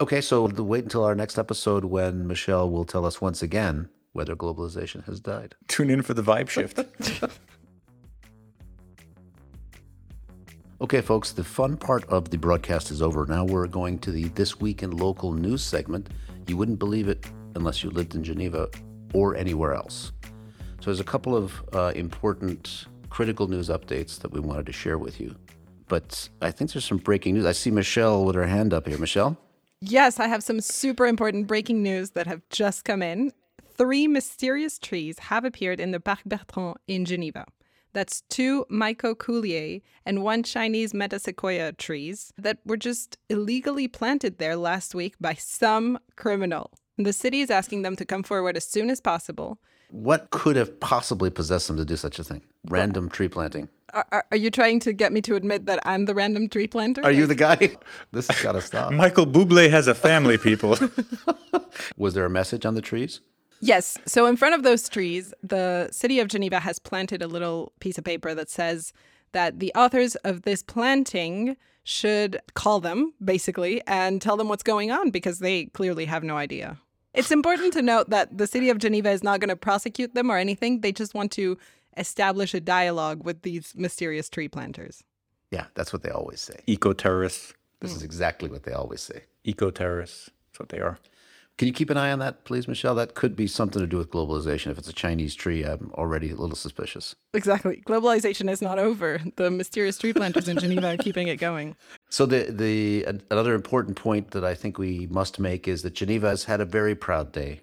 Okay, 0.00 0.20
so 0.20 0.46
wait 0.46 0.84
until 0.84 1.04
our 1.04 1.14
next 1.16 1.38
episode 1.38 1.84
when 1.84 2.26
Michelle 2.26 2.70
will 2.70 2.84
tell 2.84 3.04
us 3.04 3.20
once 3.20 3.42
again 3.42 3.88
whether 4.12 4.36
globalization 4.36 5.04
has 5.06 5.18
died. 5.20 5.56
Tune 5.68 5.90
in 5.90 6.02
for 6.02 6.14
the 6.14 6.22
vibe 6.22 6.48
shift. 6.48 6.78
Okay, 10.82 11.02
folks, 11.02 11.32
the 11.32 11.44
fun 11.44 11.76
part 11.76 12.04
of 12.06 12.30
the 12.30 12.38
broadcast 12.38 12.90
is 12.90 13.02
over. 13.02 13.26
Now 13.26 13.44
we're 13.44 13.66
going 13.66 13.98
to 13.98 14.10
the 14.10 14.28
This 14.28 14.60
Week 14.60 14.82
in 14.82 14.92
Local 14.96 15.30
News 15.34 15.62
segment. 15.62 16.08
You 16.46 16.56
wouldn't 16.56 16.78
believe 16.78 17.06
it 17.06 17.26
unless 17.54 17.84
you 17.84 17.90
lived 17.90 18.14
in 18.14 18.24
Geneva 18.24 18.66
or 19.12 19.36
anywhere 19.36 19.74
else. 19.74 20.12
So 20.80 20.86
there's 20.86 21.00
a 21.00 21.04
couple 21.04 21.36
of 21.36 21.62
uh, 21.74 21.92
important 21.94 22.86
critical 23.10 23.48
news 23.48 23.68
updates 23.68 24.18
that 24.20 24.32
we 24.32 24.40
wanted 24.40 24.64
to 24.64 24.72
share 24.72 24.96
with 24.96 25.20
you. 25.20 25.36
But 25.88 26.30
I 26.40 26.50
think 26.50 26.72
there's 26.72 26.86
some 26.86 26.98
breaking 26.98 27.34
news. 27.34 27.44
I 27.44 27.52
see 27.52 27.70
Michelle 27.70 28.24
with 28.24 28.34
her 28.34 28.46
hand 28.46 28.72
up 28.72 28.88
here. 28.88 28.96
Michelle? 28.96 29.36
Yes, 29.82 30.18
I 30.18 30.26
have 30.26 30.42
some 30.42 30.60
super 30.62 31.06
important 31.06 31.46
breaking 31.46 31.82
news 31.82 32.10
that 32.10 32.26
have 32.26 32.40
just 32.48 32.84
come 32.84 33.02
in. 33.02 33.32
Three 33.76 34.06
mysterious 34.06 34.78
trees 34.78 35.18
have 35.18 35.44
appeared 35.44 35.80
in 35.80 35.90
the 35.90 36.00
Parc 36.00 36.24
Bertrand 36.24 36.76
in 36.86 37.04
Geneva. 37.04 37.44
That's 37.92 38.22
two 38.28 38.64
micocouliers 38.70 39.82
and 40.06 40.22
one 40.22 40.42
Chinese 40.44 40.92
Metasequoia 40.92 41.76
trees 41.76 42.32
that 42.38 42.58
were 42.64 42.76
just 42.76 43.18
illegally 43.28 43.88
planted 43.88 44.38
there 44.38 44.56
last 44.56 44.94
week 44.94 45.16
by 45.20 45.34
some 45.34 45.98
criminal. 46.16 46.70
The 46.96 47.12
city 47.12 47.40
is 47.40 47.50
asking 47.50 47.82
them 47.82 47.96
to 47.96 48.04
come 48.04 48.22
forward 48.22 48.56
as 48.56 48.64
soon 48.64 48.90
as 48.90 49.00
possible. 49.00 49.58
What 49.90 50.30
could 50.30 50.56
have 50.56 50.78
possibly 50.80 51.30
possessed 51.30 51.68
them 51.68 51.76
to 51.76 51.84
do 51.84 51.96
such 51.96 52.18
a 52.18 52.24
thing? 52.24 52.42
Random 52.68 53.08
tree 53.08 53.28
planting. 53.28 53.68
Are, 53.92 54.06
are, 54.12 54.24
are 54.30 54.36
you 54.36 54.50
trying 54.50 54.78
to 54.80 54.92
get 54.92 55.12
me 55.12 55.20
to 55.22 55.34
admit 55.34 55.66
that 55.66 55.80
I'm 55.84 56.04
the 56.04 56.14
random 56.14 56.48
tree 56.48 56.66
planter? 56.66 57.02
Are 57.04 57.10
you 57.10 57.26
the 57.26 57.34
guy? 57.34 57.56
this 58.12 58.28
has 58.28 58.42
got 58.42 58.52
to 58.52 58.60
stop. 58.60 58.92
Michael 58.92 59.26
Bublé 59.26 59.68
has 59.70 59.88
a 59.88 59.94
family, 59.94 60.38
people. 60.38 60.76
Was 61.96 62.14
there 62.14 62.24
a 62.24 62.30
message 62.30 62.64
on 62.64 62.74
the 62.74 62.82
trees? 62.82 63.20
Yes. 63.60 63.98
So 64.06 64.26
in 64.26 64.36
front 64.36 64.54
of 64.54 64.62
those 64.62 64.88
trees, 64.88 65.34
the 65.42 65.88
city 65.90 66.20
of 66.20 66.28
Geneva 66.28 66.60
has 66.60 66.78
planted 66.78 67.20
a 67.20 67.26
little 67.26 67.72
piece 67.80 67.98
of 67.98 68.04
paper 68.04 68.34
that 68.34 68.48
says 68.48 68.92
that 69.32 69.58
the 69.58 69.72
authors 69.74 70.14
of 70.16 70.42
this 70.42 70.62
planting 70.62 71.56
should 71.84 72.40
call 72.54 72.80
them, 72.80 73.12
basically, 73.24 73.82
and 73.86 74.20
tell 74.22 74.36
them 74.36 74.48
what's 74.48 74.62
going 74.62 74.90
on 74.90 75.10
because 75.10 75.40
they 75.40 75.66
clearly 75.66 76.04
have 76.04 76.22
no 76.22 76.36
idea. 76.36 76.78
It's 77.12 77.30
important 77.30 77.72
to 77.72 77.82
note 77.82 78.10
that 78.10 78.36
the 78.36 78.46
city 78.46 78.70
of 78.70 78.78
Geneva 78.78 79.10
is 79.10 79.22
not 79.22 79.40
going 79.40 79.48
to 79.48 79.56
prosecute 79.56 80.14
them 80.14 80.30
or 80.30 80.36
anything. 80.36 80.80
They 80.80 80.92
just 80.92 81.14
want 81.14 81.32
to 81.32 81.58
establish 81.96 82.54
a 82.54 82.60
dialogue 82.60 83.24
with 83.24 83.42
these 83.42 83.74
mysterious 83.76 84.28
tree 84.28 84.48
planters. 84.48 85.02
Yeah, 85.50 85.66
that's 85.74 85.92
what 85.92 86.02
they 86.02 86.10
always 86.10 86.40
say. 86.40 86.60
Eco 86.66 86.92
terrorists. 86.92 87.54
This 87.80 87.96
is 87.96 88.02
exactly 88.02 88.48
what 88.48 88.62
they 88.62 88.72
always 88.72 89.00
say. 89.00 89.24
Eco 89.42 89.70
terrorists. 89.70 90.30
That's 90.52 90.60
what 90.60 90.68
they 90.68 90.78
are. 90.78 90.98
Can 91.60 91.66
you 91.66 91.74
keep 91.74 91.90
an 91.90 91.98
eye 91.98 92.10
on 92.10 92.20
that, 92.20 92.44
please, 92.46 92.66
Michelle? 92.66 92.94
That 92.94 93.14
could 93.14 93.36
be 93.36 93.46
something 93.46 93.82
to 93.82 93.86
do 93.86 93.98
with 93.98 94.08
globalization. 94.10 94.70
If 94.70 94.78
it's 94.78 94.88
a 94.88 94.94
Chinese 94.94 95.34
tree, 95.34 95.62
I'm 95.62 95.90
already 95.92 96.30
a 96.30 96.34
little 96.34 96.56
suspicious. 96.56 97.14
Exactly. 97.34 97.82
Globalization 97.86 98.50
is 98.50 98.62
not 98.62 98.78
over. 98.78 99.20
The 99.36 99.50
mysterious 99.50 99.98
tree 99.98 100.14
planters 100.14 100.48
in 100.48 100.58
Geneva 100.58 100.94
are 100.94 100.96
keeping 100.96 101.28
it 101.28 101.36
going. 101.36 101.76
So 102.08 102.24
the 102.24 102.46
the 102.50 103.04
another 103.30 103.52
important 103.52 103.98
point 103.98 104.30
that 104.30 104.42
I 104.42 104.54
think 104.54 104.78
we 104.78 105.06
must 105.10 105.38
make 105.38 105.68
is 105.68 105.82
that 105.82 105.92
Geneva 105.92 106.30
has 106.30 106.44
had 106.44 106.62
a 106.62 106.64
very 106.64 106.94
proud 106.94 107.30
day. 107.30 107.60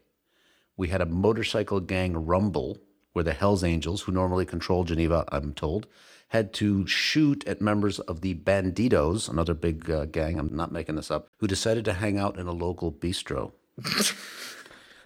We 0.75 0.89
had 0.89 1.01
a 1.01 1.07
motorcycle 1.07 1.79
gang 1.79 2.23
rumble 2.23 2.77
where 3.13 3.23
the 3.23 3.33
Hells 3.33 3.63
Angels, 3.63 4.01
who 4.01 4.11
normally 4.11 4.45
control 4.45 4.83
Geneva, 4.83 5.25
I'm 5.31 5.53
told, 5.55 5.87
had 6.27 6.53
to 6.53 6.85
shoot 6.85 7.47
at 7.47 7.61
members 7.61 7.97
of 8.01 8.21
the 8.21 8.35
Bandidos, 8.35 9.27
another 9.27 9.55
big 9.55 9.89
uh, 9.89 10.05
gang. 10.05 10.37
I'm 10.37 10.55
not 10.55 10.71
making 10.71 10.97
this 10.97 11.09
up, 11.09 11.29
who 11.39 11.47
decided 11.47 11.83
to 11.85 11.93
hang 11.93 12.19
out 12.19 12.37
in 12.37 12.45
a 12.45 12.51
local 12.51 12.91
bistro. 12.91 13.53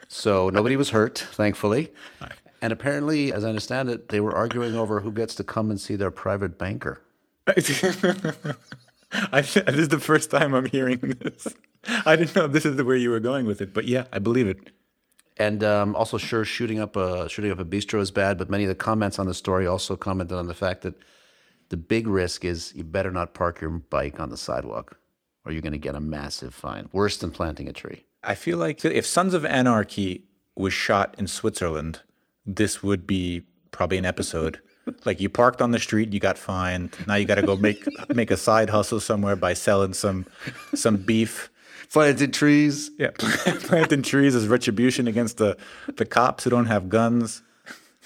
So 0.08 0.50
nobody 0.50 0.76
was 0.76 0.90
hurt, 0.90 1.20
thankfully. 1.34 1.92
And 2.62 2.72
apparently, 2.72 3.34
as 3.34 3.44
I 3.44 3.50
understand 3.50 3.90
it, 3.90 4.10
they 4.10 4.20
were 4.20 4.36
arguing 4.36 4.76
over 4.76 5.00
who 5.00 5.12
gets 5.12 5.34
to 5.36 5.44
come 5.44 5.72
and 5.72 5.80
see 5.80 5.96
their 5.96 6.12
private 6.12 6.58
banker. 6.58 7.02
I, 7.48 9.42
this 9.42 9.58
is 9.66 9.90
the 9.90 10.00
first 10.00 10.32
time 10.32 10.54
I'm 10.54 10.68
hearing 10.68 11.00
this. 11.20 11.48
I 12.06 12.16
didn't 12.16 12.36
know 12.36 12.48
this 12.48 12.66
is 12.66 12.76
the 12.76 12.86
way 12.86 12.98
you 12.98 13.10
were 13.10 13.20
going 13.20 13.46
with 13.46 13.62
it, 13.62 13.74
but 13.74 13.86
yeah, 13.86 14.06
I 14.14 14.20
believe 14.20 14.48
it. 14.48 14.72
And 15.38 15.64
um, 15.64 15.96
also, 15.96 16.18
sure, 16.18 16.46
shooting 16.46 16.80
up 16.80 16.96
a 16.96 17.28
shooting 17.28 17.52
up 17.52 17.60
a 17.60 17.66
bistro 17.66 18.00
is 18.00 18.12
bad. 18.12 18.38
But 18.38 18.50
many 18.50 18.64
of 18.64 18.68
the 18.68 18.76
comments 18.76 19.18
on 19.18 19.26
the 19.26 19.34
story 19.34 19.66
also 19.66 19.96
commented 19.96 20.38
on 20.38 20.48
the 20.48 20.54
fact 20.54 20.82
that 20.84 20.94
the 21.70 21.78
big 21.78 22.06
risk 22.06 22.46
is 22.46 22.74
you 22.76 22.84
better 22.84 23.12
not 23.12 23.34
park 23.34 23.60
your 23.62 23.72
bike 23.72 24.20
on 24.20 24.30
the 24.30 24.38
sidewalk, 24.38 25.00
or 25.46 25.52
you're 25.52 25.62
going 25.62 25.72
to 25.72 25.80
get 25.80 25.96
a 25.96 26.00
massive 26.00 26.54
fine. 26.54 26.90
Worse 26.92 27.18
than 27.18 27.32
planting 27.32 27.68
a 27.68 27.74
tree. 27.74 28.06
I 28.24 28.36
feel 28.36 28.58
like 28.58 28.84
if 28.86 29.06
Sons 29.06 29.34
of 29.34 29.46
Anarchy 29.46 30.26
was 30.56 30.74
shot 30.74 31.16
in 31.18 31.28
Switzerland, 31.28 32.02
this 32.46 32.84
would 32.84 33.08
be 33.08 33.44
probably 33.72 33.98
an 33.98 34.06
episode. 34.06 34.60
Like 35.06 35.22
you 35.22 35.30
parked 35.30 35.62
on 35.62 35.70
the 35.72 35.80
street, 35.80 36.12
you 36.12 36.20
got 36.20 36.40
fined. 36.40 36.98
Now 37.08 37.14
you 37.14 37.26
got 37.26 37.36
to 37.36 37.44
go 37.44 37.56
make 37.56 37.86
make 38.10 38.32
a 38.32 38.36
side 38.36 38.72
hustle 38.72 39.00
somewhere 39.00 39.36
by 39.36 39.54
selling 39.54 39.94
some 39.94 40.26
some 40.74 40.98
beef. 40.98 41.52
Planted 41.94 42.34
trees. 42.34 42.90
Yeah, 42.98 43.12
planting 43.18 44.02
trees 44.02 44.34
as 44.34 44.48
retribution 44.48 45.08
against 45.08 45.38
the 45.38 45.56
the 45.98 46.04
cops 46.04 46.44
who 46.44 46.50
don't 46.50 46.66
have 46.66 46.90
guns. 46.90 47.44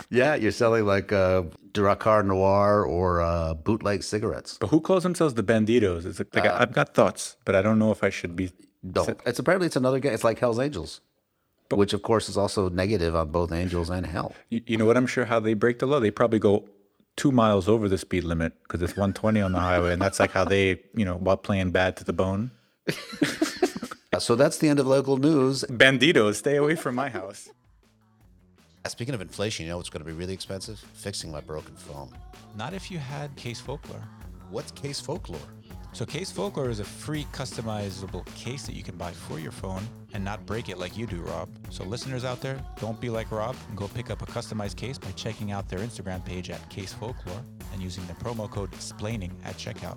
Yeah, 0.09 0.35
you're 0.35 0.51
selling 0.51 0.85
like 0.85 1.13
uh, 1.13 1.43
Drakkar 1.71 2.25
Noir 2.25 2.83
or 2.83 3.21
uh, 3.21 3.53
bootleg 3.53 4.03
cigarettes. 4.03 4.57
But 4.59 4.67
who 4.67 4.81
calls 4.81 5.03
themselves 5.03 5.33
the 5.35 5.43
Banditos? 5.43 6.05
It's 6.05 6.19
like, 6.19 6.35
like 6.35 6.45
I, 6.45 6.61
I've 6.61 6.73
got 6.73 6.93
thoughts, 6.93 7.37
but 7.45 7.55
I 7.55 7.61
don't 7.61 7.79
know 7.79 7.91
if 7.91 8.03
I 8.03 8.09
should 8.09 8.35
be. 8.35 8.51
Don't. 8.91 9.19
It's 9.25 9.39
apparently 9.39 9.67
it's 9.67 9.75
another 9.75 9.99
gang. 9.99 10.13
It's 10.13 10.23
like 10.23 10.39
Hell's 10.39 10.59
Angels, 10.59 11.01
which 11.71 11.93
of 11.93 12.01
course 12.03 12.29
is 12.29 12.37
also 12.37 12.69
negative 12.69 13.15
on 13.15 13.29
both 13.29 13.51
angels 13.51 13.89
and 13.89 14.05
hell. 14.05 14.35
You, 14.49 14.61
you 14.67 14.77
know 14.77 14.85
what? 14.85 14.97
I'm 14.97 15.07
sure 15.07 15.25
how 15.25 15.39
they 15.39 15.53
break 15.53 15.79
the 15.79 15.85
law. 15.87 15.99
They 15.99 16.11
probably 16.11 16.39
go 16.39 16.67
two 17.15 17.31
miles 17.31 17.67
over 17.67 17.87
the 17.87 17.97
speed 17.97 18.23
limit 18.25 18.53
because 18.63 18.81
it's 18.81 18.93
120 18.93 19.41
on 19.41 19.53
the 19.53 19.59
highway, 19.59 19.93
and 19.93 20.01
that's 20.01 20.19
like 20.19 20.31
how 20.31 20.45
they, 20.45 20.81
you 20.93 21.05
know, 21.05 21.15
while 21.15 21.37
playing 21.37 21.71
bad 21.71 21.97
to 21.97 22.03
the 22.03 22.13
bone. 22.13 22.51
So 24.19 24.35
that's 24.35 24.59
the 24.59 24.69
end 24.69 24.79
of 24.79 24.87
local 24.87 25.17
news. 25.17 25.63
Banditos, 25.67 26.35
stay 26.35 26.55
away 26.55 26.75
from 26.75 26.95
my 26.95 27.09
house. 27.09 27.49
Speaking 28.87 29.15
of 29.15 29.21
inflation, 29.21 29.65
you 29.65 29.71
know 29.71 29.77
what's 29.77 29.89
going 29.89 30.05
to 30.05 30.09
be 30.09 30.15
really 30.17 30.33
expensive? 30.33 30.79
Fixing 30.93 31.31
my 31.31 31.41
broken 31.41 31.75
phone. 31.75 32.09
Not 32.55 32.73
if 32.73 32.91
you 32.91 32.99
had 32.99 33.35
Case 33.35 33.59
Folklore. 33.59 34.03
What's 34.51 34.71
case 34.71 34.99
folklore? 34.99 35.39
So 35.95 36.05
Case 36.05 36.29
Folklore 36.29 36.69
is 36.69 36.81
a 36.81 36.83
free 36.83 37.25
customizable 37.31 38.25
case 38.35 38.65
that 38.65 38.75
you 38.75 38.83
can 38.83 38.97
buy 38.97 39.11
for 39.11 39.39
your 39.39 39.53
phone 39.53 39.81
and 40.13 40.25
not 40.25 40.45
break 40.45 40.67
it 40.67 40.77
like 40.77 40.97
you 40.97 41.05
do, 41.05 41.21
Rob. 41.21 41.47
So 41.69 41.85
listeners 41.85 42.25
out 42.25 42.41
there, 42.41 42.59
don't 42.81 42.99
be 42.99 43.09
like 43.09 43.31
Rob 43.31 43.55
and 43.69 43.77
go 43.77 43.87
pick 43.87 44.09
up 44.09 44.21
a 44.21 44.25
customized 44.25 44.75
case 44.75 44.97
by 44.97 45.11
checking 45.11 45.53
out 45.53 45.69
their 45.69 45.79
Instagram 45.79 46.25
page 46.25 46.49
at 46.49 46.69
Case 46.69 46.91
Folklore 46.91 47.41
and 47.71 47.81
using 47.81 48.05
the 48.07 48.13
promo 48.15 48.51
code 48.51 48.73
explaining 48.73 49.31
at 49.45 49.55
checkout. 49.55 49.95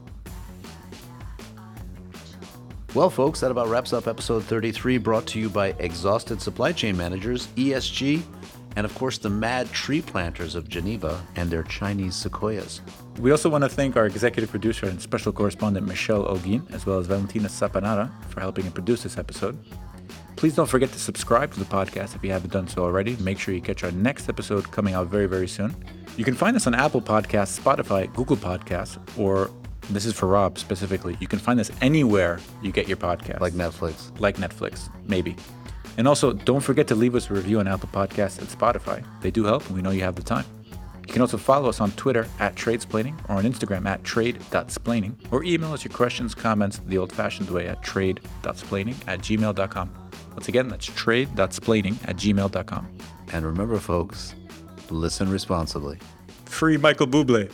Well, 2.94 3.10
folks, 3.10 3.40
that 3.40 3.50
about 3.50 3.66
wraps 3.66 3.92
up 3.92 4.06
episode 4.06 4.44
33, 4.44 4.98
brought 4.98 5.26
to 5.26 5.40
you 5.40 5.50
by 5.50 5.74
Exhausted 5.80 6.40
Supply 6.40 6.70
Chain 6.70 6.96
Managers, 6.96 7.48
ESG, 7.56 8.22
and 8.76 8.84
of 8.84 8.94
course 8.94 9.18
the 9.18 9.30
mad 9.30 9.70
tree 9.72 10.02
planters 10.02 10.54
of 10.54 10.68
Geneva 10.68 11.24
and 11.36 11.50
their 11.50 11.62
Chinese 11.64 12.14
sequoias. 12.14 12.80
We 13.18 13.30
also 13.30 13.48
want 13.48 13.64
to 13.64 13.68
thank 13.68 13.96
our 13.96 14.06
executive 14.06 14.50
producer 14.50 14.86
and 14.86 15.00
special 15.00 15.32
correspondent 15.32 15.86
Michelle 15.86 16.24
Ogin, 16.24 16.70
as 16.72 16.86
well 16.86 16.98
as 16.98 17.06
Valentina 17.06 17.48
Sapanara, 17.48 18.10
for 18.30 18.40
helping 18.40 18.64
to 18.64 18.70
produce 18.70 19.02
this 19.02 19.18
episode. 19.18 19.58
Please 20.36 20.54
don't 20.54 20.68
forget 20.68 20.92
to 20.92 21.00
subscribe 21.00 21.52
to 21.52 21.58
the 21.58 21.64
podcast 21.64 22.14
if 22.14 22.22
you 22.22 22.30
haven't 22.30 22.52
done 22.52 22.68
so 22.68 22.84
already. 22.84 23.16
Make 23.16 23.40
sure 23.40 23.52
you 23.52 23.60
catch 23.60 23.82
our 23.82 23.90
next 23.90 24.28
episode 24.28 24.70
coming 24.70 24.94
out 24.94 25.08
very, 25.08 25.26
very 25.26 25.48
soon. 25.48 25.74
You 26.16 26.24
can 26.24 26.34
find 26.34 26.54
us 26.54 26.68
on 26.68 26.74
Apple 26.74 27.00
Podcasts, 27.00 27.58
Spotify, 27.58 28.12
Google 28.14 28.36
Podcasts, 28.36 28.98
or 29.18 29.50
this 29.90 30.06
is 30.06 30.12
for 30.12 30.26
Rob 30.26 30.58
specifically. 30.58 31.16
You 31.18 31.26
can 31.26 31.38
find 31.38 31.58
us 31.58 31.70
anywhere 31.80 32.38
you 32.62 32.70
get 32.70 32.86
your 32.86 32.96
podcast. 32.96 33.40
Like 33.40 33.54
Netflix. 33.54 34.18
Like 34.20 34.36
Netflix, 34.36 34.90
maybe. 35.08 35.34
And 35.98 36.06
also, 36.06 36.32
don't 36.32 36.60
forget 36.60 36.86
to 36.88 36.94
leave 36.94 37.16
us 37.16 37.28
a 37.28 37.34
review 37.34 37.58
on 37.58 37.66
Apple 37.66 37.90
Podcasts 37.92 38.38
and 38.38 38.48
Spotify. 38.48 39.04
They 39.20 39.32
do 39.32 39.44
help, 39.44 39.66
and 39.66 39.74
we 39.74 39.82
know 39.82 39.90
you 39.90 40.02
have 40.02 40.14
the 40.14 40.22
time. 40.22 40.44
You 41.08 41.12
can 41.12 41.22
also 41.22 41.36
follow 41.38 41.68
us 41.68 41.80
on 41.80 41.90
Twitter 41.92 42.28
at 42.38 42.54
Tradesplaining 42.54 43.18
or 43.28 43.36
on 43.36 43.44
Instagram 43.44 43.86
at 43.86 44.04
trade.splaining 44.04 45.16
or 45.32 45.42
email 45.42 45.72
us 45.72 45.84
your 45.84 45.92
questions, 45.92 46.34
comments 46.34 46.80
the 46.86 46.98
old 46.98 47.12
fashioned 47.12 47.50
way 47.50 47.66
at 47.66 47.82
trade.splaining 47.82 48.94
at 49.08 49.20
gmail.com. 49.20 49.90
Once 50.32 50.48
again, 50.48 50.68
that's 50.68 50.86
trade.splaining 50.86 51.96
at 52.06 52.16
gmail.com. 52.16 52.88
And 53.32 53.44
remember, 53.44 53.78
folks, 53.78 54.34
listen 54.90 55.28
responsibly. 55.30 55.98
Free 56.44 56.76
Michael 56.76 57.08
Bublé. 57.08 57.50